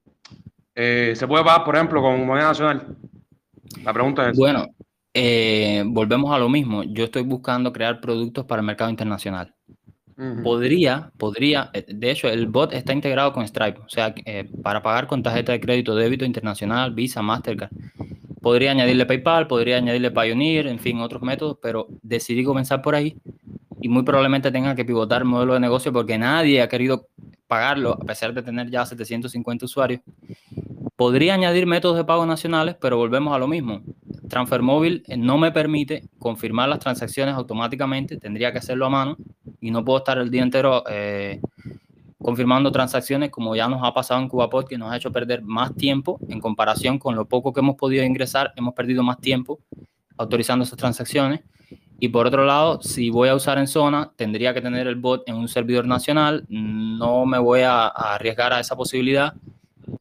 ¿se 0.74 1.26
puede 1.26 1.42
pagar, 1.42 1.64
por 1.64 1.74
ejemplo, 1.74 2.02
con 2.02 2.24
moneda 2.26 2.48
nacional? 2.48 2.96
La 3.82 3.92
pregunta 3.92 4.30
es... 4.30 4.36
Bueno, 4.36 4.66
eh, 5.14 5.82
volvemos 5.86 6.34
a 6.34 6.38
lo 6.38 6.48
mismo. 6.48 6.82
Yo 6.82 7.04
estoy 7.04 7.22
buscando 7.22 7.72
crear 7.72 8.00
productos 8.00 8.44
para 8.44 8.60
el 8.60 8.66
mercado 8.66 8.90
internacional. 8.90 9.54
Podría, 10.44 11.10
podría, 11.18 11.70
eh, 11.72 11.86
de 11.88 12.10
hecho, 12.12 12.28
el 12.28 12.46
bot 12.46 12.72
está 12.72 12.92
integrado 12.92 13.32
con 13.32 13.46
Stripe, 13.48 13.80
o 13.80 13.88
sea, 13.88 14.14
eh, 14.24 14.48
para 14.62 14.80
pagar 14.80 15.08
con 15.08 15.24
tarjeta 15.24 15.50
de 15.50 15.58
crédito, 15.58 15.96
débito 15.96 16.24
internacional, 16.24 16.94
Visa, 16.94 17.20
Mastercard. 17.20 17.70
Podría 18.40 18.70
añadirle 18.70 19.06
PayPal, 19.06 19.48
podría 19.48 19.78
añadirle 19.78 20.12
Pioneer, 20.12 20.68
en 20.68 20.78
fin, 20.78 21.00
otros 21.00 21.22
métodos, 21.22 21.58
pero 21.60 21.88
decidí 22.00 22.44
comenzar 22.44 22.80
por 22.80 22.94
ahí 22.94 23.16
y 23.80 23.88
muy 23.88 24.02
probablemente 24.02 24.50
tenga 24.52 24.74
que 24.74 24.84
pivotar 24.84 25.22
el 25.22 25.28
modelo 25.28 25.54
de 25.54 25.60
negocio 25.60 25.92
porque 25.92 26.16
nadie 26.16 26.62
ha 26.62 26.68
querido 26.68 27.08
pagarlo, 27.46 27.92
a 27.92 28.04
pesar 28.04 28.32
de 28.32 28.42
tener 28.42 28.70
ya 28.70 28.86
750 28.86 29.64
usuarios. 29.64 30.00
Podría 30.96 31.34
añadir 31.34 31.66
métodos 31.66 31.96
de 31.96 32.04
pago 32.04 32.24
nacionales, 32.24 32.76
pero 32.80 32.96
volvemos 32.96 33.34
a 33.34 33.38
lo 33.38 33.48
mismo. 33.48 33.82
Transfer 34.28 34.62
móvil 34.62 35.02
eh, 35.08 35.16
no 35.16 35.38
me 35.38 35.50
permite 35.50 36.08
confirmar 36.20 36.68
las 36.68 36.78
transacciones 36.78 37.34
automáticamente, 37.34 38.16
tendría 38.16 38.52
que 38.52 38.58
hacerlo 38.58 38.86
a 38.86 38.90
mano 38.90 39.16
y 39.60 39.72
no 39.72 39.84
puedo 39.84 39.98
estar 39.98 40.18
el 40.18 40.30
día 40.30 40.42
entero 40.42 40.84
eh, 40.88 41.40
confirmando 42.22 42.70
transacciones 42.70 43.30
como 43.30 43.56
ya 43.56 43.68
nos 43.68 43.82
ha 43.82 43.92
pasado 43.92 44.20
en 44.20 44.28
CubaPod, 44.28 44.66
que 44.66 44.78
nos 44.78 44.92
ha 44.92 44.96
hecho 44.96 45.10
perder 45.10 45.42
más 45.42 45.74
tiempo 45.74 46.20
en 46.28 46.40
comparación 46.40 46.98
con 47.00 47.16
lo 47.16 47.26
poco 47.26 47.52
que 47.52 47.60
hemos 47.60 47.74
podido 47.74 48.04
ingresar, 48.04 48.52
hemos 48.54 48.72
perdido 48.72 49.02
más 49.02 49.18
tiempo 49.18 49.58
autorizando 50.16 50.64
esas 50.64 50.78
transacciones. 50.78 51.40
Y 51.98 52.08
por 52.08 52.26
otro 52.26 52.44
lado, 52.44 52.80
si 52.82 53.10
voy 53.10 53.28
a 53.28 53.34
usar 53.34 53.58
en 53.58 53.66
zona, 53.66 54.12
tendría 54.16 54.54
que 54.54 54.60
tener 54.60 54.86
el 54.86 54.96
bot 54.96 55.28
en 55.28 55.36
un 55.36 55.48
servidor 55.48 55.86
nacional. 55.86 56.44
No 56.48 57.26
me 57.26 57.38
voy 57.38 57.60
a 57.60 57.86
arriesgar 57.86 58.52
a 58.52 58.60
esa 58.60 58.76
posibilidad 58.76 59.34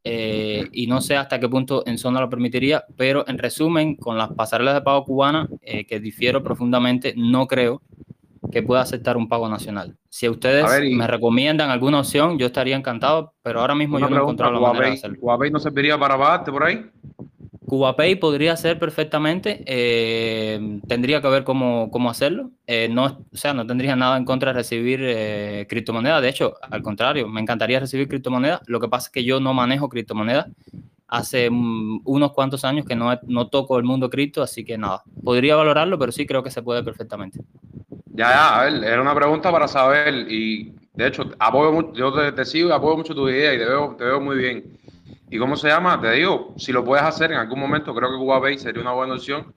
eh, 0.03 0.67
y 0.71 0.87
no 0.87 1.01
sé 1.01 1.15
hasta 1.15 1.39
qué 1.39 1.49
punto 1.49 1.83
en 1.85 1.97
zona 1.97 2.21
lo 2.21 2.29
permitiría, 2.29 2.85
pero 2.97 3.27
en 3.27 3.37
resumen, 3.37 3.95
con 3.95 4.17
las 4.17 4.31
pasarelas 4.33 4.73
de 4.73 4.81
pago 4.81 5.05
cubanas, 5.05 5.49
eh, 5.61 5.85
que 5.85 5.99
difiero 5.99 6.43
profundamente, 6.43 7.13
no 7.17 7.47
creo 7.47 7.81
que 8.51 8.61
pueda 8.61 8.81
aceptar 8.81 9.17
un 9.17 9.27
pago 9.27 9.49
nacional. 9.49 9.95
Si 10.09 10.29
ustedes 10.29 10.65
me 10.95 11.07
recomiendan 11.07 11.69
alguna 11.69 11.99
opción, 12.01 12.37
yo 12.37 12.45
estaría 12.45 12.75
encantado, 12.75 13.33
pero 13.41 13.61
ahora 13.61 13.73
mismo 13.73 13.99
yo 13.99 14.09
no 14.09 14.17
he 14.17 14.19
encontrado 14.19 14.53
la 14.53 14.59
manera 14.59 14.87
de 14.87 14.93
hacerlo. 14.93 15.17
¿Huawei 15.21 15.49
no 15.49 15.59
serviría 15.59 15.97
para 15.97 16.17
pagarte 16.17 16.51
por 16.51 16.63
ahí? 16.63 16.85
CubaPay 17.73 18.17
podría 18.17 18.55
ser 18.55 18.77
perfectamente, 18.77 19.63
eh, 19.65 20.79
tendría 20.87 21.23
que 21.23 21.27
ver 21.27 21.43
cómo, 21.43 21.89
cómo 21.89 22.11
hacerlo. 22.11 22.51
Eh, 22.67 22.87
no, 22.87 23.05
o 23.05 23.35
sea, 23.35 23.55
no 23.55 23.65
tendría 23.65 23.95
nada 23.95 24.15
en 24.15 24.25
contra 24.25 24.51
de 24.51 24.59
recibir 24.59 24.99
eh, 25.01 25.65
criptomonedas. 25.67 26.21
De 26.21 26.29
hecho, 26.29 26.53
al 26.69 26.83
contrario, 26.83 27.27
me 27.27 27.41
encantaría 27.41 27.79
recibir 27.79 28.07
criptomonedas. 28.07 28.61
Lo 28.67 28.79
que 28.79 28.89
pasa 28.89 29.07
es 29.07 29.11
que 29.11 29.23
yo 29.23 29.39
no 29.39 29.55
manejo 29.55 29.89
criptomonedas. 29.89 30.51
Hace 31.07 31.49
mm, 31.49 32.01
unos 32.05 32.31
cuantos 32.33 32.63
años 32.63 32.85
que 32.85 32.95
no, 32.95 33.19
no 33.23 33.47
toco 33.47 33.79
el 33.79 33.85
mundo 33.85 34.07
cripto, 34.07 34.43
así 34.43 34.63
que 34.63 34.77
nada, 34.77 35.01
podría 35.23 35.55
valorarlo, 35.55 35.97
pero 35.97 36.11
sí 36.11 36.27
creo 36.27 36.43
que 36.43 36.51
se 36.51 36.61
puede 36.61 36.83
perfectamente. 36.83 37.39
Ya, 38.13 38.29
ya, 38.29 38.59
a 38.59 38.63
ver, 38.65 38.83
era 38.83 39.01
una 39.01 39.15
pregunta 39.15 39.51
para 39.51 39.67
saber 39.67 40.31
y 40.31 40.75
de 40.93 41.07
hecho, 41.07 41.23
apoyo 41.39 41.91
yo 41.93 42.13
te, 42.13 42.31
te 42.33 42.45
sigo 42.45 42.69
y 42.69 42.71
apoyo 42.71 42.97
mucho 42.97 43.15
tu 43.15 43.27
idea 43.27 43.51
y 43.51 43.57
te 43.57 43.65
veo, 43.65 43.95
te 43.97 44.03
veo 44.03 44.21
muy 44.21 44.37
bien. 44.37 44.77
¿Y 45.33 45.39
cómo 45.39 45.55
se 45.55 45.67
llama? 45.67 45.99
Te 45.99 46.11
digo, 46.11 46.53
si 46.57 46.71
lo 46.71 46.85
puedes 46.85 47.03
hacer 47.03 47.31
en 47.31 47.39
algún 47.39 47.59
momento, 47.59 47.95
creo 47.95 48.11
que 48.11 48.17
Cuba 48.17 48.39
sería 48.55 48.83
una 48.83 48.91
buena 48.91 49.15
opción 49.15 49.51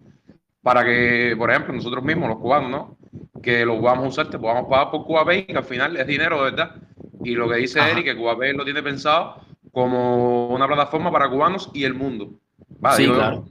para 0.62 0.83
que, 0.83 1.35
por 1.37 1.51
ejemplo, 1.51 1.74
nosotros 1.74 2.03
mismos, 2.03 2.31
los 2.31 2.39
cubanos, 2.39 2.70
¿no? 2.70 2.97
que 3.43 3.66
lo 3.66 3.79
vamos 3.79 4.07
a 4.07 4.09
usar, 4.09 4.31
te 4.31 4.39
podamos 4.39 4.70
pagar 4.70 4.91
por 4.91 5.05
CubaPay, 5.05 5.47
que 5.49 5.59
al 5.59 5.64
final 5.64 5.95
es 5.99 6.07
dinero, 6.07 6.41
¿verdad? 6.41 6.77
Y 7.22 7.35
lo 7.35 7.47
que 7.47 7.57
dice 7.57 7.79
Ajá. 7.79 7.91
Eric, 7.91 8.07
que 8.07 8.16
CubaPay 8.16 8.55
lo 8.55 8.64
tiene 8.64 8.83
pensado 8.83 9.37
como 9.70 10.49
una 10.49 10.66
plataforma 10.66 11.12
para 11.12 11.29
cubanos 11.29 11.70
y 11.74 11.85
el 11.85 11.93
mundo. 11.93 12.31
Sí, 12.93 13.03
digo 13.03 13.16
claro. 13.16 13.45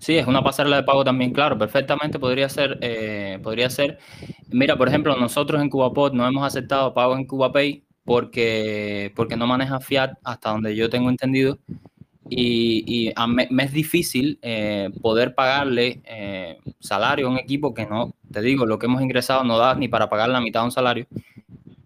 Sí, 0.00 0.16
es 0.16 0.26
una 0.26 0.42
pasarela 0.42 0.76
de 0.76 0.82
pago 0.82 1.04
también, 1.04 1.34
claro, 1.34 1.58
perfectamente 1.58 2.18
podría 2.18 2.48
ser, 2.48 2.78
eh, 2.80 3.38
podría 3.42 3.68
ser. 3.68 3.98
Mira, 4.50 4.76
por 4.76 4.88
ejemplo, 4.88 5.14
nosotros 5.14 5.60
en 5.60 5.68
CubaPod 5.68 6.14
no 6.14 6.26
hemos 6.26 6.42
aceptado 6.42 6.94
pagos 6.94 7.18
en 7.18 7.26
CubaPay 7.26 7.85
porque, 8.06 9.12
porque 9.16 9.36
no 9.36 9.46
maneja 9.48 9.80
Fiat 9.80 10.14
hasta 10.24 10.50
donde 10.50 10.76
yo 10.76 10.90
tengo 10.90 11.10
entendido 11.10 11.58
y, 12.28 12.84
y 13.08 13.12
a 13.16 13.26
me, 13.26 13.48
me 13.50 13.64
es 13.64 13.72
difícil 13.72 14.38
eh, 14.42 14.90
poder 15.02 15.34
pagarle 15.34 16.00
eh, 16.04 16.58
salario 16.80 17.28
a 17.28 17.30
un 17.30 17.38
equipo 17.38 17.74
que 17.74 17.86
no, 17.86 18.14
te 18.32 18.40
digo, 18.42 18.66
lo 18.66 18.78
que 18.78 18.86
hemos 18.86 19.02
ingresado 19.02 19.44
no 19.44 19.58
da 19.58 19.74
ni 19.74 19.88
para 19.88 20.08
pagar 20.08 20.30
la 20.30 20.40
mitad 20.40 20.60
de 20.60 20.66
un 20.66 20.72
salario. 20.72 21.06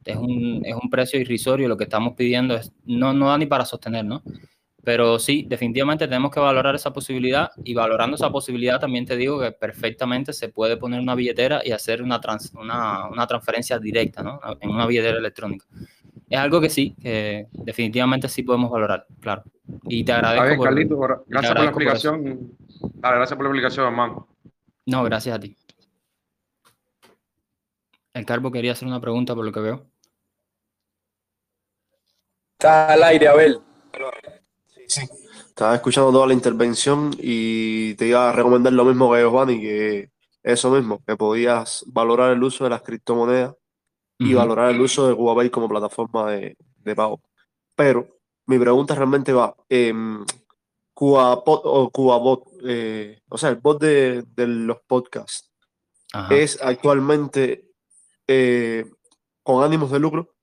Es 0.04 0.16
un, 0.16 0.62
es 0.64 0.74
un 0.74 0.90
precio 0.90 1.20
irrisorio, 1.20 1.68
lo 1.68 1.76
que 1.76 1.84
estamos 1.84 2.14
pidiendo 2.14 2.56
es, 2.56 2.72
no, 2.86 3.12
no 3.12 3.28
da 3.28 3.38
ni 3.38 3.46
para 3.46 3.64
sostener, 3.64 4.04
¿no? 4.04 4.22
Pero 4.82 5.18
sí, 5.18 5.44
definitivamente 5.48 6.08
tenemos 6.08 6.30
que 6.32 6.40
valorar 6.40 6.74
esa 6.74 6.92
posibilidad 6.92 7.50
y 7.64 7.74
valorando 7.74 8.16
esa 8.16 8.30
posibilidad 8.30 8.80
también 8.80 9.04
te 9.06 9.16
digo 9.16 9.38
que 9.40 9.52
perfectamente 9.52 10.32
se 10.32 10.48
puede 10.48 10.78
poner 10.78 11.00
una 11.00 11.14
billetera 11.14 11.60
y 11.64 11.72
hacer 11.72 12.02
una, 12.02 12.20
trans- 12.20 12.52
una, 12.54 13.08
una 13.08 13.26
transferencia 13.26 13.78
directa, 13.78 14.22
¿no? 14.22 14.40
En 14.60 14.70
una 14.70 14.86
billetera 14.86 15.18
electrónica. 15.18 15.66
Es 16.30 16.38
algo 16.38 16.60
que 16.60 16.70
sí, 16.70 16.94
que 17.02 17.48
definitivamente 17.50 18.28
sí 18.28 18.44
podemos 18.44 18.70
valorar, 18.70 19.04
claro. 19.20 19.42
Y 19.88 20.04
te 20.04 20.12
Está 20.12 20.30
agradezco 20.30 20.46
bien, 20.46 20.56
por... 20.58 20.66
Carlito, 20.66 21.24
gracias 21.26 21.26
por 21.26 21.28
la 21.28 21.38
agradezco 21.40 21.72
por 21.74 21.82
explicación. 21.82 22.56
Dale, 22.94 23.16
gracias 23.16 23.36
por 23.36 23.44
la 23.44 23.50
explicación, 23.50 23.86
hermano. 23.86 24.28
No, 24.86 25.02
gracias 25.02 25.36
a 25.36 25.40
ti. 25.40 25.56
El 28.14 28.24
Carbo 28.24 28.52
quería 28.52 28.72
hacer 28.72 28.86
una 28.86 29.00
pregunta 29.00 29.34
por 29.34 29.44
lo 29.44 29.50
que 29.50 29.60
veo. 29.60 29.86
Estás 32.52 32.90
al 32.90 33.02
aire, 33.02 33.26
Abel. 33.26 33.60
Estaba 34.86 35.74
escuchando 35.74 36.12
toda 36.12 36.28
la 36.28 36.34
intervención 36.34 37.10
y 37.18 37.94
te 37.94 38.06
iba 38.06 38.30
a 38.30 38.32
recomendar 38.32 38.72
lo 38.72 38.84
mismo 38.84 39.12
que 39.12 39.18
Giovanni, 39.18 39.60
que 39.60 40.10
eso 40.44 40.70
mismo, 40.70 41.02
que 41.04 41.16
podías 41.16 41.84
valorar 41.88 42.30
el 42.30 42.42
uso 42.42 42.62
de 42.64 42.70
las 42.70 42.82
criptomonedas 42.82 43.54
y 44.20 44.34
valorar 44.34 44.70
el 44.70 44.80
uso 44.80 45.08
de 45.08 45.14
CubaPay 45.14 45.50
como 45.50 45.68
plataforma 45.68 46.30
de, 46.30 46.56
de 46.76 46.94
pago. 46.94 47.20
Pero 47.74 48.06
mi 48.46 48.58
pregunta 48.58 48.94
realmente 48.94 49.32
va, 49.32 49.54
CubaPod 50.94 51.60
o 51.64 51.90
CubaBot, 51.90 52.42
eh, 52.66 53.20
o 53.28 53.38
sea, 53.38 53.48
el 53.50 53.56
bot 53.56 53.80
de, 53.80 54.22
de 54.36 54.46
los 54.46 54.78
podcasts, 54.86 55.50
Ajá. 56.12 56.34
¿es 56.34 56.60
actualmente 56.62 57.70
eh, 58.26 58.84
con 59.42 59.64
ánimos 59.64 59.90
de 59.90 59.98
lucro? 59.98 60.34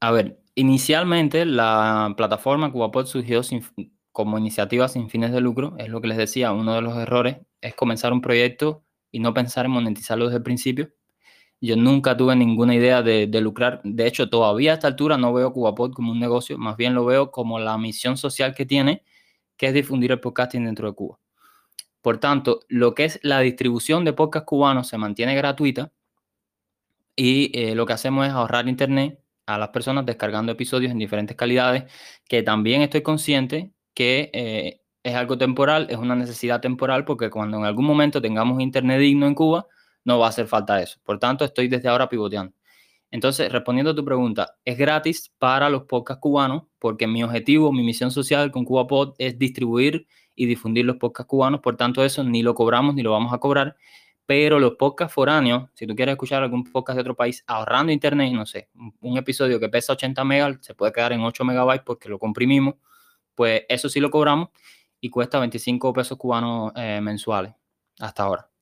A 0.00 0.10
ver, 0.10 0.38
inicialmente 0.54 1.46
la 1.46 2.12
plataforma 2.16 2.70
CubaPod 2.70 3.06
surgió 3.06 3.42
sin- 3.42 3.64
como 4.12 4.38
iniciativa 4.38 4.88
sin 4.88 5.08
fines 5.08 5.32
de 5.32 5.40
lucro. 5.40 5.74
Es 5.78 5.88
lo 5.88 6.00
que 6.00 6.08
les 6.08 6.18
decía, 6.18 6.52
uno 6.52 6.74
de 6.74 6.82
los 6.82 6.96
errores 6.98 7.38
es 7.60 7.74
comenzar 7.74 8.12
un 8.12 8.20
proyecto 8.20 8.84
y 9.10 9.20
no 9.20 9.32
pensar 9.32 9.64
en 9.64 9.72
monetizarlo 9.72 10.26
desde 10.26 10.38
el 10.38 10.42
principio. 10.42 10.90
Yo 11.60 11.76
nunca 11.76 12.16
tuve 12.16 12.36
ninguna 12.36 12.74
idea 12.74 13.02
de, 13.02 13.26
lucrar. 13.40 13.80
De 13.82 14.06
hecho, 14.06 14.28
todavía 14.28 14.72
a 14.72 14.74
esta 14.74 14.88
altura 14.88 15.16
no 15.16 15.32
veo 15.32 15.52
CubaPod 15.52 15.92
como 15.92 16.12
un 16.12 16.20
negocio, 16.20 16.58
más 16.58 16.76
bien 16.76 16.94
lo 16.94 17.04
veo 17.04 17.30
como 17.30 17.58
la 17.58 17.78
misión 17.78 18.16
social 18.16 18.54
que 18.54 18.66
tiene, 18.66 19.02
que 19.56 19.68
es 19.68 19.74
difundir 19.74 20.12
el 20.12 20.20
podcasting 20.20 20.64
dentro 20.64 20.88
de 20.88 20.94
Cuba. 20.94 21.18
Por 22.02 22.18
tanto, 22.18 22.60
lo 22.68 22.94
que 22.94 23.04
es 23.06 23.18
la 23.22 23.40
distribución 23.40 24.04
de 24.04 24.12
podcast 24.12 24.46
cubanos 24.46 24.88
se 24.88 24.98
mantiene 24.98 25.34
gratuita 25.34 25.92
y 27.16 27.50
eh, 27.58 27.74
lo 27.74 27.86
que 27.86 27.94
hacemos 27.94 28.26
es 28.26 28.32
ahorrar 28.32 28.68
internet 28.68 29.18
a 29.46 29.58
las 29.58 29.70
personas 29.70 30.04
descargando 30.06 30.52
episodios 30.52 30.92
en 30.92 30.98
diferentes 30.98 31.36
calidades, 31.36 31.84
que 32.28 32.42
también 32.42 32.82
estoy 32.82 33.02
consciente 33.02 33.72
que 33.94 34.30
eh, 34.34 34.82
es 35.02 35.14
algo 35.14 35.38
temporal, 35.38 35.86
es 35.88 35.96
una 35.96 36.14
necesidad 36.14 36.60
temporal, 36.60 37.04
porque 37.04 37.30
cuando 37.30 37.56
en 37.58 37.64
algún 37.64 37.86
momento 37.86 38.20
tengamos 38.20 38.60
internet 38.60 39.00
digno 39.00 39.26
en 39.26 39.34
Cuba, 39.34 39.66
no 40.06 40.18
va 40.18 40.26
a 40.26 40.28
hacer 40.30 40.46
falta 40.48 40.80
eso. 40.80 40.98
Por 41.04 41.18
tanto, 41.18 41.44
estoy 41.44 41.68
desde 41.68 41.88
ahora 41.88 42.08
pivoteando. 42.08 42.54
Entonces, 43.10 43.52
respondiendo 43.52 43.90
a 43.90 43.94
tu 43.94 44.04
pregunta, 44.04 44.56
es 44.64 44.78
gratis 44.78 45.32
para 45.38 45.68
los 45.68 45.84
podcasts 45.84 46.20
cubanos, 46.20 46.64
porque 46.78 47.06
mi 47.06 47.22
objetivo, 47.22 47.72
mi 47.72 47.82
misión 47.82 48.10
social 48.10 48.50
con 48.50 48.64
CubaPod 48.64 49.14
es 49.18 49.38
distribuir 49.38 50.06
y 50.34 50.46
difundir 50.46 50.86
los 50.86 50.96
podcasts 50.96 51.28
cubanos, 51.28 51.60
por 51.60 51.76
tanto, 51.76 52.02
eso 52.04 52.24
ni 52.24 52.42
lo 52.42 52.54
cobramos 52.54 52.94
ni 52.94 53.02
lo 53.02 53.12
vamos 53.12 53.32
a 53.34 53.38
cobrar 53.38 53.76
pero 54.26 54.58
los 54.58 54.74
podcasts 54.74 55.14
foráneos, 55.14 55.70
si 55.74 55.86
tú 55.86 55.94
quieres 55.94 56.14
escuchar 56.14 56.42
algún 56.42 56.64
podcast 56.64 56.96
de 56.96 57.00
otro 57.00 57.14
país 57.14 57.44
ahorrando 57.46 57.92
internet, 57.92 58.32
no 58.32 58.44
sé, 58.44 58.68
un, 59.00 59.16
episodio 59.16 59.60
que 59.60 59.68
pesa 59.68 59.92
80 59.92 60.24
megas 60.24 60.58
se 60.60 60.74
puede 60.74 60.92
quedar 60.92 61.12
en 61.12 61.20
8 61.20 61.44
megabytes 61.44 61.84
porque 61.84 62.08
lo 62.08 62.18
comprimimos, 62.18 62.74
pues 63.34 63.62
eso 63.68 63.88
sí 63.88 64.00
lo 64.00 64.10
cobramos 64.10 64.48
y 65.00 65.10
cuesta 65.10 65.38
25 65.38 65.92
pesos 65.92 66.18
cubanos 66.18 66.72
eh, 66.74 67.00
mensuales 67.00 67.54
hasta 68.00 68.24
ahora. 68.24 68.55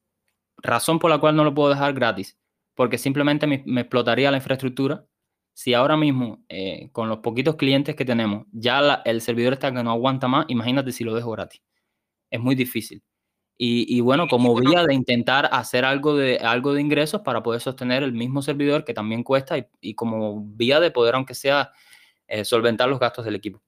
Razón 0.62 0.98
por 0.98 1.11
la 1.11 1.18
cual 1.18 1.36
no 1.36 1.44
lo 1.44 1.55
puedo 1.55 1.70
dejar 1.70 1.92
gratis, 1.94 2.38
porque 2.74 2.98
simplemente 2.98 3.46
me, 3.46 3.62
me 3.66 3.82
explotaría 3.82 4.30
la 4.30 4.38
infraestructura. 4.38 5.05
Si 5.52 5.74
ahora 5.74 5.96
mismo, 5.96 6.44
eh, 6.48 6.88
con 6.92 7.09
los 7.09 7.18
poquitos 7.18 7.57
clientes 7.57 7.94
que 7.96 8.05
tenemos, 8.05 8.46
ya 8.52 8.80
la- 8.80 9.02
el 9.05 9.20
servidor 9.20 9.52
está 9.55 9.72
que 9.72 9.82
no 9.82 9.90
aguanta 9.92 10.26
más, 10.28 10.46
imagínate 10.48 10.92
si 10.92 11.05
lo 11.05 11.14
dejo 11.14 11.30
gratis. 11.32 11.62
Es 12.30 12.40
muy 12.40 12.55
difícil. 12.55 13.02
Y, 13.59 13.86
y 13.96 14.00
bueno, 14.02 14.28
como 14.28 14.57
vía 14.57 14.84
de 14.84 14.94
intentar 14.94 15.48
hacer 15.52 15.84
algo 15.84 16.16
de, 16.16 16.38
algo 16.38 16.74
de 16.74 16.80
ingresos 16.82 17.22
para 17.22 17.42
poder 17.42 17.61
sostener 17.61 18.02
el 18.05 18.12
mismo 18.12 18.42
servidor 18.42 18.84
que 18.84 18.94
también 18.94 19.24
cuesta 19.24 19.59
y, 19.59 19.66
y 19.80 19.94
como 19.94 20.42
vía 20.44 20.80
de 20.80 20.90
poder, 20.92 21.14
aunque 21.16 21.34
sea, 21.34 21.72
eh, 22.28 22.44
solventar 22.44 22.88
los 22.88 23.00
gastos 23.00 23.24
del 23.26 23.36
equipo. 23.36 23.62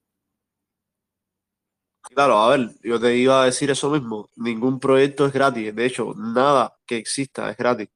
Claro, 2.14 2.38
a 2.38 2.56
ver, 2.56 2.70
yo 2.82 2.98
te 3.00 3.16
iba 3.16 3.42
a 3.42 3.46
decir 3.46 3.70
eso 3.70 3.90
mismo. 3.90 4.30
Ningún 4.36 4.78
proyecto 4.80 5.26
es 5.26 5.32
gratis. 5.32 5.74
De 5.74 5.84
hecho, 5.86 6.14
nada 6.16 6.74
que 6.86 6.96
exista 6.96 7.50
es 7.50 7.56
gratis. 7.56 7.88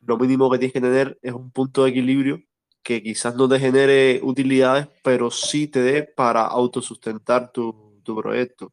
Lo 0.00 0.16
mínimo 0.16 0.50
que 0.50 0.58
tienes 0.58 0.72
que 0.72 0.80
tener 0.80 1.18
es 1.22 1.32
un 1.32 1.50
punto 1.50 1.84
de 1.84 1.90
equilibrio 1.90 2.42
que 2.82 3.02
quizás 3.02 3.36
no 3.36 3.48
te 3.48 3.60
genere 3.60 4.20
utilidades, 4.22 4.88
pero 5.04 5.30
sí 5.30 5.68
te 5.68 5.80
dé 5.82 6.02
para 6.02 6.46
autosustentar 6.46 7.52
tu, 7.52 8.00
tu 8.02 8.16
proyecto. 8.16 8.72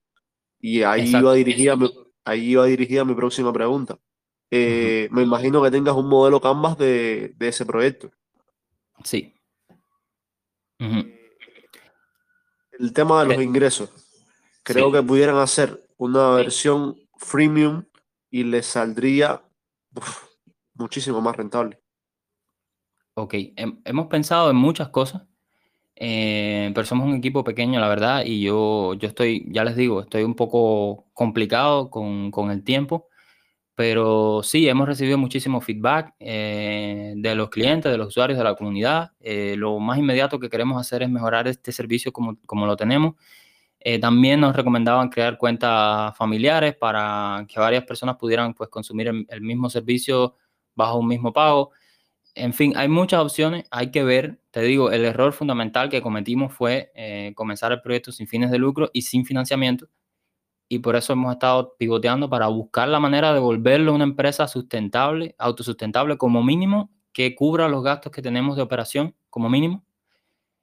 Y 0.60 0.82
ahí 0.84 1.02
Exacto. 1.02 1.28
iba 1.28 1.34
dirigida 1.34 1.76
mi, 1.76 1.94
ahí 2.24 2.52
iba 2.52 2.66
dirigida 2.66 3.04
mi 3.04 3.14
próxima 3.14 3.52
pregunta. 3.52 4.00
Eh, 4.50 5.10
Me 5.12 5.24
imagino 5.24 5.62
que 5.62 5.70
tengas 5.70 5.96
un 5.96 6.08
modelo 6.08 6.40
Canvas 6.40 6.78
de, 6.78 7.34
de 7.36 7.48
ese 7.50 7.66
proyecto. 7.66 8.10
Sí. 9.04 9.34
Ujú. 10.80 11.06
El 12.80 12.94
tema 12.94 13.22
de 13.22 13.28
los 13.28 13.38
Eh, 13.40 13.44
ingresos. 13.44 13.90
Creo 14.68 14.88
sí. 14.88 14.98
que 14.98 15.04
pudieran 15.04 15.38
hacer 15.38 15.88
una 15.98 16.32
versión 16.32 16.98
freemium 17.18 17.86
y 18.30 18.44
les 18.44 18.66
saldría 18.66 19.42
uf, 19.96 20.26
muchísimo 20.74 21.22
más 21.22 21.36
rentable. 21.36 21.80
Ok, 23.16 23.34
hem- 23.56 23.82
hemos 23.86 24.08
pensado 24.08 24.52
en 24.52 24.58
muchas 24.58 24.90
cosas, 24.90 25.24
eh, 25.96 26.72
pero 26.76 26.86
somos 26.88 27.08
un 27.08 27.16
equipo 27.16 27.44
pequeño, 27.44 27.80
la 27.80 27.90
verdad, 27.90 28.24
y 28.26 28.42
yo, 28.44 28.94
yo 28.96 29.08
estoy, 29.08 29.46
ya 29.52 29.64
les 29.64 29.76
digo, 29.76 30.02
estoy 30.02 30.24
un 30.24 30.36
poco 30.36 31.06
complicado 31.14 31.90
con, 31.90 32.32
con 32.32 32.52
el 32.52 32.64
tiempo, 32.64 33.08
pero 33.76 34.44
sí, 34.44 34.70
hemos 34.70 34.88
recibido 34.88 35.18
muchísimo 35.18 35.62
feedback 35.62 36.16
eh, 36.20 37.14
de 37.18 37.36
los 37.36 37.50
clientes, 37.50 37.92
de 37.92 37.98
los 37.98 38.10
usuarios, 38.10 38.38
de 38.38 38.44
la 38.46 38.56
comunidad. 38.56 39.12
Eh, 39.22 39.56
lo 39.58 39.80
más 39.80 40.00
inmediato 40.00 40.40
que 40.40 40.50
queremos 40.50 40.80
hacer 40.82 41.04
es 41.04 41.10
mejorar 41.10 41.48
este 41.48 41.72
servicio 41.72 42.12
como, 42.14 42.38
como 42.46 42.68
lo 42.68 42.78
tenemos. 42.78 43.16
Eh, 43.90 44.00
también 44.00 44.42
nos 44.42 44.54
recomendaban 44.54 45.08
crear 45.08 45.38
cuentas 45.38 46.14
familiares 46.18 46.76
para 46.76 47.46
que 47.48 47.58
varias 47.58 47.86
personas 47.86 48.18
pudieran 48.18 48.54
pues, 48.54 48.70
consumir 48.70 49.08
el, 49.08 49.42
mismo 49.42 49.70
servicio 49.70 50.36
bajo 50.76 51.00
un 51.00 51.08
mismo 51.08 51.32
pago. 51.32 51.72
En 52.36 52.54
fin, 52.54 52.74
hay 52.76 52.90
muchas 52.90 53.22
opciones, 53.22 53.66
hay 53.72 53.90
que 53.90 54.04
ver. 54.04 54.42
Te 54.52 54.62
digo, 54.64 54.92
el 54.92 55.06
error 55.06 55.32
fundamental 55.32 55.88
que 55.88 56.02
cometimos 56.02 56.52
fue 56.54 56.92
eh, 56.96 57.32
comenzar 57.34 57.72
el 57.72 57.82
proyecto 57.82 58.12
sin 58.12 58.28
fines 58.28 58.52
de 58.52 58.58
lucro 58.58 58.90
y 58.92 59.04
sin 59.04 59.26
financiamiento. 59.26 59.88
Y 60.68 60.80
por 60.80 60.98
eso 60.98 61.14
hemos 61.14 61.32
estado 61.32 61.78
pivoteando 61.80 62.30
para 62.30 62.48
buscar 62.48 62.90
la 62.90 63.00
manera 63.00 63.34
de 63.34 63.40
volverlo 63.40 63.94
una 63.94 64.04
empresa 64.04 64.50
sustentable, 64.50 65.34
autosustentable 65.38 66.18
como 66.18 66.44
mínimo, 66.44 66.92
que 67.14 67.36
cubra 67.36 67.70
los 67.70 67.86
gastos 67.86 68.12
que 68.12 68.22
tenemos 68.22 68.58
de 68.58 68.64
operación 68.64 69.16
como 69.30 69.50
mínimo. 69.50 69.87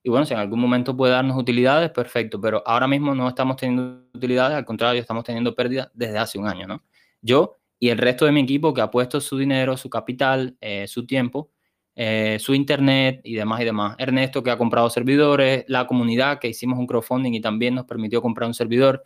Y 0.04 0.10
bueno, 0.10 0.26
si 0.26 0.34
en 0.34 0.38
algún 0.38 0.60
momento 0.60 0.96
puede 0.96 1.14
darnos 1.14 1.36
utilidades, 1.36 1.90
perfecto, 1.90 2.40
pero 2.40 2.62
ahora 2.66 2.86
mismo 2.86 3.14
no 3.14 3.26
estamos 3.26 3.56
teniendo 3.56 4.06
utilidades, 4.14 4.56
al 4.56 4.64
contrario, 4.64 5.00
estamos 5.00 5.24
teniendo 5.24 5.54
pérdidas 5.54 5.90
desde 5.94 6.18
hace 6.18 6.38
un 6.38 6.46
año, 6.46 6.66
¿no? 6.68 6.84
Yo 7.22 7.56
y 7.78 7.88
el 7.88 7.98
resto 7.98 8.24
de 8.24 8.32
mi 8.32 8.40
equipo 8.40 8.72
que 8.72 8.80
ha 8.80 8.90
puesto 8.90 9.20
su 9.20 9.36
dinero, 9.36 9.76
su 9.76 9.90
capital, 9.90 10.56
eh, 10.60 10.86
su 10.86 11.06
tiempo, 11.06 11.50
eh, 11.94 12.38
su 12.40 12.54
internet 12.54 13.20
y 13.24 13.34
demás 13.34 13.60
y 13.60 13.64
demás. 13.64 13.96
Ernesto 13.98 14.42
que 14.42 14.50
ha 14.50 14.58
comprado 14.58 14.88
servidores, 14.90 15.64
la 15.68 15.86
comunidad 15.86 16.38
que 16.38 16.48
hicimos 16.48 16.78
un 16.78 16.86
crowdfunding 16.86 17.32
y 17.32 17.40
también 17.40 17.74
nos 17.74 17.86
permitió 17.86 18.22
comprar 18.22 18.46
un 18.48 18.54
servidor. 18.54 19.04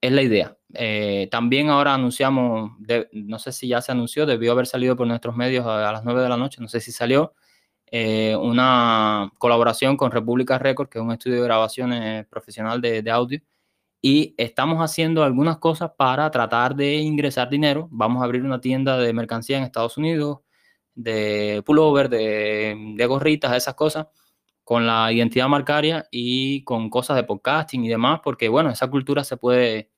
es 0.00 0.12
la 0.12 0.22
idea. 0.22 0.56
Eh, 0.74 1.28
también 1.30 1.70
ahora 1.70 1.94
anunciamos, 1.94 2.72
no 3.12 3.38
sé 3.38 3.52
si 3.52 3.68
ya 3.68 3.80
se 3.80 3.92
anunció, 3.92 4.26
debió 4.26 4.52
haber 4.52 4.66
salido 4.66 4.96
por 4.96 5.06
nuestros 5.06 5.34
medios 5.36 5.66
a, 5.66 5.92
las 5.92 6.04
9 6.04 6.22
de 6.22 6.28
la 6.28 6.36
noche, 6.36 6.60
no 6.60 6.68
sé 6.68 6.80
si 6.80 6.92
salió, 6.92 7.34
eh, 7.86 8.36
una 8.36 9.32
colaboración 9.38 9.96
con 9.96 10.10
República 10.10 10.58
Records, 10.58 10.90
que 10.90 10.98
es 10.98 11.04
un 11.04 11.12
estudio 11.12 11.36
de 11.36 11.44
grabaciones 11.44 12.26
profesional 12.26 12.80
de, 12.80 13.10
audio, 13.10 13.40
y 14.02 14.34
estamos 14.36 14.78
haciendo 14.78 15.24
algunas 15.24 15.58
cosas 15.58 15.92
para 15.96 16.30
tratar 16.30 16.74
de 16.76 16.96
ingresar 16.96 17.48
dinero. 17.50 17.88
Vamos 17.90 18.22
a 18.22 18.24
abrir 18.26 18.42
una 18.44 18.60
tienda 18.60 18.98
de 18.98 19.12
mercancía 19.12 19.58
en 19.58 19.64
Estados 19.64 19.96
Unidos, 19.96 20.40
de 20.94 21.62
pullover, 21.66 22.08
de, 22.08 22.94
de 22.96 23.06
gorritas, 23.06 23.56
esas 23.56 23.74
cosas 23.74 24.06
con 24.64 24.86
la 24.86 25.12
identidad 25.12 25.48
marcaria 25.48 26.08
y 26.10 26.64
con 26.64 26.90
cosas 26.90 27.16
de 27.16 27.24
podcasting 27.24 27.84
y 27.84 27.88
demás, 27.88 28.20
porque 28.24 28.48
bueno, 28.48 28.70
esa 28.70 28.88
cultura 28.88 29.22
se 29.22 29.36
puede, 29.36 29.90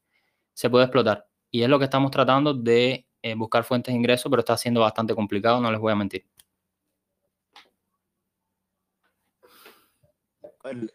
se 0.54 0.68
puede 0.70 0.84
explotar. 0.86 1.26
Y 1.50 1.62
es 1.62 1.68
lo 1.68 1.78
que 1.78 1.84
estamos 1.86 2.10
tratando 2.10 2.52
de 2.52 3.06
eh, 3.22 3.34
buscar 3.34 3.64
fuentes 3.64 3.92
de 3.92 3.98
ingresos, 3.98 4.28
pero 4.30 4.40
está 4.40 4.56
siendo 4.56 4.80
bastante 4.80 5.14
complicado, 5.14 5.60
no 5.60 5.70
les 5.70 5.80
voy 5.80 5.92
a 5.92 5.96
mentir. 5.96 6.26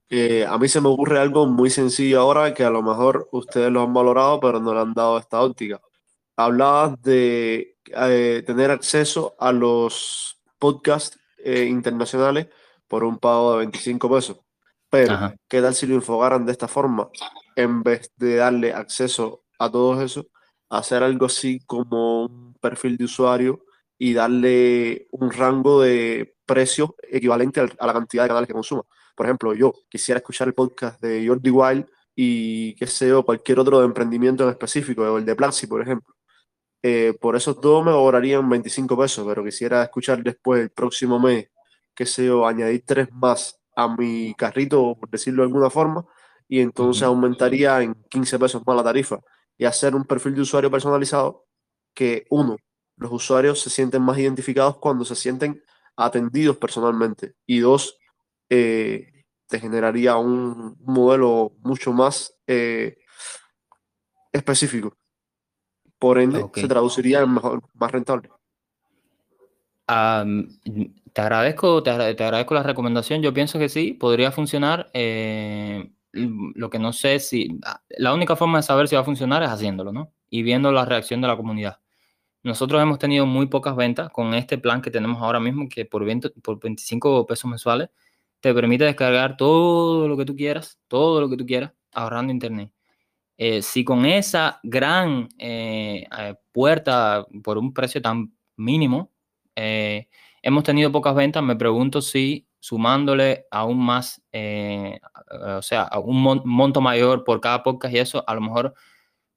Eh, 0.09 0.45
a 0.47 0.57
mí 0.57 0.67
se 0.67 0.81
me 0.81 0.89
ocurre 0.89 1.19
algo 1.19 1.45
muy 1.47 1.69
sencillo 1.69 2.21
ahora 2.21 2.53
que 2.53 2.63
a 2.63 2.69
lo 2.69 2.81
mejor 2.81 3.29
ustedes 3.31 3.71
lo 3.71 3.81
han 3.81 3.93
valorado, 3.93 4.39
pero 4.39 4.59
no 4.59 4.73
le 4.73 4.81
han 4.81 4.93
dado 4.93 5.17
esta 5.17 5.41
óptica. 5.41 5.81
Hablabas 6.35 7.01
de 7.01 7.77
eh, 7.85 8.43
tener 8.45 8.71
acceso 8.71 9.35
a 9.39 9.51
los 9.51 10.39
podcasts 10.59 11.17
internacionales 11.43 12.47
por 12.87 13.03
un 13.03 13.17
pago 13.17 13.53
de 13.53 13.57
25 13.59 14.09
pesos. 14.11 14.39
Pero, 14.91 15.33
¿qué 15.47 15.61
tal 15.61 15.73
si 15.73 15.87
lo 15.87 15.95
enfocaran 15.95 16.45
de 16.45 16.51
esta 16.51 16.67
forma? 16.67 17.09
En 17.55 17.81
vez 17.81 18.11
de 18.17 18.35
darle 18.35 18.73
acceso 18.73 19.45
a 19.57 19.71
todo 19.71 20.01
eso, 20.01 20.27
hacer 20.69 21.01
algo 21.01 21.27
así 21.27 21.61
como 21.65 22.25
un 22.25 22.53
perfil 22.55 22.97
de 22.97 23.05
usuario 23.05 23.63
y 23.97 24.13
darle 24.13 25.07
un 25.11 25.31
rango 25.31 25.81
de 25.81 26.35
precios 26.51 26.91
equivalente 27.09 27.61
a 27.61 27.85
la 27.87 27.93
cantidad 27.93 28.23
de 28.23 28.29
canales 28.29 28.47
que 28.47 28.53
consuma. 28.53 28.83
Por 29.15 29.25
ejemplo, 29.25 29.53
yo 29.53 29.73
quisiera 29.89 30.19
escuchar 30.19 30.47
el 30.47 30.53
podcast 30.53 31.01
de 31.01 31.25
Jordi 31.27 31.49
Wild 31.49 31.85
y 32.15 32.75
qué 32.75 32.87
sé 32.87 33.07
yo, 33.07 33.23
cualquier 33.23 33.59
otro 33.59 33.79
de 33.79 33.85
emprendimiento 33.85 34.43
en 34.43 34.49
específico, 34.49 35.03
o 35.03 35.17
el 35.17 35.25
de 35.25 35.35
Plaxi, 35.35 35.67
por 35.67 35.81
ejemplo. 35.81 36.15
Eh, 36.83 37.13
por 37.19 37.35
esos 37.35 37.61
dos 37.61 37.85
me 37.85 37.91
cobrarían 37.91 38.49
25 38.49 38.97
pesos, 38.97 39.25
pero 39.27 39.43
quisiera 39.43 39.83
escuchar 39.83 40.23
después 40.23 40.61
el 40.61 40.71
próximo 40.71 41.19
mes 41.19 41.51
qué 41.95 42.05
sé 42.05 42.25
yo, 42.25 42.47
añadir 42.47 42.83
tres 42.85 43.11
más 43.11 43.59
a 43.75 43.87
mi 43.95 44.33
carrito, 44.35 44.95
por 44.99 45.09
decirlo 45.09 45.43
de 45.43 45.47
alguna 45.47 45.69
forma, 45.69 46.05
y 46.47 46.59
entonces 46.59 47.03
aumentaría 47.03 47.81
en 47.81 47.95
15 48.09 48.39
pesos 48.39 48.63
más 48.65 48.75
la 48.75 48.83
tarifa 48.83 49.19
y 49.57 49.65
hacer 49.65 49.95
un 49.95 50.05
perfil 50.05 50.35
de 50.35 50.41
usuario 50.41 50.71
personalizado 50.71 51.45
que 51.93 52.25
uno, 52.29 52.57
los 52.97 53.11
usuarios 53.11 53.61
se 53.61 53.69
sienten 53.69 54.01
más 54.01 54.17
identificados 54.17 54.77
cuando 54.77 55.05
se 55.05 55.15
sienten 55.15 55.63
atendidos 55.95 56.57
personalmente 56.57 57.35
y 57.45 57.59
dos, 57.59 57.97
eh, 58.49 59.25
te 59.47 59.59
generaría 59.59 60.15
un 60.17 60.77
modelo 60.81 61.53
mucho 61.59 61.91
más 61.91 62.33
eh, 62.47 62.97
específico. 64.31 64.97
Por 65.99 66.19
ende, 66.19 66.45
se 66.55 66.67
traduciría 66.67 67.21
en 67.21 67.33
mejor, 67.33 67.61
más 67.73 67.91
rentable. 67.91 68.29
Te 71.13 71.21
agradezco, 71.21 71.83
te, 71.83 71.89
agradezco 71.91 72.53
la 72.53 72.63
recomendación. 72.63 73.21
Yo 73.21 73.33
pienso 73.33 73.59
que 73.59 73.69
sí, 73.69 73.93
podría 73.93 74.31
funcionar. 74.31 74.89
Eh, 74.93 75.91
lo 76.13 76.69
que 76.69 76.79
no 76.79 76.93
sé 76.93 77.19
si. 77.19 77.59
Ah, 77.65 77.81
la 77.89 78.13
única 78.13 78.35
forma 78.35 78.59
de 78.59 78.63
saber 78.63 78.87
si 78.87 78.95
va 78.95 79.01
a 79.01 79.05
funcionar 79.05 79.43
es 79.43 79.49
haciéndolo, 79.49 79.91
¿no? 79.91 80.13
Y 80.29 80.43
viendo 80.43 80.71
la 80.71 80.85
reacción 80.85 81.21
de 81.21 81.27
la 81.27 81.37
comunidad. 81.37 81.80
Nosotros 82.43 82.81
hemos 82.81 82.99
tenido 82.99 83.25
muy 83.25 83.47
pocas 83.47 83.75
ventas 83.75 84.09
con 84.09 84.33
este 84.33 84.57
plan 84.57 84.81
que 84.81 84.91
tenemos 84.91 85.21
ahora 85.21 85.39
mismo, 85.39 85.69
que 85.69 85.85
por, 85.85 86.03
20, 86.05 86.29
por 86.41 86.59
25 86.59 87.25
pesos 87.25 87.49
mensuales 87.49 87.89
te 88.39 88.53
permite 88.53 88.85
descargar 88.85 89.37
todo 89.37 90.07
lo 90.07 90.17
que 90.17 90.25
tú 90.25 90.35
quieras, 90.35 90.79
todo 90.87 91.21
lo 91.21 91.29
que 91.29 91.37
tú 91.37 91.45
quieras, 91.45 91.71
ahorrando 91.91 92.31
internet. 92.33 92.71
Eh, 93.37 93.61
si 93.61 93.83
con 93.83 94.05
esa 94.05 94.59
gran 94.63 95.29
eh, 95.37 96.07
puerta 96.51 97.25
por 97.43 97.57
un 97.57 97.73
precio 97.73 98.01
tan 98.01 98.33
mínimo, 98.55 99.11
Hemos 100.43 100.63
tenido 100.63 100.91
pocas 100.91 101.13
ventas, 101.13 101.43
me 101.43 101.55
pregunto 101.55 102.01
si 102.01 102.47
sumándole 102.59 103.45
aún 103.51 103.77
más, 103.77 104.23
eh, 104.31 104.99
o 105.55 105.61
sea, 105.61 105.87
un 106.03 106.41
monto 106.45 106.81
mayor 106.81 107.23
por 107.23 107.39
cada 107.41 107.61
podcast 107.61 107.93
y 107.93 107.99
eso, 107.99 108.23
a 108.27 108.33
lo 108.33 108.41
mejor, 108.41 108.73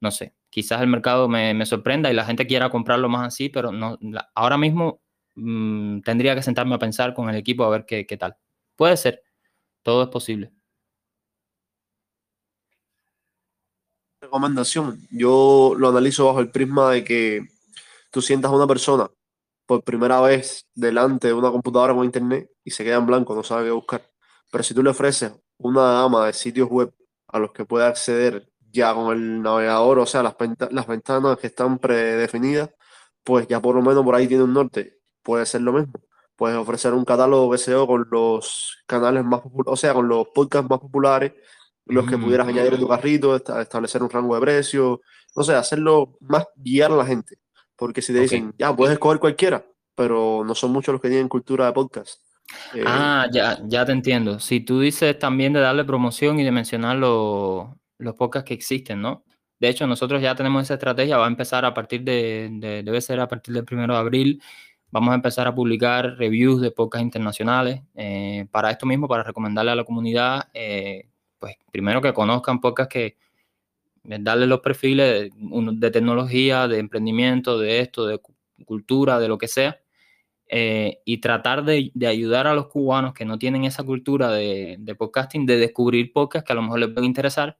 no 0.01 0.09
sé, 0.09 0.33
quizás 0.55 0.79
el 0.79 0.87
mercado 0.87 1.27
me, 1.27 1.65
sorprenda 1.65 2.09
y 2.09 2.13
la 2.13 2.23
gente 2.23 2.47
quiera 2.47 2.69
comprarlo 2.69 3.09
más 3.09 3.27
así, 3.27 3.49
pero 3.49 3.73
no, 3.73 3.99
ahora 4.33 4.57
mismo 4.57 5.01
mm, 5.35 5.99
tendría 5.99 6.33
que 6.33 6.41
sentarme 6.41 6.73
a 6.75 6.79
pensar 6.79 7.13
con 7.13 7.29
el 7.29 7.35
equipo 7.35 7.65
a 7.65 7.69
ver 7.69 7.85
qué, 7.85 8.05
tal. 8.17 8.37
Puede 8.77 8.95
ser, 8.95 9.21
todo 9.83 10.03
es 10.03 10.07
posible. 10.07 10.53
Recomendación, 14.21 15.05
yo 15.11 15.73
lo 15.77 15.89
analizo 15.89 16.27
bajo 16.27 16.39
el 16.39 16.51
prisma 16.51 16.91
de 16.91 17.03
que 17.03 17.45
tú 18.09 18.21
sientas 18.21 18.49
a 18.49 18.55
una 18.55 18.65
persona 18.65 19.11
por 19.65 19.83
primera 19.83 20.21
vez 20.21 20.69
delante 20.73 21.27
de 21.27 21.33
una 21.33 21.51
computadora 21.51 21.93
con 21.93 22.05
internet 22.05 22.49
y 22.63 22.71
se 22.71 22.85
queda 22.85 22.95
en 22.95 23.05
blanco, 23.07 23.35
no 23.35 23.43
sabe 23.43 23.65
qué 23.65 23.71
buscar. 23.71 24.09
Pero 24.49 24.63
si 24.63 24.73
tú 24.73 24.81
le 24.81 24.91
ofreces 24.91 25.33
una 25.57 25.81
gama 26.01 26.27
de 26.27 26.31
sitios 26.31 26.69
web 26.69 26.93
a 27.27 27.39
los 27.39 27.51
que 27.51 27.65
puede 27.65 27.85
acceder 27.85 28.49
ya 28.75 28.93
con 28.93 29.15
el 29.15 29.41
navegador, 29.41 29.99
o 29.99 30.05
sea, 30.05 30.21
las, 30.21 30.35
las 30.71 30.87
ventanas 30.87 31.37
que 31.37 31.47
están 31.47 31.79
predefinidas, 31.79 32.69
pues 33.23 33.47
ya 33.47 33.61
por 33.61 33.75
lo 33.75 33.81
menos 33.81 34.03
por 34.03 34.13
ahí 34.13 34.27
tiene 34.27 34.43
un 34.43 34.53
norte. 34.53 34.99
Puede 35.23 35.45
ser 35.45 35.61
lo 35.61 35.73
mismo. 35.73 35.93
Puedes 36.35 36.57
ofrecer 36.57 36.93
un 36.93 37.05
catálogo 37.05 37.57
SEO 37.57 37.87
con 37.87 38.05
los 38.11 38.83
canales 38.85 39.23
más 39.23 39.41
populares, 39.41 39.73
o 39.73 39.75
sea, 39.77 39.93
con 39.93 40.07
los 40.07 40.27
podcasts 40.35 40.69
más 40.69 40.79
populares, 40.79 41.33
los 41.85 42.05
que 42.05 42.17
pudieras 42.17 42.47
añadir 42.47 42.73
en 42.73 42.79
tu 42.79 42.87
carrito, 42.87 43.35
establecer 43.35 44.03
un 44.03 44.09
rango 44.09 44.35
de 44.35 44.41
precios, 44.41 44.99
no 45.35 45.43
sé, 45.43 45.53
hacerlo 45.53 46.17
más 46.19 46.45
guiar 46.57 46.91
a 46.91 46.97
la 46.97 47.05
gente. 47.05 47.37
Porque 47.77 48.01
si 48.01 48.11
te 48.11 48.19
dicen, 48.19 48.53
ya, 48.57 48.75
puedes 48.75 48.93
escoger 48.93 49.19
cualquiera, 49.19 49.65
pero 49.95 50.43
no 50.45 50.53
son 50.55 50.71
muchos 50.71 50.91
los 50.91 51.01
que 51.01 51.09
tienen 51.09 51.29
cultura 51.29 51.67
de 51.67 51.73
podcast. 51.73 52.19
Eh, 52.73 52.83
ah, 52.85 53.27
ya, 53.31 53.59
ya 53.65 53.85
te 53.85 53.93
entiendo. 53.93 54.39
Si 54.39 54.59
tú 54.59 54.81
dices 54.81 55.17
también 55.17 55.53
de 55.53 55.61
darle 55.61 55.85
promoción 55.85 56.39
y 56.39 56.43
de 56.43 56.51
mencionar 56.51 56.97
los, 56.97 57.67
los 57.97 58.15
podcasts 58.15 58.47
que 58.47 58.53
existen, 58.53 59.01
¿no? 59.01 59.23
De 59.59 59.69
hecho, 59.69 59.87
nosotros 59.87 60.21
ya 60.21 60.35
tenemos 60.35 60.63
esa 60.63 60.75
estrategia, 60.75 61.17
va 61.17 61.25
a 61.25 61.29
empezar 61.29 61.65
a 61.65 61.73
partir 61.73 62.03
de, 62.03 62.49
debe 62.83 63.01
ser 63.01 63.19
a 63.19 63.27
partir 63.27 63.53
del 63.53 63.65
primero 63.65 63.93
de 63.93 63.99
abril, 63.99 64.41
vamos 64.91 65.11
a 65.11 65.15
empezar 65.15 65.47
a 65.47 65.55
publicar 65.55 66.17
reviews 66.17 66.61
de 66.61 66.71
podcasts 66.71 67.03
internacionales 67.05 67.81
eh, 67.95 68.47
para 68.51 68.71
esto 68.71 68.85
mismo, 68.85 69.07
para 69.07 69.23
recomendarle 69.23 69.71
a 69.71 69.75
la 69.75 69.83
comunidad, 69.83 70.49
eh, 70.53 71.09
pues 71.39 71.55
primero 71.71 72.01
que 72.01 72.13
conozcan 72.13 72.59
podcasts 72.59 72.93
que, 72.93 73.17
darle 74.03 74.45
los 74.45 74.59
perfiles 74.59 75.31
de, 75.33 75.91
tecnología, 75.91 76.67
de 76.67 76.79
emprendimiento, 76.79 77.57
de 77.57 77.79
esto, 77.79 78.05
de 78.05 78.19
cultura, 78.65 79.19
de 79.19 79.27
lo 79.27 79.37
que 79.37 79.47
sea, 79.47 79.79
eh, 80.47 80.99
y 81.05 81.17
tratar 81.19 81.65
de, 81.65 81.91
ayudar 82.07 82.47
a 82.47 82.53
los 82.53 82.67
cubanos 82.67 83.13
que 83.13 83.25
no 83.25 83.39
tienen 83.39 83.65
esa 83.65 83.83
cultura 83.83 84.29
de, 84.31 84.95
podcasting, 84.97 85.45
de 85.45 85.57
descubrir 85.57 86.13
podcasts 86.13 86.45
que 86.45 86.53
a 86.53 86.55
lo 86.55 86.61
mejor 86.61 86.79
les 86.79 86.89
pueden 86.89 87.05
interesar. 87.05 87.57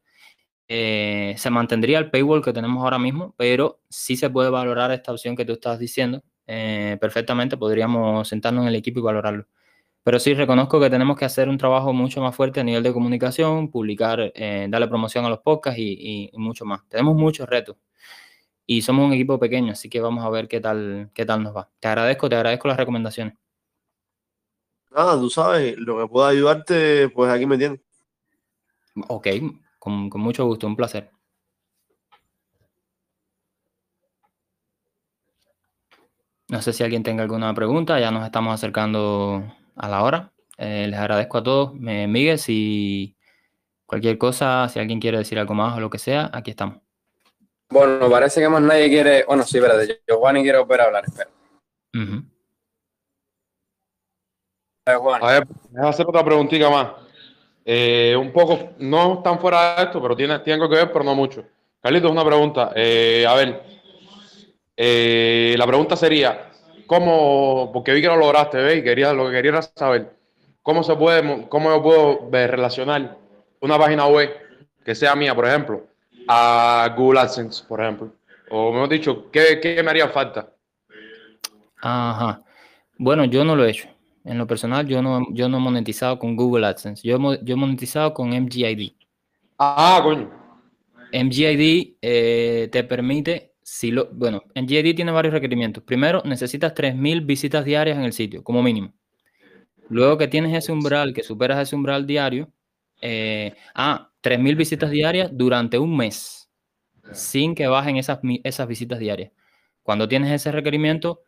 Eh, 0.68 1.36
se 1.38 1.50
mantendría 1.50 2.00
el 2.00 2.10
paywall 2.10 2.44
que 2.44 2.54
tenemos 2.54 2.84
ahora 2.84 2.98
mismo, 2.98 3.36
pero 3.38 3.82
sí 3.90 4.16
se 4.16 4.30
puede 4.30 4.50
valorar 4.50 4.92
esta 4.92 5.12
opción 5.12 5.36
que 5.36 5.46
tú 5.46 5.54
estás 5.54 5.80
diciendo. 5.80 6.24
Eh, 6.48 6.98
perfectamente 7.00 7.58
podríamos 7.58 8.28
sentarnos 8.28 8.64
en 8.64 8.70
el 8.70 8.76
equipo 8.76 9.00
y 9.00 9.04
valorarlo. 9.04 9.48
Pero 10.04 10.20
sí 10.20 10.34
reconozco 10.36 10.80
que 10.80 10.90
tenemos 10.90 11.18
que 11.18 11.26
hacer 11.26 11.50
un 11.50 11.58
trabajo 11.58 11.94
mucho 11.94 12.22
más 12.22 12.36
fuerte 12.36 12.60
a 12.60 12.64
nivel 12.64 12.84
de 12.84 12.94
comunicación, 12.94 13.72
publicar, 13.72 14.32
eh, 14.36 14.68
darle 14.70 14.88
promoción 14.88 15.26
a 15.26 15.30
los 15.30 15.40
podcasts 15.40 15.80
y, 15.80 16.32
mucho 16.36 16.66
más. 16.66 16.88
Tenemos 16.90 17.16
muchos 17.16 17.50
retos 17.50 17.78
y 18.68 18.82
somos 18.82 19.08
un 19.08 19.14
equipo 19.14 19.40
pequeño, 19.40 19.74
así 19.74 19.90
que 19.90 20.02
vamos 20.02 20.24
a 20.26 20.30
ver 20.30 20.48
qué 20.48 20.62
tal, 20.62 21.12
qué 21.14 21.26
tal 21.26 21.44
nos 21.44 21.56
va. 21.56 21.72
Te 21.80 21.88
agradezco, 21.88 22.30
te 22.30 22.36
agradezco 22.36 22.68
las 22.68 22.78
recomendaciones. 22.78 23.36
Nada, 24.92 25.20
tú 25.20 25.30
sabes, 25.30 25.78
lo 25.78 26.00
que 26.00 26.08
pueda 26.08 26.30
ayudarte, 26.30 27.10
pues 27.10 27.32
aquí 27.32 27.46
me 27.46 27.58
tienes. 27.58 27.82
Ok, 29.10 29.28
con, 29.86 30.10
con 30.10 30.20
mucho 30.20 30.46
gusto, 30.46 30.66
un 30.66 30.76
placer. 30.76 31.12
No 36.48 36.62
sé 36.62 36.74
si 36.74 36.84
alguien 36.84 37.04
tenga 37.04 37.22
alguna 37.24 37.54
pregunta, 37.54 38.00
ya 38.00 38.10
nos 38.12 38.26
estamos 38.26 38.54
acercando 38.54 39.44
a 39.76 39.88
la 39.88 40.04
hora. 40.04 40.34
Eh, 40.58 40.88
les 40.90 41.00
agradezco 41.00 41.38
a 41.38 41.44
todos. 41.44 41.74
Miguel, 41.76 42.40
si 42.40 43.16
cualquier 43.86 44.18
cosa, 44.18 44.68
si 44.70 44.80
alguien 44.80 45.00
quiere 45.00 45.20
decir 45.20 45.38
algo 45.38 45.54
más 45.54 45.78
o 45.78 45.80
lo 45.80 45.90
que 45.90 46.00
sea, 46.00 46.30
aquí 46.34 46.52
estamos. 46.52 46.80
Bueno, 47.70 48.10
parece 48.10 48.42
que 48.42 48.50
más 48.50 48.62
nadie 48.62 48.90
quiere. 48.90 49.24
Bueno, 49.26 49.44
sí, 49.44 49.58
espérate. 49.58 50.02
Yo, 50.08 50.18
Juan, 50.18 50.38
y 50.38 50.44
quiero 50.44 50.66
volver 50.66 50.82
a 50.82 50.84
hablar. 50.86 51.04
Espera. 51.06 51.30
Juan. 55.00 55.24
A 55.24 55.28
ver, 55.28 55.48
déjame 55.70 55.90
hacer 55.90 56.06
otra 56.08 56.24
preguntita 56.24 56.70
más. 56.70 57.05
Eh, 57.68 58.16
un 58.16 58.32
poco, 58.32 58.76
no 58.78 59.24
tan 59.24 59.40
fuera 59.40 59.76
de 59.78 59.84
esto, 59.86 60.00
pero 60.00 60.16
tiene, 60.16 60.36
algo 60.36 60.70
que 60.70 60.76
ver, 60.76 60.92
pero 60.92 61.04
no 61.04 61.16
mucho. 61.16 61.44
Carlitos, 61.82 62.12
una 62.12 62.24
pregunta. 62.24 62.72
Eh, 62.76 63.26
a 63.28 63.34
ver, 63.34 63.64
eh, 64.78 65.56
la 65.58 65.66
pregunta 65.66 65.96
sería, 65.96 66.52
¿cómo, 66.86 67.72
porque 67.74 67.94
vi 67.94 68.02
que 68.02 68.08
lo 68.08 68.18
lograste, 68.18 68.58
¿ves? 68.58 68.86
Y 68.86 69.16
lo 69.16 69.26
que 69.26 69.32
quería 69.32 69.52
era 69.52 69.62
saber, 69.64 70.12
¿cómo 70.62 70.84
se 70.84 70.96
puede, 70.96 71.48
cómo 71.48 71.70
yo 71.72 71.82
puedo 71.82 72.30
eh, 72.32 72.48
relacionar 72.48 73.18
una 73.62 73.80
página 73.80 74.06
web 74.06 74.30
que 74.84 74.94
sea 74.94 75.16
mía, 75.16 75.34
por 75.34 75.48
ejemplo, 75.48 75.88
a 76.28 76.94
Google 76.96 77.22
AdSense, 77.22 77.64
por 77.68 77.82
ejemplo? 77.82 78.12
O 78.52 78.72
mejor 78.72 78.90
dicho, 78.90 79.32
¿qué, 79.32 79.60
qué 79.60 79.82
me 79.82 79.90
haría 79.90 80.10
falta? 80.10 80.50
Ajá. 81.82 82.44
Bueno, 82.98 83.26
yo 83.26 83.44
no 83.44 83.56
lo 83.56 83.66
he 83.66 83.72
hecho. 83.72 83.95
En 84.26 84.40
lo 84.40 84.48
personal, 84.48 84.88
yo 84.88 85.02
no, 85.04 85.28
yo 85.32 85.48
no 85.48 85.58
he 85.58 85.60
monetizado 85.60 86.18
con 86.18 86.36
Google 86.36 86.66
AdSense. 86.66 87.08
Yo, 87.08 87.18
yo 87.42 87.54
he 87.54 87.58
monetizado 87.58 88.14
con 88.14 88.30
MGID. 88.30 88.94
Ah, 89.60 90.02
coño. 90.04 90.32
MGID 91.14 91.98
eh, 92.02 92.70
te 92.72 92.84
permite, 92.84 93.54
si 93.62 93.92
lo, 93.92 94.10
bueno, 94.12 94.44
MGID 94.56 94.96
tiene 94.96 95.12
varios 95.12 95.34
requerimientos. 95.34 95.84
Primero, 95.84 96.24
necesitas 96.26 96.74
3.000 96.74 97.26
visitas 97.26 97.64
diarias 97.64 97.98
en 97.98 98.04
el 98.04 98.14
sitio, 98.14 98.44
como 98.44 98.64
mínimo. 98.64 98.94
Luego 99.90 100.18
que 100.18 100.28
tienes 100.28 100.56
ese 100.56 100.72
umbral, 100.72 101.14
que 101.14 101.22
superas 101.22 101.60
ese 101.60 101.76
umbral 101.76 102.08
diario, 102.08 102.52
eh, 103.02 103.54
ah, 103.76 104.12
3.000 104.22 104.56
visitas 104.56 104.90
diarias 104.90 105.30
durante 105.32 105.78
un 105.78 105.96
mes, 105.96 106.50
sin 107.14 107.54
que 107.54 107.68
bajen 107.68 107.98
esas, 107.98 108.20
esas 108.44 108.68
visitas 108.68 108.98
diarias. 108.98 109.32
Cuando 109.84 110.08
tienes 110.08 110.32
ese 110.32 110.52
requerimiento, 110.52 111.22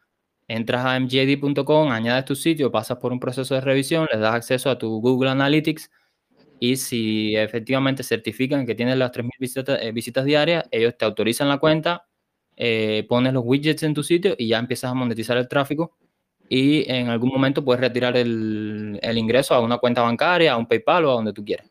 entras 0.48 0.86
a 0.86 1.00
mgid.com, 1.00 1.92
añades 1.92 2.26
tu 2.26 2.36
sitio, 2.36 2.72
pasas 2.72 2.98
por 2.98 3.12
un 3.14 3.20
proceso 3.20 3.56
de 3.56 3.62
revisión, 3.62 4.08
les 4.12 4.20
das 4.22 4.34
acceso 4.36 4.70
a 4.70 4.78
tu 4.78 5.00
Google 5.02 5.30
Analytics 5.32 5.92
y 6.60 6.78
si 6.78 7.36
efectivamente 7.36 8.04
certifican 8.04 8.66
que 8.66 8.76
tienes 8.76 8.98
las 8.98 9.12
3.000 9.12 9.32
visitas, 9.40 9.80
eh, 9.82 9.92
visitas 9.92 10.26
diarias, 10.26 10.66
ellos 10.72 10.98
te 10.98 11.06
autorizan 11.06 11.50
la 11.50 11.58
cuenta, 11.60 12.08
eh, 12.56 13.06
pones 13.10 13.34
los 13.34 13.44
widgets 13.46 13.84
en 13.84 13.94
tu 13.94 14.04
sitio 14.04 14.36
y 14.38 14.48
ya 14.50 14.58
empiezas 14.60 14.92
a 14.92 14.94
monetizar 14.96 15.38
el 15.38 15.48
tráfico 15.48 15.98
y 16.50 16.90
en 16.92 17.10
algún 17.10 17.30
momento 17.32 17.64
puedes 17.64 17.82
retirar 17.82 18.16
el, 18.18 19.00
el 19.02 19.18
ingreso 19.18 19.54
a 19.54 19.60
una 19.60 19.78
cuenta 19.80 20.02
bancaria, 20.02 20.54
a 20.54 20.58
un 20.58 20.66
PayPal 20.68 21.06
o 21.06 21.12
a 21.12 21.14
donde 21.16 21.34
tú 21.34 21.44
quieras. 21.46 21.70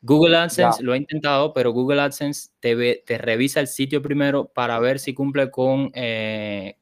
Google 0.00 0.36
AdSense 0.36 0.82
lo 0.82 0.94
he 0.94 0.98
intentado, 0.98 1.52
pero 1.52 1.70
Google 1.72 2.00
AdSense 2.00 2.50
te, 2.60 2.74
ve- 2.74 3.04
te 3.06 3.18
revisa 3.18 3.60
el 3.60 3.68
sitio 3.68 4.02
primero 4.02 4.46
para 4.48 4.80
ver 4.80 4.98
si 4.98 5.14
cumple 5.14 5.50
con 5.50 5.92
eh, 5.94 6.76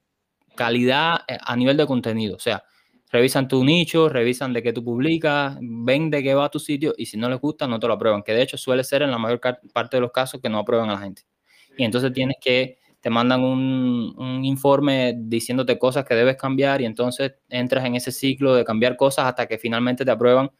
calidad 0.54 1.20
eh, 1.28 1.38
a 1.40 1.56
nivel 1.56 1.76
de 1.76 1.86
contenido. 1.86 2.36
O 2.36 2.38
sea, 2.38 2.62
revisan 3.10 3.48
tu 3.48 3.64
nicho, 3.64 4.08
revisan 4.08 4.52
de 4.52 4.62
qué 4.62 4.72
tú 4.72 4.84
publicas, 4.84 5.56
ven 5.60 6.10
de 6.10 6.22
qué 6.22 6.34
va 6.34 6.48
tu 6.48 6.58
sitio 6.58 6.94
y 6.96 7.06
si 7.06 7.16
no 7.16 7.28
les 7.28 7.40
gusta 7.40 7.66
no 7.66 7.80
te 7.80 7.86
lo 7.86 7.94
aprueban, 7.94 8.22
que 8.22 8.32
de 8.32 8.42
hecho 8.42 8.56
suele 8.56 8.84
ser 8.84 9.02
en 9.02 9.10
la 9.10 9.18
mayor 9.18 9.40
parte 9.40 9.96
de 9.96 10.00
los 10.00 10.12
casos 10.12 10.40
que 10.40 10.48
no 10.48 10.58
aprueban 10.58 10.90
a 10.90 10.94
la 10.94 11.00
gente. 11.00 11.22
Y 11.76 11.84
entonces 11.84 12.12
tienes 12.12 12.36
que, 12.40 12.78
te 13.00 13.10
mandan 13.10 13.42
un, 13.42 14.44
informe 14.44 15.14
diciéndote 15.16 15.78
cosas 15.78 16.04
que 16.04 16.14
debes 16.14 16.36
cambiar 16.36 16.80
y 16.80 16.84
entonces 16.84 17.34
entras 17.48 17.84
en 17.84 17.96
ese 17.96 18.12
ciclo 18.12 18.54
de 18.54 18.64
cambiar 18.64 18.96
cosas 18.96 19.26
hasta 19.26 19.46
que 19.46 19.58
finalmente 19.58 20.04
te 20.04 20.10
aprueban 20.10 20.50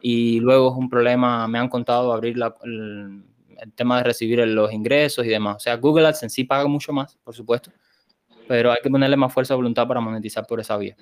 y 0.00 0.40
luego 0.40 0.70
es 0.72 0.76
un 0.76 0.88
problema, 0.88 1.46
me 1.48 1.58
han 1.58 1.68
contado 1.68 2.12
abrir 2.12 2.36
la- 2.36 2.56
el, 2.64 3.24
el 3.60 3.72
tema 3.74 3.98
de 3.98 4.04
recibir 4.04 4.38
los 4.40 4.72
ingresos 4.72 5.24
y 5.24 5.28
demás. 5.28 5.56
O 5.56 5.60
sea, 5.60 5.76
Google 5.76 6.06
AdSense 6.06 6.34
sí 6.34 6.44
paga 6.44 6.66
mucho 6.66 6.92
más, 6.92 7.16
por 7.22 7.34
supuesto, 7.34 7.70
pero 8.48 8.70
hay 8.70 8.78
que 8.82 8.90
ponerle 8.90 9.16
más 9.16 9.32
fuerza 9.32 9.54
de 9.54 9.56
voluntad 9.56 9.86
para 9.86 10.00
monetizar 10.00 10.46
por 10.46 10.60
esa 10.60 10.76
vía. 10.76 10.96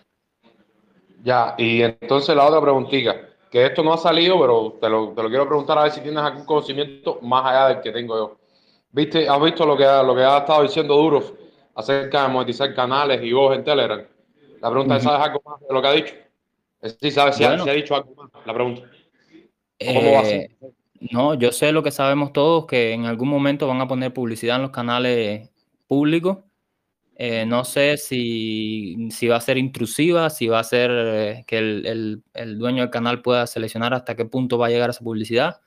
Ya, 1.23 1.55
y 1.59 1.83
entonces 1.83 2.35
la 2.35 2.47
otra 2.47 2.61
preguntita, 2.61 3.15
que 3.51 3.67
esto 3.67 3.83
no 3.83 3.93
ha 3.93 3.99
salido, 3.99 4.41
pero 4.41 4.79
te 4.81 4.89
lo, 4.89 5.11
te 5.13 5.23
lo 5.23 5.29
quiero 5.29 5.47
preguntar 5.47 5.79
a 5.79 5.83
ver 5.83 5.93
si 5.93 6.01
tienes 6.01 6.23
algún 6.23 6.45
conocimiento 6.47 7.19
más 7.23 7.45
allá 7.47 7.69
del 7.75 7.81
que 7.83 7.91
tengo 7.93 8.17
yo. 8.17 8.39
¿Viste, 8.93 9.29
¿Has 9.29 9.41
visto 9.43 9.67
lo 9.67 9.77
que, 9.77 9.85
ha- 9.85 10.03
lo 10.03 10.15
que 10.15 10.23
ha 10.23 10.39
estado 10.39 10.63
diciendo 10.63 10.95
Durov 10.97 11.25
acerca 11.75 12.23
de 12.23 12.29
monetizar 12.29 12.75
canales 12.75 13.21
y 13.23 13.33
voz 13.33 13.55
en 13.57 13.65
Telegram? 13.65 14.03
La 14.61 14.71
pregunta 14.71 14.97
es. 14.97 15.03
¿sabes 15.03 15.27
algo 15.29 15.43
más 15.45 15.61
de 15.61 15.67
lo 15.75 15.83
que 15.83 15.89
ha 15.89 15.93
dicho? 15.93 16.15
Es- 16.81 16.97
Sí, 17.01 17.11
sabes 17.11 17.37
si, 17.37 17.45
ha, 17.45 17.49
Bueno. 17.49 17.65
si 17.65 17.71
ha 17.71 17.75
dicho 17.75 17.95
algo 17.95 18.15
más, 18.15 18.31
la 18.47 18.55
pregunta. 18.55 18.83
¿Cómo 19.95 20.13
va 20.13 20.21
a 20.21 20.25
ser? 20.25 20.41
Eh, 20.41 20.57
no, 21.13 21.35
yo 21.35 21.53
sé 21.53 21.73
lo 21.73 21.83
que 21.83 21.91
sabemos 21.91 22.33
todos, 22.33 22.67
que 22.67 22.93
en 22.93 23.05
algún 23.07 23.29
momento 23.29 23.67
van 23.67 23.81
a 23.81 23.89
poner 23.89 24.13
publicidad 24.13 24.57
en 24.57 24.63
los 24.63 24.71
canales 24.71 25.51
públicos. 25.87 26.39
Eh, 27.23 27.45
no 27.45 27.67
sé 27.67 27.99
si, 27.99 28.97
va 29.29 29.37
a 29.37 29.41
ser 29.43 29.59
intrusiva, 29.59 30.31
si 30.31 30.49
va 30.49 30.59
a 30.59 30.65
ser 30.65 30.91
eh, 30.91 31.45
que 31.47 31.59
el, 31.59 32.23
dueño 32.59 32.81
del 32.81 32.91
canal 32.91 33.21
pueda 33.21 33.47
seleccionar 33.47 33.93
hasta 33.93 34.17
qué 34.17 34.25
punto 34.25 34.57
va 34.57 34.69
a 34.69 34.71
llegar 34.71 34.89
esa 34.89 35.05
publicidad. 35.05 35.61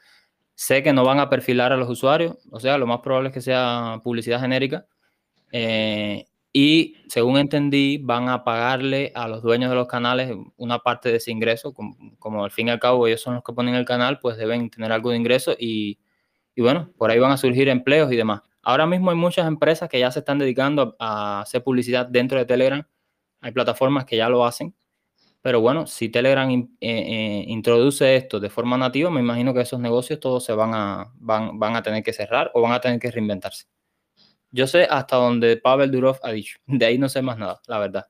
Sé 0.55 0.81
que 0.81 0.93
no 0.93 1.05
van 1.05 1.19
a 1.19 1.29
perfilar 1.29 1.71
a 1.71 1.77
los 1.77 1.87
usuarios, 1.91 2.37
o 2.49 2.59
sea, 2.59 2.79
lo 2.79 2.87
más 2.87 3.01
probable 3.01 3.29
es 3.29 3.35
que 3.35 3.41
sea 3.41 4.01
publicidad 4.03 4.39
genérica. 4.41 4.87
Eh, 5.51 6.25
y 6.53 6.95
según 7.07 7.37
entendí, 7.37 7.99
van 7.99 8.29
a 8.29 8.43
pagarle 8.43 9.11
a 9.13 9.27
los 9.27 9.43
dueños 9.43 9.69
de 9.69 9.75
los 9.75 9.87
canales 9.87 10.35
una 10.57 10.79
parte 10.79 11.09
de 11.09 11.17
ese 11.17 11.31
ingreso, 11.31 11.71
como, 11.75 11.95
como 12.17 12.45
al 12.45 12.51
fin 12.51 12.69
y 12.69 12.71
al 12.71 12.79
cabo 12.79 13.05
ellos 13.05 13.21
son 13.21 13.35
los 13.35 13.43
que 13.43 13.53
ponen 13.53 13.75
el 13.75 13.85
canal, 13.85 14.19
pues 14.19 14.37
deben 14.37 14.71
tener 14.71 14.91
algo 14.91 15.11
de 15.11 15.17
ingreso 15.17 15.55
y, 15.59 15.99
y 16.55 16.61
bueno, 16.63 16.89
por 16.97 17.11
ahí 17.11 17.19
van 17.19 17.31
a 17.31 17.37
surgir 17.37 17.69
empleos 17.69 18.11
y 18.11 18.15
demás. 18.15 18.41
Ahora 18.63 18.85
mismo 18.87 19.11
hay 19.11 19.17
muchas 19.17 19.45
empresas 19.47 19.89
que 19.89 19.99
ya 19.99 20.09
se 20.11 20.19
están 20.19 20.39
dedicando 20.39 20.95
a, 20.99 21.37
a 21.37 21.41
hacer 21.41 21.63
publicidad 21.63 22.05
dentro 22.07 22.39
de 22.39 22.45
Telegram. 22.45 22.83
Hay 23.41 23.51
plataformas 23.51 24.05
que 24.05 24.17
ya 24.17 24.29
lo 24.29 24.45
hacen. 24.45 24.73
Pero 25.41 25.59
bueno, 25.59 25.85
si 25.85 26.07
Telegram 26.07 26.49
in- 26.49 26.77
eh, 26.79 26.89
eh, 26.89 27.43
introduce 27.47 28.15
esto 28.15 28.39
de 28.39 28.49
forma 28.49 28.77
nativa, 28.77 29.09
me 29.09 29.19
imagino 29.19 29.53
que 29.53 29.59
esos 29.59 29.77
negocios 29.79 30.19
todos 30.21 30.45
se 30.45 30.53
van 30.53 30.73
a, 30.73 31.11
van, 31.15 31.59
van 31.59 31.75
a 31.75 31.83
tener 31.83 32.01
que 32.01 32.13
cerrar 32.13 32.49
o 32.53 32.61
van 32.61 32.71
a 32.71 32.79
tener 32.79 32.97
que 32.99 33.11
reinventarse. 33.11 33.65
Yo 34.51 34.67
sé 34.67 34.87
hasta 34.89 35.17
donde 35.17 35.57
Pavel 35.57 35.91
Durov 35.91 36.19
ha 36.23 36.31
dicho. 36.31 36.57
De 36.65 36.85
ahí 36.85 36.97
no 36.97 37.09
sé 37.09 37.21
más 37.21 37.37
nada, 37.37 37.59
la 37.67 37.79
verdad. 37.79 38.05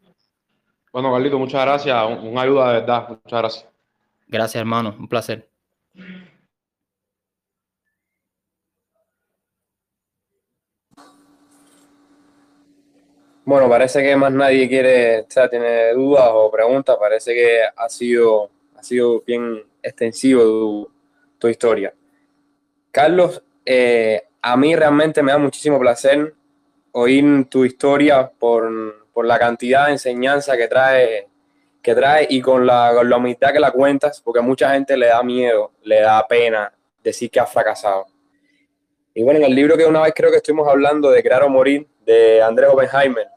Bueno, 0.91 1.11
Carlito, 1.11 1.39
muchas 1.39 1.65
gracias. 1.65 2.05
Un, 2.05 2.27
un 2.27 2.37
ayuda 2.37 2.67
de 2.71 2.79
verdad. 2.81 3.09
Muchas 3.09 3.39
gracias. 3.39 3.67
Gracias, 4.27 4.59
hermano. 4.59 4.95
Un 4.99 5.07
placer. 5.07 5.49
Bueno, 13.45 13.67
parece 13.67 14.01
que 14.01 14.15
más 14.15 14.31
nadie 14.31 14.69
quiere, 14.69 15.21
o 15.21 15.25
sea, 15.27 15.49
tiene 15.49 15.91
dudas 15.93 16.29
o 16.31 16.49
preguntas. 16.49 16.95
Parece 16.97 17.33
que 17.33 17.59
ha 17.75 17.89
sido, 17.89 18.49
ha 18.75 18.83
sido 18.83 19.21
bien 19.21 19.63
extensivo 19.81 20.43
tu, 20.43 20.91
tu 21.39 21.47
historia. 21.49 21.93
Carlos, 22.91 23.43
eh, 23.65 24.23
a 24.41 24.55
mí 24.55 24.75
realmente 24.75 25.21
me 25.21 25.31
da 25.31 25.37
muchísimo 25.37 25.77
placer 25.79 26.33
oír 26.93 27.49
tu 27.49 27.65
historia 27.65 28.29
por, 28.29 29.09
por 29.11 29.25
la 29.25 29.37
cantidad 29.37 29.87
de 29.87 29.93
enseñanza 29.93 30.55
que 30.55 30.67
trae, 30.67 31.27
que 31.81 31.95
trae 31.95 32.27
y 32.29 32.39
con 32.39 32.65
la, 32.65 32.91
con 32.95 33.09
la 33.09 33.17
humildad 33.17 33.51
que 33.51 33.59
la 33.59 33.71
cuentas, 33.71 34.21
porque 34.21 34.39
a 34.39 34.43
mucha 34.43 34.71
gente 34.71 34.95
le 34.95 35.07
da 35.07 35.21
miedo, 35.21 35.71
le 35.81 36.01
da 36.01 36.25
pena 36.27 36.71
decir 37.03 37.29
que 37.29 37.39
ha 37.39 37.45
fracasado. 37.45 38.05
Y 39.13 39.23
bueno, 39.23 39.39
en 39.39 39.45
el 39.45 39.55
libro 39.55 39.75
que 39.75 39.85
una 39.85 40.01
vez 40.01 40.13
creo 40.15 40.31
que 40.31 40.37
estuvimos 40.37 40.67
hablando 40.67 41.11
de 41.11 41.21
Crear 41.21 41.43
o 41.43 41.49
Morir, 41.49 41.87
de 42.05 42.41
Andrés 42.41 42.69
Oppenheimer, 42.71 43.27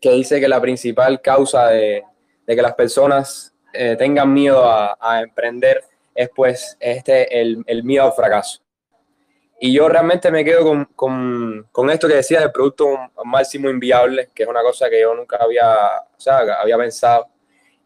que 0.00 0.10
dice 0.10 0.40
que 0.40 0.48
la 0.48 0.60
principal 0.60 1.20
causa 1.20 1.68
de, 1.68 2.04
que 2.46 2.62
las 2.62 2.74
personas 2.74 3.54
eh, 3.72 3.96
tengan 3.96 4.32
miedo 4.32 4.64
a, 4.64 5.20
emprender 5.20 5.84
es 6.14 6.30
pues 6.34 6.76
este, 6.80 7.40
el, 7.40 7.84
miedo 7.84 8.04
al 8.04 8.12
fracaso. 8.12 8.60
Y 9.60 9.72
yo 9.72 9.88
realmente 9.88 10.30
me 10.30 10.44
quedo 10.44 10.62
con, 10.64 10.84
con, 10.94 11.66
con 11.72 11.90
esto 11.90 12.06
que 12.06 12.14
decías 12.14 12.42
del 12.42 12.52
producto 12.52 12.86
máximo 13.24 13.68
inviable, 13.68 14.30
que 14.32 14.44
es 14.44 14.48
una 14.48 14.62
cosa 14.62 14.88
que 14.88 15.00
yo 15.00 15.14
nunca 15.14 15.36
había, 15.40 15.74
o 16.16 16.20
sea, 16.20 16.38
había 16.60 16.78
pensado. 16.78 17.26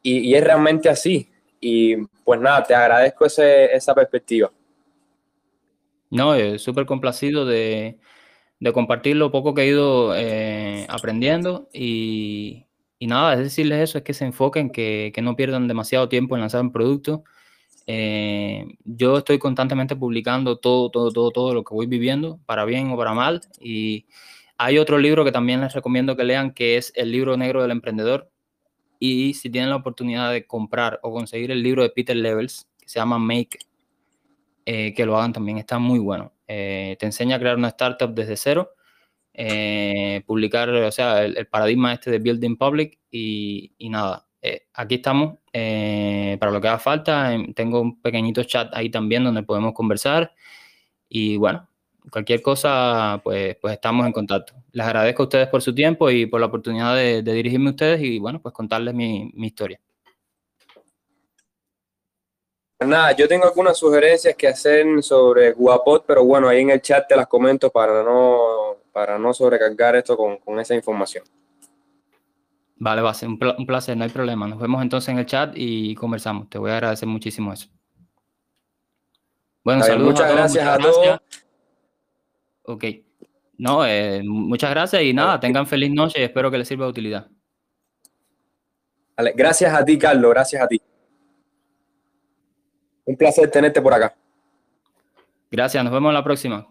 Y, 0.03 0.19
y 0.31 0.35
es 0.35 0.45
realmente 0.45 0.89
así. 0.91 1.31
Y 1.61 1.97
pues 2.25 2.41
nada, 2.41 2.63
te 2.63 2.75
agradezco 2.75 3.25
ese, 3.25 3.75
esa 3.75 3.95
perspectiva. 3.95 4.51
No, 6.11 6.35
eh, 6.35 6.59
súper 6.59 6.85
complacido 6.85 7.47
de, 7.47 7.97
de 8.63 8.73
compartir 8.73 9.17
lo 9.17 9.33
poco 9.33 9.55
que 9.55 9.63
he 9.63 9.67
ido 9.67 10.15
eh, 10.15 10.87
aprendiendo 10.89 11.69
y, 11.73 12.67
y 13.01 13.09
nada, 13.09 13.33
es 13.33 13.41
decirles 13.41 13.81
eso, 13.81 13.99
es 13.99 14.05
que 14.05 14.15
se 14.15 14.25
enfoquen, 14.25 14.71
que, 14.71 15.11
que 15.13 15.21
no 15.21 15.35
pierdan 15.35 15.67
demasiado 15.67 16.09
tiempo 16.09 16.37
en 16.37 16.43
lanzar 16.43 16.61
un 16.61 16.71
producto. 16.71 17.25
Eh, 17.89 18.65
yo 18.85 19.19
estoy 19.19 19.41
constantemente 19.41 19.97
publicando 19.97 20.59
todo, 20.59 20.91
todo, 20.91 21.11
todo, 21.11 21.33
todo 21.33 21.55
lo 21.55 21.65
que 21.65 21.75
voy 21.75 21.87
viviendo, 21.87 22.39
para 22.47 22.65
bien 22.65 22.93
o 22.93 22.97
para 22.97 23.15
mal. 23.15 23.41
Y 23.61 24.07
hay 24.59 24.79
otro 24.79 24.97
libro 24.97 25.25
que 25.25 25.33
también 25.33 25.61
les 25.61 25.75
recomiendo 25.75 26.15
que 26.15 26.23
lean, 26.23 26.53
que 26.53 26.77
es 26.77 26.93
El 26.95 27.11
libro 27.11 27.37
negro 27.37 27.63
del 27.63 27.73
emprendedor. 27.73 28.31
Y 29.01 29.35
si 29.35 29.51
tienen 29.51 29.71
la 29.71 29.77
oportunidad 29.77 30.31
de 30.31 30.47
comprar 30.47 31.01
o 31.03 31.11
conseguir 31.11 31.51
el 31.51 31.65
libro 31.65 31.83
de 31.83 31.91
Peter 31.91 32.15
Levels, 32.15 32.69
que 32.79 32.89
se 32.89 33.01
llama 33.01 33.19
Make, 33.19 33.59
eh, 34.67 34.95
que 34.95 35.05
lo 35.05 35.17
hagan 35.19 35.33
también, 35.33 35.59
está 35.59 35.81
muy 35.81 35.99
bueno. 35.99 36.32
Eh, 36.47 36.97
te 36.99 37.07
enseña 37.07 37.37
a 37.37 37.39
crear 37.39 37.57
una 37.57 37.69
startup 37.69 38.15
desde 38.15 38.37
cero, 38.37 38.73
eh, 39.35 40.23
publicar, 40.27 40.69
o 40.71 40.93
sea, 40.93 41.25
el, 41.25 41.47
paradigma 41.47 41.93
este 41.95 42.11
de 42.11 42.19
Building 42.19 42.57
Public 42.57 42.99
y, 43.11 43.75
nada. 43.91 44.27
Eh, 44.43 44.67
aquí 44.75 44.97
estamos 44.97 45.39
para 45.53 46.53
lo 46.53 46.61
que 46.61 46.69
haga 46.69 46.79
falta. 46.79 47.37
Tengo 47.55 47.81
un 47.81 48.01
pequeñito 48.03 48.43
chat 48.45 48.71
ahí 48.75 48.91
también 48.91 49.25
donde 49.25 49.43
podemos 49.43 49.73
conversar. 49.73 50.33
Y 51.09 51.37
bueno, 51.37 51.69
cualquier 52.11 52.43
cosa, 52.43 53.21
pues, 53.25 53.57
pues 53.61 53.75
estamos 53.75 54.07
en 54.07 54.13
contacto. 54.13 54.55
Les 54.73 54.87
agradezco 54.87 55.23
a 55.25 55.27
ustedes 55.27 55.49
por 55.49 55.63
su 55.63 55.75
tiempo 55.75 56.11
y 56.11 56.27
por 56.27 56.41
la 56.41 56.47
oportunidad 56.47 56.97
de, 56.97 57.23
dirigirme 57.23 57.69
a 57.69 57.73
ustedes 57.73 58.03
y 58.03 58.19
bueno, 58.19 58.41
pues 58.43 58.55
contarles 58.55 58.95
mi 58.95 59.33
historia. 59.37 59.81
Nada, 62.85 63.13
yo 63.13 63.27
tengo 63.29 63.45
algunas 63.45 63.77
sugerencias 63.77 64.35
que 64.37 64.49
hacer 64.49 65.03
sobre 65.03 65.53
Guapot, 65.53 66.05
pero 66.07 66.25
bueno, 66.25 66.49
ahí 66.49 66.61
en 66.61 66.71
el 66.71 66.81
chat 66.81 67.07
te 67.09 67.17
las 67.17 67.27
comento 67.27 67.71
para 67.71 68.03
no, 68.03 68.77
para 68.93 69.19
no 69.19 69.33
sobrecargar 69.33 69.97
esto 69.97 70.17
con, 70.17 70.39
con 70.39 70.59
esa 70.61 70.75
información. 70.75 71.25
Vale, 72.77 73.01
va 73.03 73.11
a 73.11 73.15
ser 73.15 73.29
un, 73.29 73.39
un 73.59 73.67
placer, 73.67 73.97
no 73.97 74.05
hay 74.05 74.11
problema. 74.11 74.49
Nos 74.49 74.59
vemos 74.59 74.83
entonces 74.83 75.09
en 75.11 75.19
el 75.19 75.27
chat 75.27 75.53
y 75.55 75.95
conversamos. 75.95 76.49
Te 76.51 76.59
voy 76.59 76.71
a 76.71 76.75
agradecer 76.75 77.09
muchísimo 77.09 77.53
eso. 77.53 77.69
Bueno, 79.65 79.83
bien, 79.83 79.93
saludos 79.93 80.13
muchas 80.13 80.27
a 80.27 80.29
todos. 80.29 80.37
gracias 80.37 80.65
muchas 80.65 80.79
a 80.79 80.79
todos. 80.79 80.97
gracias. 81.07 81.47
Ok. 82.65 82.85
No, 83.59 83.87
eh, 83.87 84.23
muchas 84.25 84.71
gracias 84.71 85.03
y 85.03 85.13
nada, 85.13 85.39
tengan 85.39 85.67
feliz 85.67 85.93
noche 85.93 86.21
y 86.21 86.25
espero 86.25 86.51
que 86.51 86.59
les 86.59 86.67
sirva 86.67 86.87
de 86.87 86.91
utilidad. 86.91 87.29
Vale, 89.17 89.33
Gracias 89.37 89.73
a 89.73 89.85
ti, 89.85 89.97
Carlos, 89.99 90.31
gracias 90.33 90.63
a 90.63 90.67
ti. 90.67 90.81
Un 93.05 93.17
placer 93.17 93.51
tenerte 93.51 93.81
por 93.81 93.93
acá. 93.93 94.15
Gracias, 95.51 95.85
nos 95.85 95.93
vemos 95.93 96.13
la 96.15 96.25
próxima. 96.25 96.67